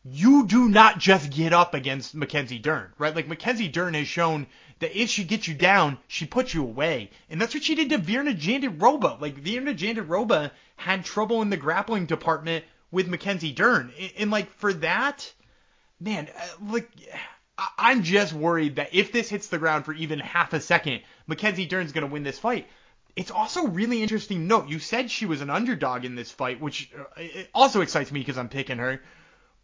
You 0.04 0.46
do 0.46 0.68
not 0.68 1.00
just 1.00 1.32
get 1.32 1.52
up 1.52 1.74
against 1.74 2.14
Mackenzie 2.14 2.60
Dern, 2.60 2.92
right? 2.96 3.16
Like 3.16 3.26
Mackenzie 3.26 3.66
Dern 3.66 3.94
has 3.94 4.06
shown 4.06 4.46
that 4.78 4.96
if 4.96 5.10
she 5.10 5.24
gets 5.24 5.48
you 5.48 5.54
down, 5.54 5.98
she 6.06 6.26
puts 6.26 6.54
you 6.54 6.62
away, 6.62 7.10
and 7.28 7.40
that's 7.40 7.54
what 7.54 7.64
she 7.64 7.74
did 7.74 7.88
to 7.88 7.98
Virna 7.98 8.38
Jandiroba. 8.38 9.20
Like 9.20 9.42
Virna 9.42 9.76
Jandiroba 9.76 10.52
had 10.76 11.04
trouble 11.04 11.42
in 11.42 11.50
the 11.50 11.56
grappling 11.56 12.06
department 12.06 12.64
with 12.92 13.08
Mackenzie 13.08 13.50
Dern, 13.50 13.92
and, 13.98 14.12
and 14.18 14.30
like 14.30 14.54
for 14.58 14.72
that 14.74 15.32
man, 15.98 16.28
uh, 16.38 16.46
like 16.70 16.88
I'm 17.78 18.04
just 18.04 18.32
worried 18.32 18.76
that 18.76 18.94
if 18.94 19.10
this 19.10 19.28
hits 19.28 19.48
the 19.48 19.58
ground 19.58 19.86
for 19.86 19.92
even 19.92 20.20
half 20.20 20.52
a 20.52 20.60
second, 20.60 21.02
Mackenzie 21.26 21.66
Dern's 21.66 21.90
going 21.90 22.06
to 22.06 22.12
win 22.12 22.22
this 22.22 22.38
fight. 22.38 22.68
It's 23.14 23.30
also 23.30 23.66
really 23.66 24.02
interesting 24.02 24.46
note 24.46 24.68
you 24.68 24.78
said 24.78 25.10
she 25.10 25.26
was 25.26 25.40
an 25.40 25.50
underdog 25.50 26.04
in 26.04 26.14
this 26.14 26.30
fight, 26.30 26.60
which 26.60 26.90
uh, 27.16 27.22
also 27.54 27.80
excites 27.82 28.10
me 28.10 28.20
because 28.20 28.38
I'm 28.38 28.48
picking 28.48 28.78
her. 28.78 29.02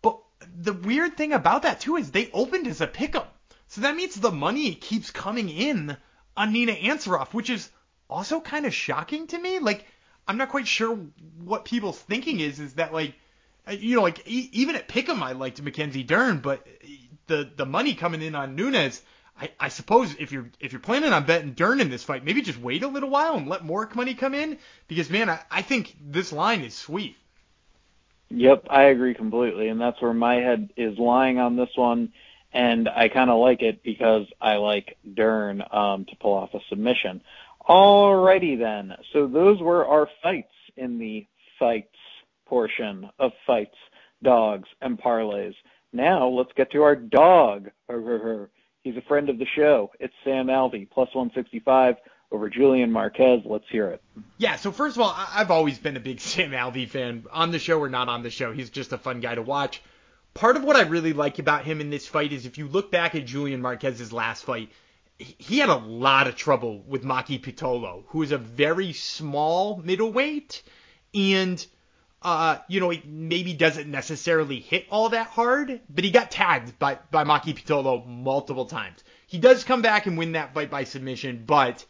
But 0.02 0.18
the 0.54 0.74
weird 0.74 1.16
thing 1.16 1.32
about 1.32 1.62
that 1.62 1.80
too 1.80 1.96
is 1.96 2.10
they 2.10 2.30
opened 2.32 2.66
as 2.66 2.80
a 2.80 2.86
pick'em, 2.86 3.26
so 3.68 3.80
that 3.82 3.96
means 3.96 4.14
the 4.14 4.30
money 4.30 4.74
keeps 4.74 5.10
coming 5.10 5.48
in 5.48 5.96
on 6.36 6.52
Nina 6.52 6.72
Ansaroff, 6.72 7.32
which 7.32 7.50
is 7.50 7.70
also 8.08 8.40
kind 8.40 8.66
of 8.66 8.74
shocking 8.74 9.26
to 9.28 9.38
me. 9.38 9.58
Like 9.58 9.86
I'm 10.26 10.36
not 10.36 10.50
quite 10.50 10.68
sure 10.68 10.94
what 11.38 11.64
people's 11.64 11.98
thinking 11.98 12.40
is. 12.40 12.60
Is 12.60 12.74
that 12.74 12.92
like 12.92 13.14
uh, 13.66 13.72
you 13.72 13.96
know, 13.96 14.02
like 14.02 14.26
e- 14.26 14.50
even 14.52 14.76
at 14.76 14.88
Pick'em, 14.88 15.22
I 15.22 15.32
liked 15.32 15.60
Mackenzie 15.62 16.02
Dern, 16.02 16.38
but 16.38 16.66
the 17.26 17.50
the 17.56 17.66
money 17.66 17.94
coming 17.94 18.22
in 18.22 18.34
on 18.34 18.56
Nunes, 18.56 19.02
I, 19.40 19.50
I 19.60 19.68
suppose 19.68 20.14
if 20.18 20.32
you're 20.32 20.50
if 20.58 20.72
you're 20.72 20.80
planning 20.80 21.12
on 21.12 21.24
betting 21.24 21.52
Dern 21.52 21.80
in 21.80 21.90
this 21.90 22.02
fight, 22.02 22.24
maybe 22.24 22.42
just 22.42 22.60
wait 22.60 22.82
a 22.82 22.88
little 22.88 23.10
while 23.10 23.36
and 23.36 23.48
let 23.48 23.64
more 23.64 23.88
money 23.94 24.14
come 24.14 24.34
in 24.34 24.58
because 24.88 25.10
man, 25.10 25.30
I, 25.30 25.40
I 25.50 25.62
think 25.62 25.96
this 26.00 26.32
line 26.32 26.62
is 26.62 26.74
sweet. 26.74 27.16
Yep, 28.30 28.66
I 28.68 28.84
agree 28.84 29.14
completely, 29.14 29.68
and 29.68 29.80
that's 29.80 30.02
where 30.02 30.12
my 30.12 30.36
head 30.36 30.70
is 30.76 30.98
lying 30.98 31.38
on 31.38 31.56
this 31.56 31.70
one, 31.76 32.12
and 32.52 32.86
I 32.88 33.08
kind 33.08 33.30
of 33.30 33.38
like 33.38 33.62
it 33.62 33.82
because 33.82 34.26
I 34.40 34.56
like 34.56 34.98
Dern 35.14 35.62
um, 35.70 36.04
to 36.04 36.16
pull 36.16 36.34
off 36.34 36.52
a 36.52 36.60
submission. 36.68 37.22
Alrighty 37.66 38.58
then. 38.58 38.96
So 39.12 39.26
those 39.26 39.60
were 39.60 39.86
our 39.86 40.08
fights 40.22 40.52
in 40.76 40.98
the 40.98 41.26
fights 41.58 41.94
portion 42.46 43.08
of 43.18 43.32
fights, 43.46 43.76
dogs, 44.22 44.68
and 44.80 44.98
parlays. 44.98 45.54
Now 45.92 46.28
let's 46.28 46.52
get 46.54 46.72
to 46.72 46.82
our 46.82 46.96
dog. 46.96 47.70
He's 48.88 48.96
a 48.96 49.02
friend 49.02 49.28
of 49.28 49.38
the 49.38 49.44
show. 49.54 49.90
It's 50.00 50.14
Sam 50.24 50.46
Alvey, 50.46 50.88
plus 50.88 51.14
165 51.14 51.96
over 52.32 52.48
Julian 52.48 52.90
Marquez. 52.90 53.42
Let's 53.44 53.66
hear 53.70 53.88
it. 53.88 54.02
Yeah, 54.38 54.56
so 54.56 54.72
first 54.72 54.96
of 54.96 55.02
all, 55.02 55.14
I've 55.14 55.50
always 55.50 55.78
been 55.78 55.98
a 55.98 56.00
big 56.00 56.20
Sam 56.22 56.52
Alvey 56.52 56.88
fan. 56.88 57.26
On 57.30 57.50
the 57.50 57.58
show 57.58 57.78
or 57.78 57.90
not 57.90 58.08
on 58.08 58.22
the 58.22 58.30
show, 58.30 58.50
he's 58.50 58.70
just 58.70 58.94
a 58.94 58.96
fun 58.96 59.20
guy 59.20 59.34
to 59.34 59.42
watch. 59.42 59.82
Part 60.32 60.56
of 60.56 60.64
what 60.64 60.74
I 60.74 60.84
really 60.84 61.12
like 61.12 61.38
about 61.38 61.66
him 61.66 61.82
in 61.82 61.90
this 61.90 62.06
fight 62.06 62.32
is 62.32 62.46
if 62.46 62.56
you 62.56 62.66
look 62.66 62.90
back 62.90 63.14
at 63.14 63.26
Julian 63.26 63.60
Marquez's 63.60 64.10
last 64.10 64.44
fight, 64.44 64.70
he 65.18 65.58
had 65.58 65.68
a 65.68 65.76
lot 65.76 66.26
of 66.26 66.34
trouble 66.34 66.82
with 66.88 67.04
Maki 67.04 67.38
Pitolo, 67.38 68.04
who 68.06 68.22
is 68.22 68.32
a 68.32 68.38
very 68.38 68.94
small 68.94 69.82
middleweight, 69.84 70.62
and 71.12 71.66
uh, 72.22 72.58
you 72.68 72.80
know, 72.80 72.90
he 72.90 73.02
maybe 73.06 73.52
doesn't 73.52 73.90
necessarily 73.90 74.58
hit 74.58 74.86
all 74.90 75.10
that 75.10 75.28
hard, 75.28 75.80
but 75.88 76.04
he 76.04 76.10
got 76.10 76.30
tagged 76.30 76.78
by 76.78 76.98
by 77.10 77.24
Maki 77.24 77.54
Pitolo 77.54 78.04
multiple 78.06 78.66
times. 78.66 79.04
He 79.26 79.38
does 79.38 79.64
come 79.64 79.82
back 79.82 80.06
and 80.06 80.18
win 80.18 80.32
that 80.32 80.54
fight 80.54 80.70
by 80.70 80.84
submission, 80.84 81.44
but 81.46 81.84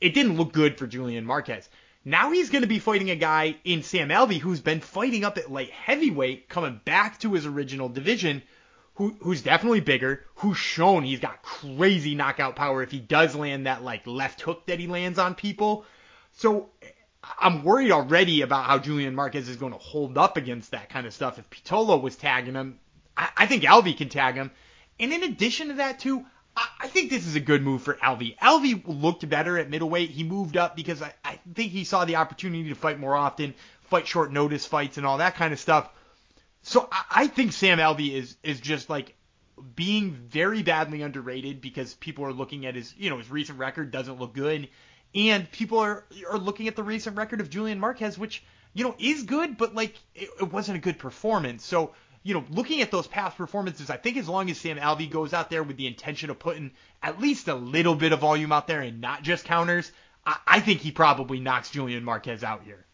it 0.00 0.14
didn't 0.14 0.36
look 0.36 0.52
good 0.52 0.78
for 0.78 0.86
Julian 0.86 1.26
Marquez. 1.26 1.68
Now 2.04 2.32
he's 2.32 2.50
going 2.50 2.62
to 2.62 2.68
be 2.68 2.78
fighting 2.78 3.10
a 3.10 3.16
guy 3.16 3.56
in 3.64 3.82
Sam 3.82 4.08
Alvey 4.08 4.38
who's 4.38 4.60
been 4.60 4.80
fighting 4.80 5.24
up 5.24 5.38
at 5.38 5.50
light 5.50 5.70
heavyweight, 5.70 6.48
coming 6.48 6.80
back 6.84 7.18
to 7.20 7.32
his 7.32 7.46
original 7.46 7.88
division 7.88 8.42
who 8.94 9.16
who's 9.20 9.42
definitely 9.42 9.80
bigger, 9.80 10.24
who's 10.36 10.56
shown 10.56 11.02
he's 11.02 11.20
got 11.20 11.42
crazy 11.42 12.14
knockout 12.14 12.56
power 12.56 12.82
if 12.82 12.90
he 12.90 13.00
does 13.00 13.34
land 13.34 13.66
that 13.66 13.82
like 13.82 14.06
left 14.06 14.40
hook 14.40 14.66
that 14.66 14.78
he 14.78 14.86
lands 14.86 15.18
on 15.18 15.34
people. 15.34 15.84
So 16.32 16.70
I'm 17.38 17.64
worried 17.64 17.90
already 17.90 18.42
about 18.42 18.64
how 18.64 18.78
Julian 18.78 19.14
Marquez 19.14 19.48
is 19.48 19.56
going 19.56 19.72
to 19.72 19.78
hold 19.78 20.18
up 20.18 20.36
against 20.36 20.72
that 20.72 20.88
kind 20.88 21.06
of 21.06 21.14
stuff. 21.14 21.38
If 21.38 21.48
Pitolo 21.50 22.00
was 22.00 22.16
tagging 22.16 22.54
him, 22.54 22.78
I, 23.16 23.28
I 23.36 23.46
think 23.46 23.62
Alvey 23.64 23.96
can 23.96 24.08
tag 24.08 24.34
him. 24.34 24.50
And 24.98 25.12
in 25.12 25.22
addition 25.22 25.68
to 25.68 25.74
that 25.74 26.00
too, 26.00 26.24
I, 26.56 26.68
I 26.80 26.88
think 26.88 27.10
this 27.10 27.26
is 27.26 27.36
a 27.36 27.40
good 27.40 27.62
move 27.62 27.82
for 27.82 27.94
Alvey. 27.94 28.36
Alvey 28.38 28.82
looked 28.86 29.28
better 29.28 29.58
at 29.58 29.70
middleweight. 29.70 30.10
He 30.10 30.24
moved 30.24 30.56
up 30.56 30.76
because 30.76 31.02
I, 31.02 31.12
I 31.24 31.38
think 31.54 31.72
he 31.72 31.84
saw 31.84 32.04
the 32.04 32.16
opportunity 32.16 32.68
to 32.68 32.74
fight 32.74 32.98
more 32.98 33.16
often, 33.16 33.54
fight 33.82 34.06
short 34.06 34.32
notice 34.32 34.66
fights 34.66 34.98
and 34.98 35.06
all 35.06 35.18
that 35.18 35.36
kind 35.36 35.52
of 35.52 35.60
stuff. 35.60 35.88
So 36.62 36.88
I, 36.90 37.04
I 37.10 37.26
think 37.26 37.52
Sam 37.52 37.78
Alvey 37.78 38.12
is 38.12 38.36
is 38.42 38.60
just 38.60 38.88
like 38.88 39.14
being 39.76 40.10
very 40.12 40.62
badly 40.62 41.02
underrated 41.02 41.60
because 41.60 41.94
people 41.94 42.24
are 42.24 42.32
looking 42.32 42.66
at 42.66 42.74
his 42.74 42.94
you 42.96 43.10
know 43.10 43.18
his 43.18 43.30
recent 43.30 43.58
record 43.58 43.90
doesn't 43.90 44.18
look 44.18 44.34
good, 44.34 44.68
and 45.14 45.50
people 45.50 45.78
are 45.78 46.04
are 46.30 46.38
looking 46.38 46.68
at 46.68 46.76
the 46.76 46.82
recent 46.82 47.16
record 47.16 47.40
of 47.40 47.50
Julian 47.50 47.78
Marquez, 47.78 48.18
which 48.18 48.42
you 48.72 48.84
know 48.84 48.94
is 48.98 49.22
good, 49.22 49.56
but 49.56 49.74
like 49.74 49.94
it, 50.14 50.28
it 50.40 50.52
wasn't 50.52 50.76
a 50.76 50.80
good 50.80 50.98
performance. 50.98 51.64
So 51.64 51.94
you 52.22 52.32
know, 52.32 52.44
looking 52.50 52.80
at 52.80 52.90
those 52.90 53.06
past 53.06 53.36
performances, 53.36 53.90
I 53.90 53.98
think 53.98 54.16
as 54.16 54.28
long 54.28 54.50
as 54.50 54.58
Sam 54.58 54.78
Alvey 54.78 55.10
goes 55.10 55.34
out 55.34 55.50
there 55.50 55.62
with 55.62 55.76
the 55.76 55.86
intention 55.86 56.30
of 56.30 56.38
putting 56.38 56.72
at 57.02 57.20
least 57.20 57.48
a 57.48 57.54
little 57.54 57.94
bit 57.94 58.12
of 58.12 58.20
volume 58.20 58.50
out 58.50 58.66
there 58.66 58.80
and 58.80 59.00
not 59.00 59.22
just 59.22 59.44
counters, 59.44 59.92
I, 60.26 60.38
I 60.46 60.60
think 60.60 60.80
he 60.80 60.90
probably 60.90 61.38
knocks 61.38 61.70
Julian 61.70 62.02
Marquez 62.02 62.42
out 62.42 62.62
here. 62.64 62.84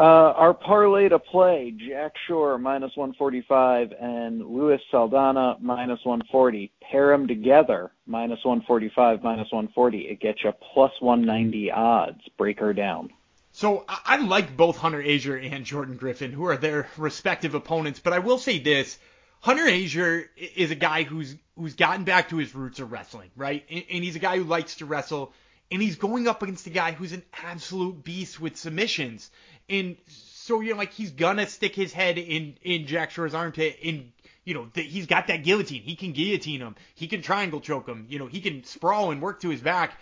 Uh, 0.00 0.32
our 0.34 0.54
parlay 0.54 1.10
to 1.10 1.18
play, 1.18 1.74
Jack 1.76 2.14
Shore 2.26 2.56
minus 2.56 2.96
145 2.96 3.92
and 4.00 4.40
Luis 4.40 4.80
Saldana 4.90 5.58
minus 5.60 6.02
140. 6.04 6.72
Pair 6.90 7.08
them 7.08 7.28
together, 7.28 7.92
minus 8.06 8.42
145, 8.42 9.22
minus 9.22 9.52
140. 9.52 9.98
It 9.98 10.18
gets 10.18 10.42
you 10.42 10.52
plus 10.72 10.92
190 11.00 11.70
odds. 11.70 12.22
Break 12.38 12.60
her 12.60 12.72
down. 12.72 13.10
So 13.52 13.84
I 13.86 14.16
like 14.16 14.56
both 14.56 14.78
Hunter 14.78 15.04
Azure 15.06 15.36
and 15.36 15.66
Jordan 15.66 15.98
Griffin, 15.98 16.32
who 16.32 16.46
are 16.46 16.56
their 16.56 16.88
respective 16.96 17.54
opponents. 17.54 18.00
But 18.00 18.14
I 18.14 18.20
will 18.20 18.38
say 18.38 18.58
this: 18.58 18.98
Hunter 19.40 19.68
Azure 19.68 20.30
is 20.56 20.70
a 20.70 20.76
guy 20.76 21.02
who's 21.02 21.36
who's 21.58 21.74
gotten 21.74 22.04
back 22.04 22.30
to 22.30 22.38
his 22.38 22.54
roots 22.54 22.80
of 22.80 22.90
wrestling, 22.90 23.30
right? 23.36 23.66
And, 23.68 23.84
and 23.90 24.02
he's 24.02 24.16
a 24.16 24.20
guy 24.20 24.38
who 24.38 24.44
likes 24.44 24.76
to 24.76 24.86
wrestle, 24.86 25.34
and 25.70 25.82
he's 25.82 25.96
going 25.96 26.26
up 26.26 26.42
against 26.42 26.66
a 26.66 26.70
guy 26.70 26.92
who's 26.92 27.12
an 27.12 27.22
absolute 27.44 28.02
beast 28.02 28.40
with 28.40 28.56
submissions. 28.56 29.30
And 29.70 29.96
so 30.06 30.60
you 30.60 30.72
know, 30.72 30.78
like 30.78 30.92
he's 30.92 31.12
gonna 31.12 31.46
stick 31.46 31.74
his 31.74 31.92
head 31.92 32.18
in 32.18 32.56
in 32.62 32.86
Jack 32.86 33.12
Shore's 33.12 33.34
armpit, 33.34 33.78
and 33.84 34.12
you 34.44 34.54
know 34.54 34.68
the, 34.74 34.82
he's 34.82 35.06
got 35.06 35.28
that 35.28 35.44
guillotine. 35.44 35.82
He 35.82 35.96
can 35.96 36.12
guillotine 36.12 36.60
him. 36.60 36.74
He 36.94 37.06
can 37.06 37.22
triangle 37.22 37.60
choke 37.60 37.88
him. 37.88 38.06
You 38.08 38.18
know, 38.18 38.26
he 38.26 38.40
can 38.40 38.64
sprawl 38.64 39.10
and 39.10 39.22
work 39.22 39.40
to 39.42 39.48
his 39.48 39.60
back. 39.60 40.00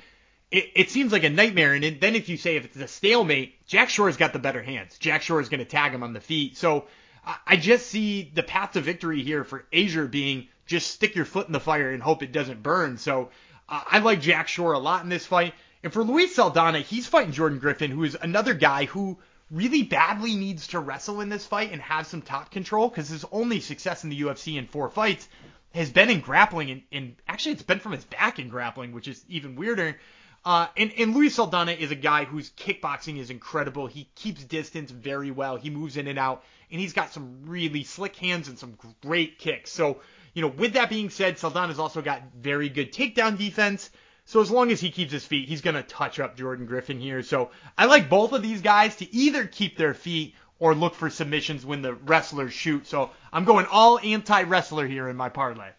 It, 0.51 0.71
it 0.75 0.91
seems 0.91 1.13
like 1.13 1.25
a 1.25 1.31
nightmare. 1.31 1.75
And 1.75 2.01
then 2.01 2.15
if 2.15 2.31
you 2.31 2.39
say 2.39 2.57
if 2.57 2.65
it's 2.65 2.77
a 2.77 2.89
stalemate, 2.89 3.67
Jack 3.67 3.91
Shore's 3.91 4.17
got 4.17 4.33
the 4.33 4.39
better 4.39 4.63
hands. 4.63 4.97
Jack 4.99 5.21
Shore 5.21 5.43
is 5.43 5.51
to 5.51 5.65
tag 5.67 5.93
him 5.93 6.03
on 6.03 6.15
the 6.15 6.21
feet. 6.21 6.57
So 6.57 6.87
I, 7.25 7.37
I 7.47 7.57
just 7.57 7.89
see 7.89 8.31
the 8.35 8.43
path 8.43 8.73
to 8.73 8.81
victory 8.81 9.23
here 9.23 9.45
for 9.45 9.67
Azure 9.75 10.07
being 10.07 10.49
just 10.65 10.91
stick 10.91 11.15
your 11.15 11.27
foot 11.27 11.47
in 11.47 11.53
the 11.53 11.61
fire 11.61 11.91
and 11.91 12.03
hope 12.03 12.23
it 12.23 12.33
doesn't 12.33 12.63
burn. 12.63 12.97
So 12.97 13.29
uh, 13.69 13.83
I 13.87 13.99
like 13.99 14.23
Jack 14.23 14.49
Shore 14.49 14.73
a 14.73 14.79
lot 14.79 15.03
in 15.03 15.11
this 15.11 15.27
fight. 15.27 15.53
And 15.83 15.93
for 15.93 16.03
Luis 16.03 16.35
Saldana, 16.35 16.81
he's 16.81 17.07
fighting 17.07 17.33
Jordan 17.33 17.59
Griffin, 17.59 17.91
who 17.91 18.05
is 18.05 18.17
another 18.21 18.55
guy 18.55 18.87
who 18.87 19.19
really 19.51 19.83
badly 19.83 20.35
needs 20.35 20.69
to 20.69 20.79
wrestle 20.79 21.21
in 21.21 21.29
this 21.29 21.47
fight 21.47 21.73
and 21.73 21.81
have 21.81 22.07
some 22.07 22.23
top 22.23 22.51
control 22.51 22.89
because 22.89 23.09
his 23.09 23.25
only 23.33 23.61
success 23.61 24.05
in 24.05 24.11
the 24.11 24.21
UFC 24.21 24.57
in 24.57 24.67
four 24.67 24.91
fights 24.91 25.29
has 25.75 25.91
been 25.91 26.11
in 26.11 26.21
grappling 26.21 26.71
and, 26.71 26.83
and 26.93 27.17
actually 27.27 27.53
it's 27.53 27.63
been 27.63 27.79
from 27.79 27.93
his 27.93 28.05
back 28.05 28.39
in 28.39 28.49
grappling, 28.49 28.93
which 28.93 29.09
is 29.09 29.25
even 29.29 29.57
weirder. 29.57 29.97
Uh, 30.45 30.67
and, 30.77 30.93
and 30.97 31.15
Luis 31.15 31.35
Saldana 31.35 31.73
is 31.73 31.91
a 31.91 31.97
guy 31.97 32.25
whose 32.25 32.51
kickboxing 32.51 33.19
is 33.19 33.31
incredible. 33.31 33.87
He 33.87 34.09
keeps 34.15 34.45
distance 34.45 34.91
very 34.91 35.31
well. 35.31 35.57
He 35.57 35.69
moves 35.69 35.97
in 35.97 36.07
and 36.07 36.19
out, 36.19 36.45
and 36.71 36.81
he's 36.81 36.93
got 36.93 37.13
some 37.13 37.43
really 37.45 37.85
slick 37.85 38.17
hands 38.17 38.49
and 38.49 38.59
some 38.59 38.79
great 39.03 39.39
kicks. 39.39 39.71
So, 39.71 40.01
you 40.35 40.43
know, 40.43 40.49
with 40.49 40.75
that 40.75 40.91
being 40.91 41.11
said, 41.11 41.39
Saldana's 41.39 41.79
also 41.79 42.03
got 42.03 42.23
very 42.35 42.69
good 42.69 42.93
takedown 42.93 43.37
defense. 43.37 43.91
So 44.29 44.43
as 44.43 44.51
long 44.51 44.71
as 44.71 44.79
he 44.79 44.91
keeps 44.91 45.11
his 45.11 45.25
feet, 45.25 45.49
he's 45.49 45.63
going 45.63 45.77
to 45.77 45.83
touch 45.83 46.21
up 46.21 46.37
Jordan 46.37 46.67
Griffin 46.67 47.01
here. 47.01 47.23
So 47.23 47.49
I 47.79 47.87
like 47.87 48.11
both 48.11 48.35
of 48.35 48.43
these 48.43 48.61
guys 48.61 48.95
to 48.97 49.11
either 49.15 49.47
keep 49.47 49.79
their 49.79 49.95
feet 49.95 50.35
or 50.59 50.75
look 50.75 50.95
for 50.95 51.09
submissions 51.09 51.65
when 51.65 51.81
the 51.81 51.95
wrestlers 51.95 52.53
shoot. 52.53 52.87
So 52.87 53.11
I'm 53.33 53.47
going 53.47 53.65
all 53.73 53.99
anti-wrestler 53.99 54.87
here 54.87 55.09
in 55.09 55.17
my 55.17 55.31
parlay. 55.31 55.71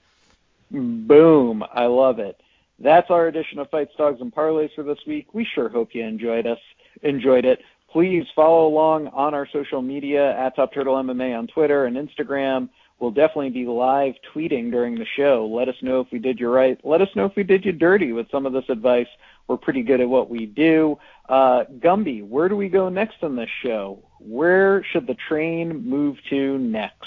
Boom. 0.71 1.63
I 1.71 1.85
love 1.85 2.17
it. 2.17 2.41
That's 2.79 3.11
our 3.11 3.27
edition 3.27 3.59
of 3.59 3.69
Fights, 3.69 3.93
Dogs, 3.95 4.19
and 4.19 4.33
Parlays 4.33 4.73
for 4.73 4.81
this 4.81 4.99
week. 5.05 5.31
We 5.31 5.45
sure 5.45 5.69
hope 5.69 5.93
you 5.93 6.03
enjoyed 6.03 6.47
us, 6.47 6.59
enjoyed 7.03 7.45
it. 7.45 7.59
Please 7.91 8.25
follow 8.35 8.65
along 8.65 9.09
on 9.09 9.35
our 9.35 9.47
social 9.53 9.83
media 9.83 10.35
at 10.35 10.55
Top 10.55 10.73
Turtle 10.73 10.95
MMA 10.95 11.37
on 11.37 11.45
Twitter 11.45 11.85
and 11.85 11.95
Instagram. 11.95 12.69
We'll 12.99 13.11
definitely 13.11 13.51
be 13.51 13.65
live 13.65 14.15
tweeting 14.35 14.71
during 14.71 14.95
the 14.95 15.05
show. 15.15 15.49
Let 15.51 15.69
us 15.69 15.75
know 15.81 16.01
if 16.01 16.07
we 16.11 16.19
did 16.19 16.39
you 16.39 16.49
right. 16.49 16.77
Let 16.83 17.01
us 17.01 17.07
know 17.15 17.25
if 17.25 17.35
we 17.35 17.43
did 17.43 17.63
you 17.63 17.71
dirty 17.71 18.11
with 18.11 18.29
some 18.29 18.45
of 18.45 18.51
this 18.51 18.65
advice. 18.67 19.07
We're 19.47 19.57
pretty 19.57 19.83
good 19.83 20.01
at 20.01 20.09
what 20.09 20.29
we 20.29 20.45
do. 20.45 20.99
Uh, 21.27 21.63
Gumby, 21.79 22.27
where 22.27 22.49
do 22.49 22.55
we 22.55 22.67
go 22.67 22.89
next 22.89 23.23
on 23.23 23.35
this 23.35 23.49
show? 23.63 24.03
Where 24.19 24.83
should 24.91 25.07
the 25.07 25.15
train 25.29 25.89
move 25.89 26.17
to 26.29 26.57
next? 26.57 27.05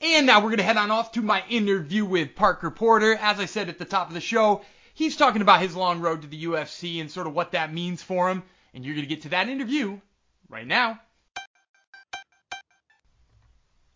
And 0.00 0.26
now 0.26 0.38
we're 0.38 0.50
going 0.50 0.58
to 0.58 0.64
head 0.64 0.76
on 0.76 0.90
off 0.90 1.12
to 1.12 1.22
my 1.22 1.42
interview 1.48 2.04
with 2.04 2.36
Parker 2.36 2.70
Porter. 2.70 3.14
As 3.14 3.40
I 3.40 3.46
said 3.46 3.68
at 3.68 3.78
the 3.78 3.84
top 3.84 4.08
of 4.08 4.14
the 4.14 4.20
show, 4.20 4.62
he's 4.94 5.16
talking 5.16 5.42
about 5.42 5.62
his 5.62 5.74
long 5.74 6.00
road 6.00 6.22
to 6.22 6.28
the 6.28 6.44
UFC 6.44 7.00
and 7.00 7.10
sort 7.10 7.26
of 7.26 7.34
what 7.34 7.52
that 7.52 7.72
means 7.72 8.02
for 8.02 8.30
him. 8.30 8.42
And 8.74 8.84
you're 8.84 8.94
going 8.94 9.08
to 9.08 9.12
get 9.12 9.22
to 9.22 9.30
that 9.30 9.48
interview 9.48 10.00
right 10.48 10.66
now. 10.66 11.00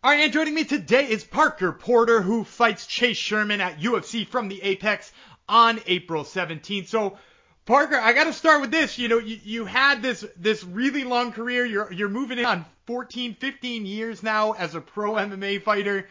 All 0.04 0.10
right, 0.10 0.18
and 0.18 0.32
joining 0.32 0.54
me 0.54 0.64
today 0.64 1.08
is 1.08 1.22
Parker 1.22 1.70
Porter, 1.70 2.20
who 2.20 2.42
fights 2.42 2.88
Chase 2.88 3.16
Sherman 3.16 3.60
at 3.60 3.78
UFC 3.78 4.26
from 4.26 4.48
the 4.48 4.60
Apex 4.60 5.12
on 5.48 5.78
April 5.86 6.24
17th. 6.24 6.88
So, 6.88 7.18
Parker, 7.66 7.94
I 7.94 8.12
got 8.12 8.24
to 8.24 8.32
start 8.32 8.60
with 8.62 8.72
this. 8.72 8.98
You 8.98 9.06
know, 9.06 9.18
you, 9.18 9.38
you 9.44 9.64
had 9.64 10.02
this 10.02 10.24
this 10.36 10.64
really 10.64 11.04
long 11.04 11.30
career. 11.30 11.64
You're 11.64 11.92
you're 11.92 12.08
moving 12.08 12.38
in 12.38 12.44
on 12.44 12.64
14, 12.86 13.36
15 13.36 13.86
years 13.86 14.24
now 14.24 14.54
as 14.54 14.74
a 14.74 14.80
pro 14.80 15.12
MMA 15.12 15.62
fighter. 15.62 16.08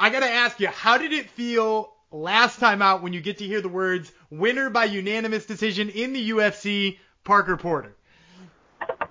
I 0.00 0.08
got 0.08 0.20
to 0.20 0.30
ask 0.30 0.58
you, 0.58 0.68
how 0.68 0.96
did 0.96 1.12
it 1.12 1.28
feel 1.28 1.92
last 2.10 2.60
time 2.60 2.80
out 2.80 3.02
when 3.02 3.12
you 3.12 3.20
get 3.20 3.36
to 3.38 3.46
hear 3.46 3.60
the 3.60 3.68
words 3.68 4.10
"winner 4.30 4.70
by 4.70 4.86
unanimous 4.86 5.44
decision 5.44 5.90
in 5.90 6.14
the 6.14 6.30
UFC"? 6.30 6.98
Parker 7.24 7.58
Porter. 7.58 7.94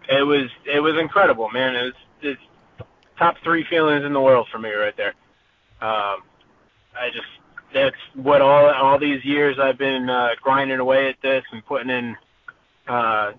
It 0.10 0.26
was 0.26 0.50
it 0.66 0.80
was 0.80 0.96
incredible, 1.00 1.52
man. 1.52 1.76
It 1.76 1.94
was 2.24 2.38
top 3.18 3.36
three 3.44 3.66
feelings 3.70 4.06
in 4.06 4.14
the 4.14 4.22
world 4.22 4.48
for 4.52 4.60
me 4.60 4.70
right 4.72 4.96
there. 4.98 5.14
Um, 5.82 6.24
I 6.96 7.10
just 7.12 7.28
that's 7.74 7.96
what 8.16 8.42
all 8.42 8.70
all 8.70 9.00
these 9.00 9.24
years 9.26 9.58
I've 9.60 9.78
been 9.78 10.10
uh, 10.10 10.30
grinding 10.42 10.80
away 10.80 11.10
at 11.10 11.16
this 11.22 11.44
and 11.52 11.66
putting 11.66 11.90
in 11.90 12.16
uh, 12.88 13.32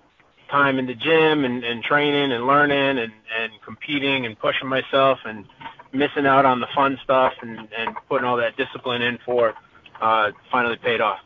time 0.50 0.78
in 0.78 0.86
the 0.86 0.94
gym 0.94 1.44
and, 1.44 1.64
and 1.64 1.82
training 1.82 2.32
and 2.32 2.46
learning 2.46 2.98
and, 2.98 3.12
and 3.38 3.52
competing 3.64 4.26
and 4.26 4.38
pushing 4.38 4.68
myself 4.68 5.18
and 5.24 5.44
missing 5.92 6.26
out 6.26 6.44
on 6.44 6.60
the 6.60 6.66
fun 6.74 6.98
stuff 7.02 7.32
and, 7.42 7.58
and 7.58 7.96
putting 8.08 8.26
all 8.26 8.36
that 8.36 8.56
discipline 8.56 9.02
in 9.02 9.18
for 9.24 9.54
uh, 10.00 10.30
finally 10.50 10.76
paid 10.76 11.00
off. 11.00 11.18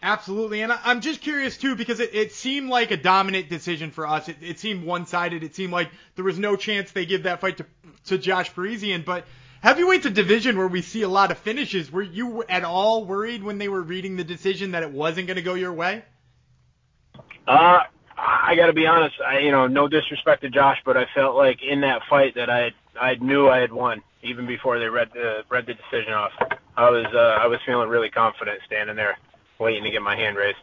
Absolutely, 0.00 0.62
and 0.62 0.72
I'm 0.72 1.00
just 1.00 1.20
curious 1.20 1.56
too 1.56 1.74
because 1.74 1.98
it, 1.98 2.14
it 2.14 2.32
seemed 2.32 2.70
like 2.70 2.92
a 2.92 2.96
dominant 2.96 3.48
decision 3.48 3.90
for 3.90 4.06
us. 4.06 4.28
It, 4.28 4.36
it 4.40 4.60
seemed 4.60 4.84
one-sided. 4.84 5.42
It 5.42 5.56
seemed 5.56 5.72
like 5.72 5.90
there 6.14 6.24
was 6.24 6.38
no 6.38 6.54
chance 6.54 6.92
they 6.92 7.04
give 7.04 7.24
that 7.24 7.40
fight 7.40 7.56
to 7.56 7.66
to 8.06 8.18
Josh 8.18 8.54
Parisian. 8.54 9.02
But 9.04 9.24
heavyweight's 9.60 10.06
a 10.06 10.10
division 10.10 10.56
where 10.56 10.68
we 10.68 10.82
see 10.82 11.02
a 11.02 11.08
lot 11.08 11.32
of 11.32 11.38
finishes. 11.38 11.90
Were 11.90 12.02
you 12.02 12.44
at 12.44 12.62
all 12.62 13.06
worried 13.06 13.42
when 13.42 13.58
they 13.58 13.68
were 13.68 13.82
reading 13.82 14.16
the 14.16 14.22
decision 14.22 14.70
that 14.70 14.84
it 14.84 14.92
wasn't 14.92 15.26
going 15.26 15.36
to 15.36 15.42
go 15.42 15.54
your 15.54 15.72
way? 15.72 16.04
Uh, 17.48 17.80
I 18.16 18.54
got 18.54 18.66
to 18.66 18.72
be 18.72 18.86
honest. 18.86 19.16
I, 19.20 19.40
you 19.40 19.50
know, 19.50 19.66
no 19.66 19.88
disrespect 19.88 20.42
to 20.42 20.50
Josh, 20.50 20.78
but 20.84 20.96
I 20.96 21.06
felt 21.12 21.34
like 21.34 21.58
in 21.68 21.80
that 21.80 22.02
fight 22.08 22.36
that 22.36 22.48
I 22.48 22.70
I 23.00 23.16
knew 23.16 23.48
I 23.48 23.58
had 23.58 23.72
won 23.72 24.02
even 24.22 24.46
before 24.46 24.78
they 24.78 24.88
read 24.88 25.08
the 25.12 25.42
read 25.48 25.66
the 25.66 25.74
decision 25.74 26.12
off. 26.12 26.30
I 26.76 26.88
was 26.88 27.06
uh, 27.12 27.42
I 27.42 27.48
was 27.48 27.58
feeling 27.66 27.88
really 27.88 28.10
confident 28.10 28.60
standing 28.64 28.94
there 28.94 29.18
waiting 29.58 29.84
to 29.84 29.90
get 29.90 30.02
my 30.02 30.16
hand 30.16 30.36
raised. 30.36 30.58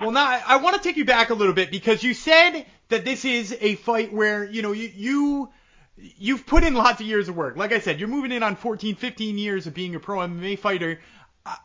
Well, 0.00 0.10
now 0.10 0.40
I, 0.46 0.56
want 0.56 0.76
to 0.76 0.82
take 0.82 0.96
you 0.96 1.04
back 1.04 1.30
a 1.30 1.34
little 1.34 1.54
bit 1.54 1.70
because 1.70 2.02
you 2.02 2.14
said 2.14 2.66
that 2.88 3.04
this 3.04 3.24
is 3.24 3.56
a 3.60 3.74
fight 3.76 4.12
where 4.12 4.44
you 4.44 4.62
know 4.62 4.72
you 4.72 4.90
you 4.94 5.48
you've 5.96 6.46
put 6.46 6.62
in 6.62 6.74
lots 6.74 7.00
of 7.00 7.06
years 7.06 7.28
of 7.28 7.36
work. 7.36 7.56
Like 7.56 7.72
I 7.72 7.80
said, 7.80 7.98
you're 7.98 8.08
moving 8.08 8.32
in 8.32 8.42
on 8.42 8.54
14, 8.56 8.94
15 8.94 9.38
years 9.38 9.66
of 9.66 9.74
being 9.74 9.94
a 9.94 10.00
pro 10.00 10.18
MMA 10.18 10.58
fighter. 10.58 11.00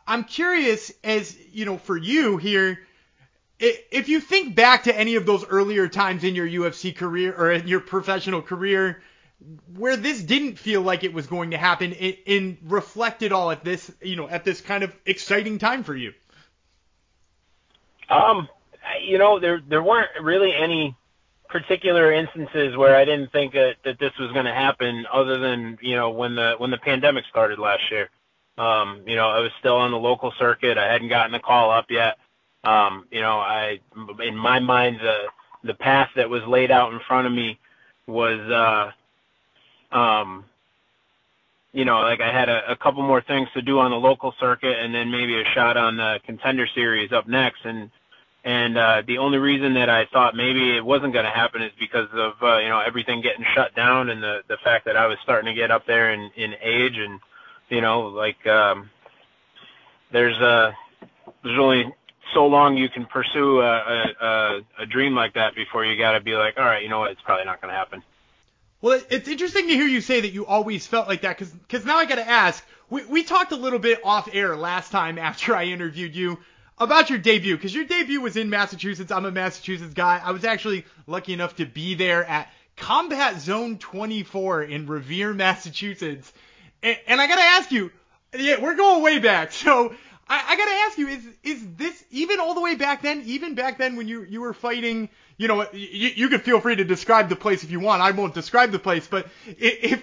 I'm 0.06 0.24
curious, 0.24 0.92
as 1.04 1.36
you 1.52 1.64
know, 1.64 1.76
for 1.76 1.96
you 1.96 2.38
here, 2.38 2.80
if 3.58 4.08
you 4.08 4.20
think 4.20 4.54
back 4.54 4.84
to 4.84 4.98
any 4.98 5.14
of 5.14 5.26
those 5.26 5.44
earlier 5.46 5.88
times 5.88 6.24
in 6.24 6.34
your 6.34 6.48
UFC 6.48 6.94
career 6.94 7.34
or 7.36 7.52
in 7.52 7.68
your 7.68 7.80
professional 7.80 8.42
career 8.42 9.02
where 9.76 9.96
this 9.96 10.22
didn't 10.22 10.58
feel 10.58 10.82
like 10.82 11.04
it 11.04 11.12
was 11.12 11.26
going 11.26 11.50
to 11.50 11.58
happen 11.58 11.92
and, 11.92 12.58
reflected 12.64 13.32
all 13.32 13.50
at 13.50 13.64
this, 13.64 13.90
you 14.02 14.16
know, 14.16 14.28
at 14.28 14.44
this 14.44 14.60
kind 14.60 14.84
of 14.84 14.94
exciting 15.06 15.58
time 15.58 15.84
for 15.84 15.94
you? 15.94 16.12
Um, 18.08 18.48
you 19.02 19.18
know, 19.18 19.38
there 19.40 19.60
there 19.66 19.82
weren't 19.82 20.10
really 20.20 20.52
any 20.54 20.96
particular 21.48 22.12
instances 22.12 22.76
where 22.76 22.96
I 22.96 23.04
didn't 23.04 23.32
think 23.32 23.52
that, 23.52 23.76
that 23.84 23.98
this 23.98 24.12
was 24.18 24.32
going 24.32 24.44
to 24.44 24.54
happen, 24.54 25.06
other 25.12 25.38
than 25.38 25.78
you 25.80 25.96
know 25.96 26.10
when 26.10 26.34
the 26.34 26.54
when 26.58 26.70
the 26.70 26.78
pandemic 26.78 27.24
started 27.30 27.58
last 27.58 27.82
year. 27.90 28.10
Um, 28.56 29.02
you 29.06 29.16
know, 29.16 29.28
I 29.28 29.40
was 29.40 29.50
still 29.58 29.76
on 29.76 29.90
the 29.90 29.98
local 29.98 30.32
circuit. 30.38 30.78
I 30.78 30.90
hadn't 30.90 31.08
gotten 31.08 31.34
a 31.34 31.40
call 31.40 31.70
up 31.70 31.86
yet. 31.90 32.18
Um, 32.62 33.06
you 33.10 33.20
know, 33.20 33.38
I 33.38 33.80
in 34.22 34.36
my 34.36 34.60
mind 34.60 35.00
the 35.00 35.28
the 35.64 35.74
path 35.74 36.10
that 36.16 36.28
was 36.28 36.42
laid 36.44 36.70
out 36.70 36.92
in 36.92 37.00
front 37.00 37.26
of 37.26 37.32
me 37.32 37.58
was 38.06 38.38
uh 38.50 38.92
you 41.72 41.84
know, 41.84 42.00
like 42.00 42.20
I 42.20 42.32
had 42.32 42.48
a, 42.48 42.72
a 42.72 42.76
couple 42.76 43.02
more 43.02 43.20
things 43.20 43.48
to 43.54 43.62
do 43.62 43.80
on 43.80 43.90
the 43.90 43.96
local 43.96 44.32
circuit, 44.38 44.78
and 44.78 44.94
then 44.94 45.10
maybe 45.10 45.40
a 45.40 45.44
shot 45.54 45.76
on 45.76 45.96
the 45.96 46.20
contender 46.24 46.66
series 46.74 47.12
up 47.12 47.26
next. 47.26 47.64
And 47.64 47.90
and 48.44 48.78
uh, 48.78 49.02
the 49.06 49.18
only 49.18 49.38
reason 49.38 49.74
that 49.74 49.88
I 49.88 50.06
thought 50.12 50.36
maybe 50.36 50.76
it 50.76 50.84
wasn't 50.84 51.12
going 51.12 51.24
to 51.24 51.30
happen 51.30 51.62
is 51.62 51.72
because 51.78 52.08
of 52.12 52.34
uh, 52.42 52.58
you 52.58 52.68
know 52.68 52.80
everything 52.80 53.22
getting 53.22 53.44
shut 53.54 53.74
down 53.74 54.10
and 54.10 54.22
the 54.22 54.40
the 54.48 54.56
fact 54.62 54.84
that 54.84 54.96
I 54.96 55.06
was 55.06 55.18
starting 55.22 55.52
to 55.52 55.60
get 55.60 55.70
up 55.70 55.86
there 55.86 56.12
in 56.12 56.30
in 56.36 56.54
age, 56.62 56.96
and 56.96 57.18
you 57.70 57.80
know, 57.80 58.02
like 58.02 58.46
um, 58.46 58.88
there's 60.12 60.38
a 60.40 60.44
uh, 60.44 60.72
there's 61.42 61.58
only 61.58 61.92
so 62.34 62.46
long 62.46 62.76
you 62.76 62.88
can 62.88 63.06
pursue 63.06 63.60
a, 63.60 64.14
a, 64.20 64.60
a 64.80 64.86
dream 64.86 65.14
like 65.14 65.34
that 65.34 65.54
before 65.54 65.84
you 65.84 65.96
got 65.98 66.12
to 66.12 66.20
be 66.20 66.34
like, 66.34 66.54
all 66.56 66.64
right, 66.64 66.82
you 66.82 66.88
know 66.88 67.00
what, 67.00 67.10
it's 67.10 67.20
probably 67.22 67.44
not 67.44 67.60
going 67.60 67.72
to 67.72 67.76
happen. 67.76 68.02
Well, 68.84 69.00
it's 69.08 69.28
interesting 69.28 69.68
to 69.68 69.72
hear 69.72 69.86
you 69.86 70.02
say 70.02 70.20
that 70.20 70.34
you 70.34 70.44
always 70.44 70.86
felt 70.86 71.08
like 71.08 71.22
that, 71.22 71.38
because 71.38 71.86
now 71.86 71.96
I 71.96 72.04
got 72.04 72.16
to 72.16 72.28
ask. 72.28 72.62
We 72.90 73.02
we 73.06 73.22
talked 73.24 73.50
a 73.52 73.56
little 73.56 73.78
bit 73.78 74.00
off 74.04 74.28
air 74.30 74.54
last 74.58 74.92
time 74.92 75.18
after 75.18 75.56
I 75.56 75.64
interviewed 75.64 76.14
you 76.14 76.38
about 76.76 77.08
your 77.08 77.18
debut, 77.18 77.56
because 77.56 77.74
your 77.74 77.86
debut 77.86 78.20
was 78.20 78.36
in 78.36 78.50
Massachusetts. 78.50 79.10
I'm 79.10 79.24
a 79.24 79.30
Massachusetts 79.30 79.94
guy. 79.94 80.20
I 80.22 80.32
was 80.32 80.44
actually 80.44 80.84
lucky 81.06 81.32
enough 81.32 81.56
to 81.56 81.64
be 81.64 81.94
there 81.94 82.24
at 82.26 82.52
Combat 82.76 83.40
Zone 83.40 83.78
24 83.78 84.64
in 84.64 84.86
Revere, 84.86 85.32
Massachusetts. 85.32 86.30
And, 86.82 86.98
and 87.06 87.22
I 87.22 87.26
got 87.26 87.36
to 87.36 87.40
ask 87.40 87.72
you, 87.72 87.90
yeah, 88.36 88.60
we're 88.60 88.76
going 88.76 89.02
way 89.02 89.18
back. 89.18 89.52
So 89.64 89.94
I, 90.28 90.44
I 90.46 90.56
got 90.58 90.64
to 90.66 90.74
ask 90.88 90.98
you, 90.98 91.08
is 91.08 91.26
is 91.42 91.66
this 91.76 92.04
even 92.10 92.38
all 92.38 92.52
the 92.52 92.60
way 92.60 92.74
back 92.74 93.00
then? 93.00 93.22
Even 93.24 93.54
back 93.54 93.78
then 93.78 93.96
when 93.96 94.08
you 94.08 94.24
you 94.24 94.42
were 94.42 94.52
fighting 94.52 95.08
you 95.36 95.48
know, 95.48 95.66
you, 95.72 96.10
you 96.14 96.28
can 96.28 96.40
feel 96.40 96.60
free 96.60 96.76
to 96.76 96.84
describe 96.84 97.28
the 97.28 97.36
place 97.36 97.64
if 97.64 97.70
you 97.70 97.80
want. 97.80 98.02
I 98.02 98.10
won't 98.12 98.34
describe 98.34 98.70
the 98.70 98.78
place, 98.78 99.06
but 99.06 99.28
if, 99.46 100.02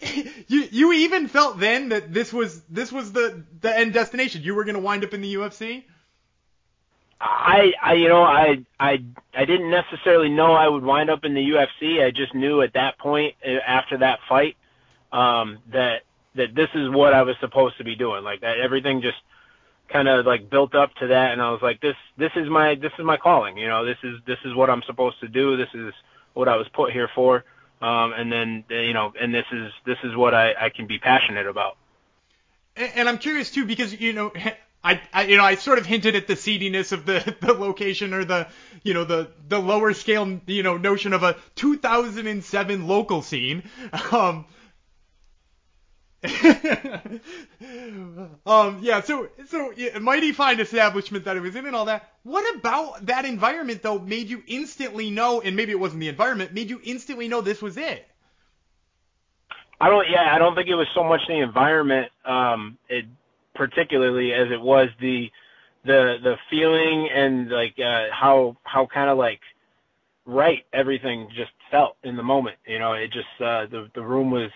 if 0.00 0.44
you 0.48 0.68
you 0.70 0.92
even 0.92 1.28
felt 1.28 1.58
then 1.58 1.88
that 1.90 2.12
this 2.12 2.32
was 2.32 2.60
this 2.64 2.92
was 2.92 3.12
the 3.12 3.44
the 3.60 3.76
end 3.76 3.92
destination, 3.92 4.42
you 4.42 4.54
were 4.54 4.64
going 4.64 4.76
to 4.76 4.80
wind 4.80 5.04
up 5.04 5.14
in 5.14 5.22
the 5.22 5.34
UFC. 5.34 5.84
I, 7.20 7.72
I, 7.82 7.94
you 7.94 8.08
know, 8.08 8.22
I, 8.22 8.64
I, 8.78 9.02
I 9.34 9.44
didn't 9.44 9.70
necessarily 9.70 10.28
know 10.28 10.52
I 10.52 10.68
would 10.68 10.84
wind 10.84 11.10
up 11.10 11.24
in 11.24 11.34
the 11.34 11.40
UFC. 11.40 12.00
I 12.04 12.12
just 12.12 12.32
knew 12.32 12.62
at 12.62 12.74
that 12.74 12.96
point, 12.98 13.34
uh, 13.44 13.58
after 13.66 13.98
that 13.98 14.20
fight, 14.28 14.56
um, 15.10 15.58
that 15.72 16.02
that 16.36 16.54
this 16.54 16.68
is 16.74 16.88
what 16.90 17.14
I 17.14 17.22
was 17.22 17.34
supposed 17.40 17.78
to 17.78 17.84
be 17.84 17.96
doing. 17.96 18.22
Like 18.22 18.42
that, 18.42 18.60
everything 18.60 19.02
just 19.02 19.16
kind 19.88 20.08
of 20.08 20.26
like 20.26 20.50
built 20.50 20.74
up 20.74 20.94
to 20.96 21.08
that 21.08 21.32
and 21.32 21.40
I 21.40 21.50
was 21.50 21.62
like 21.62 21.80
this 21.80 21.96
this 22.16 22.32
is 22.36 22.48
my 22.48 22.74
this 22.74 22.92
is 22.98 23.04
my 23.04 23.16
calling 23.16 23.56
you 23.56 23.68
know 23.68 23.84
this 23.84 23.98
is 24.02 24.18
this 24.26 24.38
is 24.44 24.54
what 24.54 24.70
I'm 24.70 24.82
supposed 24.86 25.20
to 25.20 25.28
do 25.28 25.56
this 25.56 25.68
is 25.74 25.94
what 26.34 26.48
I 26.48 26.56
was 26.56 26.68
put 26.68 26.92
here 26.92 27.08
for 27.14 27.44
um 27.80 28.12
and 28.12 28.30
then 28.30 28.64
you 28.68 28.92
know 28.92 29.12
and 29.18 29.34
this 29.34 29.46
is 29.52 29.72
this 29.86 29.98
is 30.04 30.14
what 30.14 30.34
I 30.34 30.54
I 30.58 30.68
can 30.70 30.86
be 30.86 30.98
passionate 30.98 31.46
about. 31.46 31.76
And, 32.76 32.92
and 32.94 33.08
I'm 33.08 33.18
curious 33.18 33.50
too 33.50 33.64
because 33.64 33.98
you 33.98 34.12
know 34.12 34.32
I, 34.84 35.00
I, 35.12 35.24
you 35.24 35.36
know 35.36 35.44
I 35.44 35.56
sort 35.56 35.78
of 35.78 35.86
hinted 35.86 36.14
at 36.14 36.26
the 36.26 36.36
seediness 36.36 36.92
of 36.92 37.04
the 37.04 37.36
the 37.40 37.52
location 37.52 38.14
or 38.14 38.24
the 38.24 38.48
you 38.82 38.94
know 38.94 39.04
the 39.04 39.28
the 39.48 39.58
lower 39.58 39.92
scale 39.94 40.40
you 40.46 40.62
know 40.62 40.76
notion 40.76 41.12
of 41.12 41.22
a 41.22 41.36
2007 41.56 42.86
local 42.86 43.22
scene. 43.22 43.62
Um 44.12 44.46
um, 48.44 48.80
yeah, 48.82 49.00
so 49.00 49.28
so 49.46 49.72
yeah, 49.76 49.98
mighty 50.00 50.32
fine 50.32 50.58
establishment 50.58 51.24
that 51.24 51.36
it 51.36 51.40
was 51.40 51.54
in 51.54 51.64
and 51.66 51.76
all 51.76 51.84
that. 51.84 52.10
What 52.24 52.56
about 52.56 53.06
that 53.06 53.24
environment 53.24 53.82
though 53.82 54.00
made 54.00 54.28
you 54.28 54.42
instantly 54.48 55.10
know, 55.10 55.40
and 55.40 55.54
maybe 55.54 55.70
it 55.70 55.78
wasn't 55.78 56.00
the 56.00 56.08
environment, 56.08 56.52
made 56.52 56.70
you 56.70 56.80
instantly 56.82 57.28
know 57.28 57.40
this 57.40 57.62
was 57.62 57.76
it? 57.76 58.04
I 59.80 59.88
don't. 59.90 60.06
Yeah, 60.10 60.34
I 60.34 60.38
don't 60.38 60.56
think 60.56 60.68
it 60.68 60.74
was 60.74 60.88
so 60.92 61.04
much 61.04 61.20
the 61.28 61.40
environment, 61.40 62.10
um, 62.24 62.78
it, 62.88 63.04
particularly 63.54 64.32
as 64.32 64.50
it 64.50 64.60
was 64.60 64.88
the 65.00 65.30
the 65.84 66.16
the 66.22 66.34
feeling 66.50 67.08
and 67.14 67.48
like 67.48 67.76
uh, 67.78 68.06
how 68.12 68.56
how 68.64 68.86
kind 68.92 69.08
of 69.08 69.18
like 69.18 69.40
right 70.26 70.64
everything 70.72 71.28
just 71.36 71.52
felt 71.70 71.96
in 72.02 72.16
the 72.16 72.24
moment. 72.24 72.56
You 72.66 72.80
know, 72.80 72.94
it 72.94 73.12
just 73.12 73.28
uh, 73.40 73.66
the 73.66 73.88
the 73.94 74.02
room 74.02 74.32
was 74.32 74.50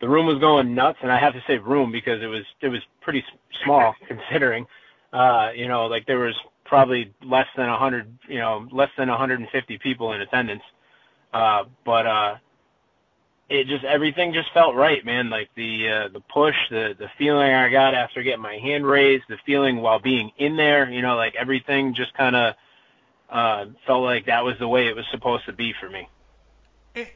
the 0.00 0.08
room 0.08 0.26
was 0.26 0.38
going 0.38 0.74
nuts, 0.74 0.98
and 1.02 1.10
I 1.10 1.18
have 1.18 1.32
to 1.32 1.42
say 1.46 1.58
room 1.58 1.90
because 1.90 2.22
it 2.22 2.26
was 2.26 2.44
it 2.60 2.68
was 2.68 2.80
pretty 3.00 3.24
small 3.64 3.94
considering, 4.08 4.66
uh, 5.12 5.50
you 5.54 5.68
know, 5.68 5.86
like 5.86 6.06
there 6.06 6.18
was 6.18 6.34
probably 6.64 7.14
less 7.24 7.46
than 7.56 7.68
a 7.68 7.78
hundred, 7.78 8.18
you 8.28 8.38
know, 8.38 8.66
less 8.72 8.90
than 8.98 9.08
150 9.08 9.78
people 9.78 10.12
in 10.12 10.20
attendance, 10.20 10.62
uh, 11.32 11.64
but 11.84 12.06
uh, 12.06 12.36
it 13.48 13.66
just 13.68 13.84
everything 13.84 14.32
just 14.32 14.52
felt 14.52 14.74
right, 14.74 15.04
man. 15.04 15.30
Like 15.30 15.48
the 15.56 15.88
uh, 15.88 16.08
the 16.12 16.20
push, 16.20 16.56
the 16.70 16.94
the 16.98 17.08
feeling 17.16 17.52
I 17.52 17.70
got 17.70 17.94
after 17.94 18.22
getting 18.22 18.42
my 18.42 18.56
hand 18.56 18.86
raised, 18.86 19.24
the 19.28 19.38
feeling 19.46 19.76
while 19.76 20.00
being 20.00 20.30
in 20.36 20.56
there, 20.56 20.90
you 20.90 21.02
know, 21.02 21.16
like 21.16 21.34
everything 21.36 21.94
just 21.94 22.12
kind 22.14 22.36
of 22.36 22.54
uh, 23.30 23.66
felt 23.86 24.02
like 24.02 24.26
that 24.26 24.44
was 24.44 24.56
the 24.58 24.68
way 24.68 24.88
it 24.88 24.96
was 24.96 25.06
supposed 25.10 25.46
to 25.46 25.52
be 25.52 25.72
for 25.80 25.88
me. 25.88 26.08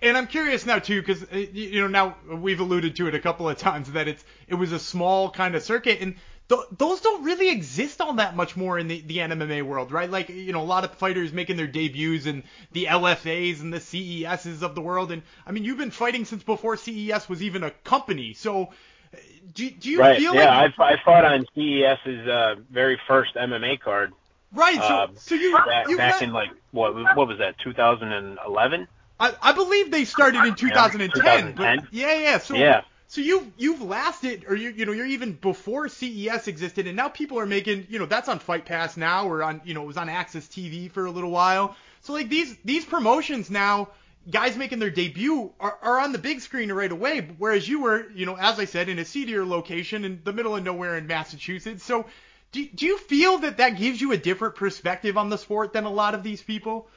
And 0.03 0.17
I'm 0.17 0.27
curious 0.27 0.67
now 0.67 0.79
too, 0.79 1.01
because 1.01 1.23
uh, 1.23 1.37
you 1.37 1.81
know 1.81 1.87
now 1.87 2.17
we've 2.37 2.61
alluded 2.61 2.97
to 2.97 3.09
it 3.09 3.15
a 3.15 3.19
couple 3.19 3.49
of 3.49 3.57
times 3.59 3.91
that 3.93 4.09
it's 4.09 4.23
it 4.47 4.55
was 4.55 4.73
a 4.73 4.79
small 4.79 5.31
kind 5.31 5.55
of 5.55 5.63
circuit, 5.63 6.01
and 6.03 6.17
th- 6.51 6.61
those 6.77 7.01
don't 7.01 7.25
really 7.25 7.49
exist 7.49 8.03
all 8.03 8.13
that 8.15 8.37
much 8.37 8.57
more 8.57 8.79
in 8.79 8.89
the 8.89 9.01
the 9.01 9.19
MMA 9.19 9.63
world, 9.63 9.91
right? 9.91 10.11
Like 10.11 10.29
you 10.29 10.53
know 10.53 10.61
a 10.61 10.65
lot 10.65 10.85
of 10.85 10.93
fighters 10.95 11.33
making 11.33 11.57
their 11.57 11.67
debuts 11.67 12.27
in 12.27 12.45
the 12.73 12.87
LFAs 12.87 13.63
and 13.63 13.73
the 13.73 13.81
CESs 13.81 14.63
of 14.63 14.75
the 14.75 14.83
world, 14.83 15.13
and 15.13 15.23
I 15.47 15.53
mean 15.53 15.65
you've 15.65 15.79
been 15.79 15.91
fighting 15.91 16.27
since 16.27 16.43
before 16.43 16.77
CES 16.77 17.29
was 17.29 17.43
even 17.43 17.63
a 17.63 17.71
company, 17.71 18.35
so. 18.35 18.65
Uh, 19.13 19.17
do, 19.55 19.69
do 19.69 19.91
you 19.91 19.99
right. 19.99 20.19
feel 20.21 20.33
yeah, 20.33 20.61
like 20.61 20.79
I, 20.79 20.93
I 20.93 20.97
fought 21.05 21.25
on 21.25 21.45
CES's 21.57 22.29
uh, 22.29 22.55
very 22.71 22.97
first 23.09 23.35
MMA 23.35 23.81
card. 23.81 24.13
Right. 24.53 24.77
So, 24.77 24.83
uh, 24.83 25.07
so 25.17 25.35
you 25.35 25.53
back, 25.57 25.89
you 25.89 25.97
back 25.97 26.23
in 26.23 26.33
like 26.33 26.51
what 26.71 26.95
what 27.17 27.27
was 27.27 27.39
that 27.39 27.59
2011? 27.59 28.87
I, 29.21 29.35
I 29.43 29.53
believe 29.53 29.93
they 29.93 30.07
started 30.07 30.47
in 30.47 30.57
2010. 30.57 31.13
2010? 31.13 31.55
But 31.57 31.81
yeah, 31.93 32.15
yeah. 32.21 32.39
So 32.41 32.55
yeah. 32.57 32.83
So 33.09 33.23
you 33.23 33.53
you've 33.59 33.83
lasted, 33.83 34.47
or 34.49 34.57
you 34.57 34.71
you 34.71 34.87
know 34.87 34.93
you're 34.93 35.07
even 35.07 35.35
before 35.35 35.89
CES 35.89 36.49
existed, 36.49 36.89
and 36.89 36.97
now 36.97 37.11
people 37.11 37.41
are 37.41 37.47
making 37.47 37.87
you 37.91 38.01
know 38.01 38.07
that's 38.07 38.29
on 38.29 38.41
Fight 38.41 38.67
Pass 38.67 38.97
now, 38.99 39.29
or 39.29 39.45
on 39.45 39.63
you 39.65 39.75
know 39.75 39.85
it 39.85 39.89
was 39.89 39.99
on 39.99 40.09
AXS 40.09 40.49
TV 40.49 40.91
for 40.93 41.07
a 41.07 41.13
little 41.13 41.33
while. 41.33 41.77
So 42.03 42.15
like 42.15 42.31
these 42.31 42.57
these 42.65 42.87
promotions 42.87 43.51
now, 43.51 43.91
guys 44.31 44.57
making 44.57 44.81
their 44.81 44.91
debut 44.91 45.53
are, 45.61 45.79
are 45.83 46.01
on 46.01 46.13
the 46.13 46.19
big 46.19 46.41
screen 46.41 46.73
right 46.73 46.93
away, 46.93 47.21
whereas 47.39 47.69
you 47.69 47.83
were 47.83 48.11
you 48.13 48.27
know 48.27 48.37
as 48.37 48.61
I 48.61 48.67
said 48.67 48.89
in 48.89 48.99
a 49.01 49.07
seedier 49.07 49.47
location 49.47 50.05
in 50.05 50.23
the 50.25 50.33
middle 50.33 50.57
of 50.57 50.65
nowhere 50.65 50.99
in 50.99 51.07
Massachusetts. 51.09 51.85
So 51.85 52.07
Do, 52.53 52.67
do 52.75 52.87
you 52.87 52.99
feel 52.99 53.39
that 53.39 53.59
that 53.59 53.77
gives 53.79 54.01
you 54.01 54.13
a 54.13 54.17
different 54.17 54.57
perspective 54.57 55.17
on 55.19 55.31
the 55.31 55.39
sport 55.39 55.73
than 55.73 55.85
a 55.85 55.91
lot 55.91 56.15
of 56.15 56.23
these 56.23 56.43
people? 56.43 56.89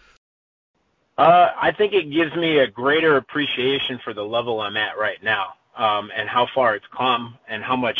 Uh, 1.18 1.50
I 1.62 1.72
think 1.72 1.94
it 1.94 2.12
gives 2.12 2.36
me 2.36 2.60
a 2.60 2.68
greater 2.68 3.18
appreciation 3.18 4.00
for 4.04 4.14
the 4.14 4.24
level 4.24 4.62
I'm 4.62 4.78
at 4.78 4.98
right 4.98 5.22
now, 5.24 5.54
um, 5.78 6.12
and 6.16 6.28
how 6.28 6.48
far 6.56 6.76
it's 6.76 6.86
come, 6.96 7.38
and 7.48 7.64
how 7.64 7.76
much 7.76 8.00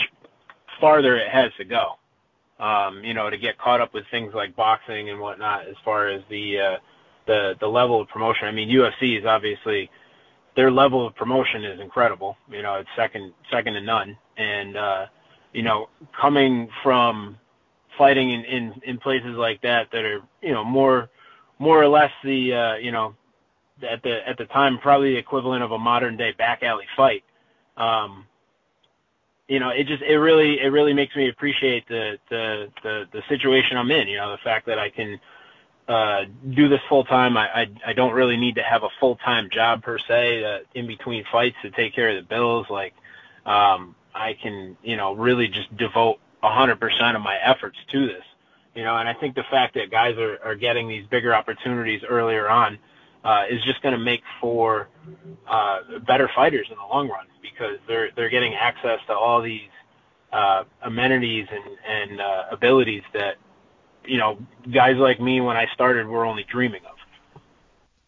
farther 0.82 1.16
it 1.18 1.30
has 1.30 1.52
to 1.58 1.66
go. 1.66 1.94
Um, 2.60 3.04
you 3.04 3.14
know, 3.14 3.30
to 3.30 3.38
get 3.38 3.58
caught 3.58 3.82
up 3.82 3.94
with 3.94 4.06
things 4.10 4.34
like 4.34 4.56
boxing 4.56 5.10
and 5.10 5.20
whatnot, 5.20 5.68
as 5.68 5.76
far 5.86 6.08
as 6.08 6.22
the 6.30 6.60
uh, 6.60 6.78
the 7.28 7.56
the 7.60 7.68
level 7.68 8.02
of 8.02 8.08
promotion. 8.08 8.48
I 8.48 8.52
mean, 8.52 8.70
UFC 8.70 9.20
is 9.20 9.26
obviously 9.26 9.90
their 10.56 10.72
level 10.72 11.06
of 11.06 11.16
promotion 11.16 11.64
is 11.64 11.80
incredible. 11.80 12.38
You 12.50 12.62
know, 12.62 12.76
it's 12.76 12.90
second 12.96 13.34
second 13.52 13.74
to 13.74 13.82
none. 13.82 14.18
And 14.38 14.78
uh, 14.78 15.06
you 15.54 15.62
know, 15.62 15.90
coming 16.20 16.70
from 16.82 17.38
fighting 17.98 18.32
in, 18.32 18.44
in 18.46 18.74
in 18.84 18.98
places 18.98 19.36
like 19.36 19.62
that 19.62 19.90
that 19.92 20.04
are 20.04 20.22
you 20.42 20.54
know 20.54 20.64
more 20.64 21.10
more 21.60 21.82
or 21.82 21.88
less 21.88 22.12
the 22.24 22.54
uh, 22.54 22.76
you 22.76 22.92
know 22.92 23.16
at 23.88 24.04
the 24.04 24.28
at 24.28 24.38
the 24.38 24.46
time 24.46 24.78
probably 24.80 25.14
the 25.14 25.20
equivalent 25.20 25.64
of 25.64 25.72
a 25.72 25.80
modern 25.80 26.18
day 26.18 26.32
back 26.38 26.64
alley 26.64 26.86
fight. 26.96 27.24
Um, 27.78 28.26
you 29.48 29.60
know, 29.60 29.70
it 29.70 29.88
just 29.88 30.02
it 30.04 30.18
really 30.18 30.60
it 30.62 30.70
really 30.70 30.94
makes 30.94 31.16
me 31.16 31.30
appreciate 31.30 31.88
the 31.88 32.18
the 32.30 32.70
the, 32.82 33.06
the 33.12 33.22
situation 33.30 33.78
I'm 33.78 33.92
in. 33.92 34.08
You 34.08 34.18
know, 34.18 34.32
the 34.32 34.38
fact 34.38 34.66
that 34.68 34.80
I 34.80 34.90
can 34.90 35.20
uh, 35.88 36.24
do 36.56 36.70
this 36.70 36.80
full 36.88 37.04
time. 37.04 37.36
I, 37.36 37.48
I 37.62 37.68
I 37.88 37.94
don't 37.94 38.14
really 38.14 38.38
need 38.38 38.56
to 38.56 38.64
have 38.64 38.84
a 38.84 38.90
full 39.00 39.18
time 39.18 39.50
job 39.52 39.84
per 39.84 39.98
se 40.00 40.44
uh, 40.44 40.60
in 40.76 40.88
between 40.88 41.26
fights 41.32 41.58
to 41.62 41.72
take 41.72 41.94
care 41.94 42.10
of 42.10 42.16
the 42.16 42.28
bills. 42.28 42.68
Like, 42.70 42.94
um, 43.46 43.96
I 44.16 44.38
can 44.42 44.78
you 44.82 44.96
know 44.96 45.14
really 45.14 45.48
just 45.48 45.76
devote 45.78 46.20
a 46.42 46.50
hundred 46.54 46.80
percent 46.80 47.18
of 47.18 47.22
my 47.22 47.38
efforts 47.44 47.78
to 47.92 48.08
this. 48.08 48.24
You 48.76 48.84
know, 48.84 48.98
and 48.98 49.08
I 49.08 49.14
think 49.14 49.36
the 49.36 49.44
fact 49.52 49.76
that 49.76 49.92
guys 49.92 50.18
are, 50.18 50.40
are 50.44 50.56
getting 50.56 50.88
these 50.88 51.06
bigger 51.06 51.34
opportunities 51.34 52.02
earlier 52.08 52.50
on 52.50 52.80
uh, 53.24 53.44
is 53.50 53.64
just 53.64 53.82
going 53.82 53.94
to 53.94 54.04
make 54.04 54.24
for 54.42 54.90
uh, 55.48 56.00
better 56.08 56.30
fighters 56.36 56.68
in 56.70 56.78
the 56.78 56.84
long 56.84 57.08
run 57.08 57.28
because 57.42 57.78
they're 57.88 58.10
they're 58.16 58.30
getting 58.30 58.56
access 58.56 59.00
to 59.08 59.14
all 59.14 59.42
these 59.42 59.70
uh, 60.32 60.64
amenities 60.82 61.48
and 61.52 61.78
and 61.88 62.22
uh, 62.22 62.46
abilities 62.52 63.04
that 63.14 63.36
you 64.06 64.18
know 64.18 64.40
guys 64.72 64.98
like 64.98 65.22
me 65.22 65.40
when 65.40 65.56
I 65.56 65.68
started 65.74 66.08
were 66.08 66.26
only 66.26 66.44
dreaming 66.44 66.82
of. 66.86 67.42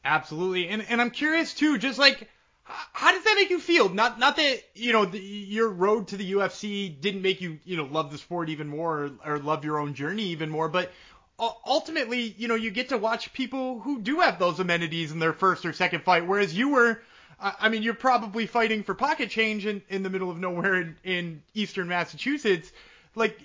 Absolutely, 0.04 0.68
and 0.70 0.84
and 0.90 1.00
I'm 1.00 1.12
curious 1.12 1.54
too, 1.54 1.78
just 1.78 2.00
like 2.00 2.28
how 2.66 3.12
does 3.12 3.24
that 3.24 3.36
make 3.36 3.52
you 3.52 3.60
feel? 3.60 3.90
Not 3.90 4.20
not 4.20 4.38
that 4.38 4.64
you 4.74 4.92
know 4.92 5.06
the, 5.06 5.20
your 5.20 5.70
road 5.70 6.08
to 6.10 6.18
the 6.18 6.34
UFC 6.34 7.00
didn't 7.00 7.22
make 7.22 7.40
you 7.40 7.60
you 7.64 7.78
know 7.78 7.86
love 7.86 8.12
the 8.12 8.18
sport 8.18 8.50
even 8.50 8.68
more 8.68 9.12
or, 9.24 9.34
or 9.34 9.40
love 9.40 9.64
your 9.64 9.78
own 9.80 9.94
journey 9.94 10.24
even 10.24 10.50
more, 10.50 10.68
but 10.68 10.92
ultimately 11.40 12.34
you 12.38 12.48
know 12.48 12.56
you 12.56 12.72
get 12.72 12.90
to 12.90 12.98
watch 12.98 13.34
people 13.34 13.80
who 13.80 14.00
do 14.00 14.20
have 14.22 14.40
those 14.40 14.60
amenities 14.60 15.12
in 15.12 15.20
their 15.20 15.34
first 15.34 15.66
or 15.66 15.74
second 15.74 16.04
fight, 16.04 16.28
whereas 16.28 16.56
you 16.56 16.70
were. 16.70 17.02
I 17.38 17.68
mean, 17.68 17.84
you're 17.84 17.94
probably 17.94 18.48
fighting 18.48 18.84
for 18.84 18.96
pocket 18.96 19.30
change 19.30 19.66
in, 19.66 19.82
in 19.90 20.04
the 20.04 20.10
middle 20.10 20.32
of 20.32 20.38
nowhere 20.38 20.76
in, 20.76 20.96
in 21.04 21.44
eastern 21.54 21.90
Massachusetts. 21.90 22.72
Like, 23.14 23.38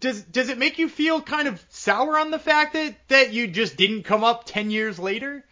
does 0.00 0.22
does 0.22 0.48
it 0.48 0.56
make 0.56 0.78
you 0.78 0.88
feel 0.88 1.20
kind 1.20 1.46
of 1.46 1.62
sour 1.68 2.18
on 2.18 2.30
the 2.30 2.38
fact 2.38 2.72
that 2.72 2.96
that 3.08 3.32
you 3.34 3.46
just 3.46 3.76
didn't 3.76 4.04
come 4.04 4.24
up 4.24 4.44
ten 4.46 4.70
years 4.70 4.98
later? 4.98 5.44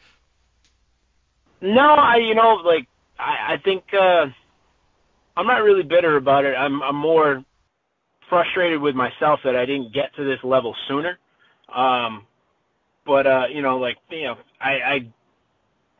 No, 1.63 1.95
I 1.95 2.17
you 2.19 2.35
know 2.35 2.55
like 2.65 2.87
I 3.19 3.55
I 3.55 3.57
think 3.65 3.85
uh 3.95 4.27
I'm 5.37 5.47
not 5.47 5.63
really 5.63 5.83
bitter 5.83 6.17
about 6.17 6.45
it. 6.45 6.55
I'm 6.57 6.83
I'm 6.83 6.97
more 6.97 7.45
frustrated 8.31 8.81
with 8.81 8.95
myself 8.95 9.41
that 9.45 9.57
I 9.57 9.67
didn't 9.67 9.93
get 9.95 10.15
to 10.17 10.25
this 10.25 10.41
level 10.45 10.75
sooner. 10.89 11.19
Um 11.75 12.27
but 13.07 13.27
uh 13.27 13.47
you 13.53 13.63
know 13.63 13.79
like 13.79 13.99
you 14.11 14.25
know 14.25 14.37
I 14.61 14.71
I 14.71 15.13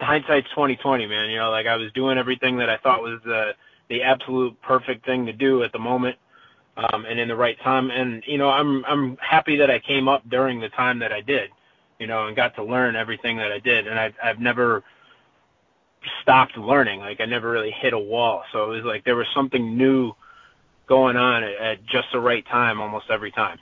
hindsight's 0.01 0.49
2020 0.51 1.07
man, 1.07 1.31
you 1.31 1.39
know 1.39 1.51
like 1.51 1.67
I 1.67 1.77
was 1.77 1.93
doing 1.93 2.19
everything 2.19 2.59
that 2.59 2.71
I 2.71 2.79
thought 2.79 3.03
was 3.03 3.21
uh 3.27 3.53
the 3.91 4.03
absolute 4.03 4.61
perfect 4.63 5.07
thing 5.07 5.27
to 5.27 5.33
do 5.33 5.63
at 5.65 5.73
the 5.73 5.79
moment 5.81 6.17
um 6.77 7.07
and 7.07 7.21
in 7.21 7.29
the 7.29 7.37
right 7.37 7.59
time 7.63 7.91
and 7.91 8.23
you 8.27 8.39
know 8.39 8.51
I'm 8.51 8.85
I'm 8.87 9.17
happy 9.19 9.57
that 9.59 9.71
I 9.71 9.81
came 9.81 10.09
up 10.09 10.29
during 10.31 10.61
the 10.61 10.71
time 10.71 10.99
that 11.01 11.13
I 11.13 11.21
did, 11.23 11.51
you 11.99 12.07
know, 12.07 12.27
and 12.29 12.37
got 12.37 12.55
to 12.57 12.65
learn 12.65 12.97
everything 12.97 13.37
that 13.39 13.53
I 13.53 13.61
did 13.61 13.87
and 13.89 13.99
I've 13.99 14.15
I've 14.23 14.41
never 14.41 14.85
stopped 16.23 16.57
learning. 16.57 17.01
Like 17.01 17.21
I 17.21 17.27
never 17.27 17.51
really 17.51 17.71
hit 17.71 17.93
a 17.93 17.99
wall. 17.99 18.45
So 18.53 18.73
it 18.73 18.77
was 18.77 18.85
like 18.85 19.05
there 19.05 19.17
was 19.17 19.27
something 19.35 19.77
new 19.77 20.13
going 20.87 21.17
on 21.17 21.45
at, 21.45 21.55
at 21.55 21.87
just 21.87 22.09
the 22.13 22.21
right 22.21 22.47
time 22.47 22.81
almost 22.81 23.07
every 23.11 23.31
time. 23.31 23.59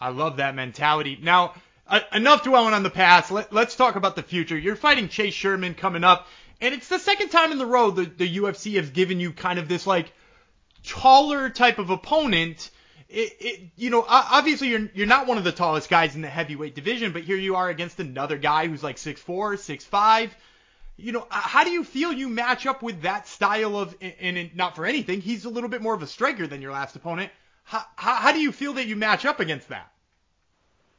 I 0.00 0.10
love 0.10 0.36
that 0.36 0.54
mentality. 0.54 1.18
Now, 1.20 1.54
uh, 1.88 2.00
enough 2.12 2.42
dwelling 2.42 2.74
on 2.74 2.82
the 2.82 2.90
past. 2.90 3.30
Let, 3.30 3.52
us 3.52 3.76
talk 3.76 3.96
about 3.96 4.16
the 4.16 4.22
future. 4.22 4.58
You're 4.58 4.76
fighting 4.76 5.08
Chase 5.08 5.34
Sherman 5.34 5.74
coming 5.74 6.04
up, 6.04 6.26
and 6.60 6.74
it's 6.74 6.88
the 6.88 6.98
second 6.98 7.30
time 7.30 7.52
in 7.52 7.58
the 7.58 7.66
row 7.66 7.90
the, 7.90 8.04
the 8.04 8.36
UFC 8.38 8.74
has 8.76 8.90
given 8.90 9.20
you 9.20 9.32
kind 9.32 9.58
of 9.58 9.68
this 9.68 9.86
like 9.86 10.12
taller 10.84 11.48
type 11.50 11.78
of 11.78 11.90
opponent. 11.90 12.70
It, 13.08 13.36
it, 13.38 13.60
you 13.76 13.90
know, 13.90 14.04
obviously 14.06 14.68
you're 14.68 14.90
you're 14.92 15.06
not 15.06 15.28
one 15.28 15.38
of 15.38 15.44
the 15.44 15.52
tallest 15.52 15.88
guys 15.88 16.16
in 16.16 16.22
the 16.22 16.28
heavyweight 16.28 16.74
division, 16.74 17.12
but 17.12 17.22
here 17.22 17.36
you 17.36 17.56
are 17.56 17.68
against 17.68 18.00
another 18.00 18.36
guy 18.36 18.66
who's 18.66 18.82
like 18.82 18.98
six 18.98 19.20
four, 19.20 19.56
six 19.56 19.84
five 19.84 20.34
you 20.96 21.12
know, 21.12 21.26
how 21.30 21.64
do 21.64 21.70
you 21.70 21.84
feel 21.84 22.12
you 22.12 22.28
match 22.28 22.66
up 22.66 22.82
with 22.82 23.02
that 23.02 23.28
style 23.28 23.76
of, 23.76 23.94
and, 24.00 24.54
not 24.54 24.76
for 24.76 24.86
anything, 24.86 25.20
he's 25.20 25.44
a 25.44 25.50
little 25.50 25.68
bit 25.68 25.82
more 25.82 25.94
of 25.94 26.02
a 26.02 26.06
striker 26.06 26.46
than 26.46 26.62
your 26.62 26.72
last 26.72 26.96
opponent. 26.96 27.30
How, 27.64 27.84
how, 27.96 28.14
how 28.14 28.32
do 28.32 28.40
you 28.40 28.52
feel 28.52 28.74
that 28.74 28.86
you 28.86 28.96
match 28.96 29.24
up 29.26 29.40
against 29.40 29.68
that? 29.68 29.92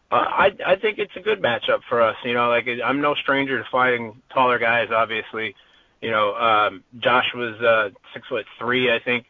Uh, 0.10 0.16
I 0.16 0.52
I 0.66 0.76
think 0.78 1.00
it's 1.00 1.16
a 1.18 1.20
good 1.20 1.42
matchup 1.42 1.82
for 1.90 2.02
us. 2.02 2.16
You 2.24 2.34
know, 2.34 2.48
like 2.48 2.66
I'm 2.84 3.02
no 3.02 3.14
stranger 3.16 3.58
to 3.62 3.70
fighting 3.70 4.22
taller 4.34 4.58
guys. 4.58 4.88
Obviously, 4.90 5.54
you 6.02 6.12
know, 6.12 6.34
um, 6.34 6.84
Josh 7.00 7.26
was 7.36 7.60
uh, 7.62 7.90
six 8.14 8.26
foot 8.28 8.46
three, 8.58 8.90
I 8.90 9.00
think, 9.00 9.26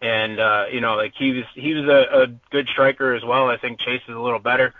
and 0.00 0.38
uh, 0.38 0.66
you 0.70 0.80
know, 0.80 0.94
like 0.94 1.12
he 1.18 1.32
was 1.32 1.44
he 1.54 1.74
was 1.74 1.88
a, 1.88 2.22
a 2.22 2.26
good 2.50 2.68
striker 2.68 3.14
as 3.14 3.24
well. 3.24 3.48
I 3.48 3.56
think 3.56 3.80
Chase 3.80 4.02
is 4.08 4.14
a 4.14 4.20
little 4.20 4.38
better 4.38 4.74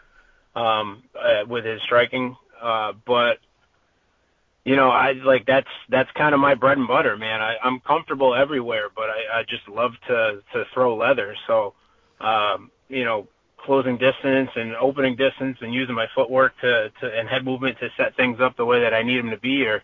um, 0.54 1.02
uh, 1.18 1.44
with 1.48 1.64
his 1.64 1.82
striking, 1.82 2.36
uh, 2.60 2.92
but 3.04 3.38
you 4.64 4.76
know, 4.76 4.90
I 4.90 5.12
like 5.12 5.46
that's 5.46 5.68
that's 5.88 6.10
kind 6.12 6.34
of 6.34 6.40
my 6.40 6.54
bread 6.54 6.78
and 6.78 6.86
butter, 6.86 7.16
man. 7.16 7.40
I, 7.40 7.56
I'm 7.62 7.80
comfortable 7.80 8.34
everywhere, 8.34 8.88
but 8.94 9.04
I, 9.10 9.40
I 9.40 9.42
just 9.42 9.68
love 9.68 9.92
to 10.06 10.42
to 10.52 10.64
throw 10.72 10.96
leather. 10.96 11.34
So, 11.48 11.74
um, 12.20 12.70
you 12.88 13.04
know, 13.04 13.26
closing 13.58 13.98
distance 13.98 14.50
and 14.54 14.76
opening 14.76 15.16
distance 15.16 15.58
and 15.60 15.74
using 15.74 15.94
my 15.94 16.06
footwork 16.14 16.52
to, 16.60 16.92
to 17.00 17.18
and 17.18 17.28
head 17.28 17.44
movement 17.44 17.78
to 17.80 17.88
set 17.96 18.16
things 18.16 18.40
up 18.40 18.56
the 18.56 18.64
way 18.64 18.82
that 18.82 18.94
I 18.94 19.02
need 19.02 19.18
them 19.18 19.30
to 19.30 19.36
be, 19.36 19.66
or 19.66 19.82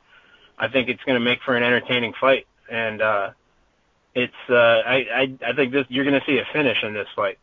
I 0.57 0.69
think 0.69 0.89
it's 0.89 1.03
going 1.05 1.19
to 1.19 1.25
make 1.25 1.41
for 1.45 1.57
an 1.57 1.65
entertaining 1.65 2.13
fight. 2.21 2.47
And 2.71 3.03
uh, 3.03 3.31
it's 4.15 4.33
uh, 4.49 4.55
I, 4.55 5.07
I 5.13 5.39
I 5.45 5.53
think 5.55 5.73
this 5.73 5.87
you're 5.89 6.05
going 6.05 6.21
to 6.21 6.27
see 6.27 6.39
a 6.39 6.45
finish 6.53 6.85
in 6.85 6.95
this 6.95 7.09
fight. 7.17 7.39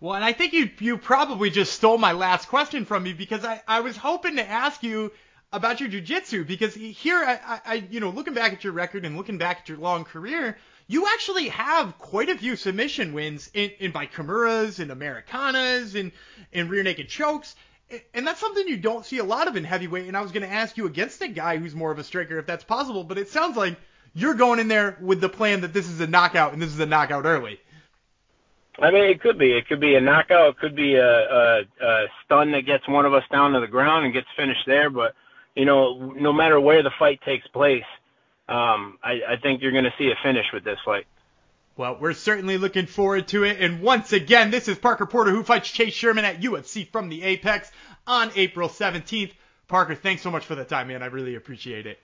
Well, 0.00 0.14
and 0.14 0.24
I 0.24 0.32
think 0.32 0.52
you 0.52 0.68
you 0.80 0.98
probably 0.98 1.50
just 1.50 1.74
stole 1.74 1.96
my 1.96 2.10
last 2.10 2.48
question 2.48 2.84
from 2.84 3.04
me 3.04 3.12
because 3.12 3.44
I 3.44 3.62
I 3.68 3.80
was 3.80 3.96
hoping 3.96 4.34
to 4.36 4.48
ask 4.48 4.82
you 4.82 5.12
about 5.52 5.80
your 5.80 5.88
jujitsu 5.88 6.46
because 6.46 6.74
here, 6.74 7.22
I, 7.24 7.60
I, 7.64 7.74
you 7.90 8.00
know, 8.00 8.10
looking 8.10 8.34
back 8.34 8.52
at 8.52 8.64
your 8.64 8.72
record 8.72 9.04
and 9.04 9.16
looking 9.16 9.38
back 9.38 9.60
at 9.60 9.68
your 9.68 9.78
long 9.78 10.04
career, 10.04 10.58
you 10.88 11.06
actually 11.06 11.48
have 11.48 11.98
quite 11.98 12.28
a 12.28 12.36
few 12.36 12.56
submission 12.56 13.12
wins 13.12 13.50
in, 13.54 13.70
in 13.78 13.90
by 13.90 14.06
Kimuras 14.06 14.78
and 14.78 14.90
Americanas 14.90 15.94
and, 15.94 16.12
and 16.52 16.70
rear 16.70 16.82
naked 16.82 17.08
chokes. 17.08 17.56
And 18.12 18.26
that's 18.26 18.40
something 18.40 18.66
you 18.66 18.76
don't 18.76 19.06
see 19.06 19.18
a 19.18 19.24
lot 19.24 19.46
of 19.46 19.56
in 19.56 19.64
heavyweight. 19.64 20.08
And 20.08 20.16
I 20.16 20.20
was 20.20 20.32
going 20.32 20.42
to 20.42 20.52
ask 20.52 20.76
you 20.76 20.86
against 20.86 21.22
a 21.22 21.28
guy 21.28 21.56
who's 21.56 21.74
more 21.74 21.92
of 21.92 21.98
a 21.98 22.04
striker 22.04 22.38
if 22.38 22.46
that's 22.46 22.64
possible, 22.64 23.04
but 23.04 23.16
it 23.16 23.28
sounds 23.28 23.56
like 23.56 23.76
you're 24.12 24.34
going 24.34 24.58
in 24.58 24.68
there 24.68 24.98
with 25.00 25.20
the 25.20 25.28
plan 25.28 25.60
that 25.60 25.72
this 25.72 25.88
is 25.88 26.00
a 26.00 26.06
knockout 26.06 26.52
and 26.52 26.60
this 26.60 26.70
is 26.70 26.80
a 26.80 26.86
knockout 26.86 27.24
early. 27.24 27.60
I 28.78 28.90
mean, 28.90 29.04
it 29.04 29.20
could 29.20 29.38
be. 29.38 29.52
It 29.52 29.68
could 29.68 29.80
be 29.80 29.94
a 29.94 30.00
knockout. 30.00 30.50
It 30.50 30.58
could 30.58 30.76
be 30.76 30.96
a, 30.96 31.06
a, 31.06 31.62
a 31.80 32.06
stun 32.24 32.52
that 32.52 32.66
gets 32.66 32.86
one 32.88 33.06
of 33.06 33.14
us 33.14 33.24
down 33.30 33.52
to 33.52 33.60
the 33.60 33.66
ground 33.66 34.04
and 34.04 34.12
gets 34.12 34.26
finished 34.36 34.66
there. 34.66 34.90
But 34.90 35.14
no 35.64 36.32
matter 36.32 36.60
where 36.60 36.82
the 36.82 36.90
fight 36.98 37.20
takes 37.22 37.46
place, 37.48 37.84
um, 38.48 38.98
I, 39.02 39.20
I 39.28 39.36
think 39.42 39.62
you're 39.62 39.72
going 39.72 39.84
to 39.84 39.94
see 39.98 40.10
a 40.10 40.16
finish 40.22 40.46
with 40.52 40.64
this 40.64 40.78
fight. 40.84 41.06
Well, 41.76 41.98
we're 42.00 42.14
certainly 42.14 42.56
looking 42.56 42.86
forward 42.86 43.28
to 43.28 43.44
it. 43.44 43.60
And 43.60 43.82
once 43.82 44.12
again, 44.12 44.50
this 44.50 44.68
is 44.68 44.78
Parker 44.78 45.04
Porter 45.04 45.30
who 45.30 45.42
fights 45.42 45.70
Chase 45.70 45.92
Sherman 45.92 46.24
at 46.24 46.40
UFC 46.40 46.90
from 46.90 47.08
the 47.08 47.22
Apex 47.22 47.70
on 48.06 48.30
April 48.34 48.68
17th. 48.68 49.32
Parker, 49.68 49.94
thanks 49.94 50.22
so 50.22 50.30
much 50.30 50.44
for 50.46 50.54
the 50.54 50.64
time, 50.64 50.88
man. 50.88 51.02
I 51.02 51.06
really 51.06 51.34
appreciate 51.34 51.86
it. 51.86 51.98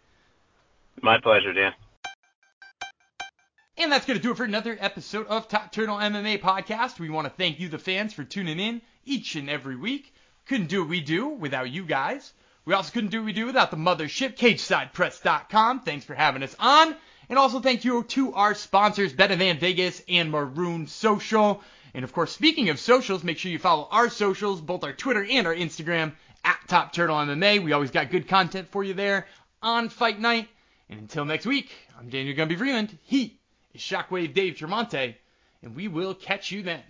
My 1.01 1.19
pleasure, 1.21 1.53
Dan. 1.53 1.73
And 3.79 3.91
that's 3.91 4.05
going 4.05 4.19
to 4.19 4.23
do 4.23 4.33
it 4.33 4.37
for 4.37 4.45
another 4.45 4.77
episode 4.79 5.27
of 5.29 5.49
Top 5.49 5.73
Turtle 5.73 5.97
MMA 5.97 6.41
Podcast. 6.41 7.01
We 7.01 7.09
want 7.09 7.27
to 7.27 7.33
thank 7.33 7.59
you, 7.59 7.69
the 7.69 7.79
fans, 7.79 8.13
for 8.13 8.25
tuning 8.25 8.61
in 8.61 8.83
each 9.07 9.37
and 9.37 9.49
every 9.49 9.77
week. 9.77 10.13
Couldn't 10.45 10.67
do 10.69 10.81
what 10.81 10.91
we 10.91 11.01
do 11.01 11.29
without 11.29 11.71
you 11.71 11.85
guys. 11.87 12.35
We 12.65 12.75
also 12.75 12.93
couldn't 12.93 13.11
do 13.11 13.19
what 13.19 13.27
we 13.27 13.33
do 13.33 13.47
without 13.47 13.73
the 13.73 13.77
mothership, 13.77 14.37
CageSidePress.com. 14.37 15.81
Thanks 15.81 16.05
for 16.05 16.15
having 16.15 16.45
us 16.45 16.55
on. 16.61 16.95
And 17.29 17.39
also 17.39 17.61
thank 17.61 17.85
you 17.85 18.05
to 18.05 18.35
our 18.35 18.55
sponsors, 18.55 19.13
Betavan 19.13 19.59
Vegas 19.59 20.01
and 20.09 20.31
Marune 20.31 20.87
Social. 20.87 21.61
And 21.93 22.05
of 22.05 22.13
course, 22.13 22.31
speaking 22.31 22.69
of 22.69 22.79
socials, 22.79 23.25
make 23.25 23.39
sure 23.39 23.51
you 23.51 23.59
follow 23.59 23.89
our 23.91 24.09
socials, 24.09 24.61
both 24.61 24.85
our 24.85 24.93
Twitter 24.93 25.27
and 25.29 25.47
our 25.47 25.55
Instagram 25.55 26.13
at 26.45 26.59
Top 26.69 26.93
Turtle 26.93 27.17
MMA. 27.17 27.63
We 27.65 27.73
always 27.73 27.91
got 27.91 28.11
good 28.11 28.29
content 28.29 28.69
for 28.69 28.85
you 28.85 28.95
there 28.95 29.27
on 29.61 29.89
Fight 29.89 30.21
Night. 30.21 30.49
And 30.89 31.01
until 31.01 31.25
next 31.25 31.47
week, 31.47 31.71
I'm 31.99 32.11
Daniel 32.11 32.37
Gumby 32.37 32.59
Freeland. 32.59 32.97
He 33.05 33.41
is 33.75 33.81
Shockwave 33.81 34.35
Dave 34.35 34.55
Tremonte, 34.55 35.17
and 35.63 35.75
we 35.75 35.89
will 35.89 36.15
catch 36.15 36.53
you 36.53 36.63
then. 36.63 36.83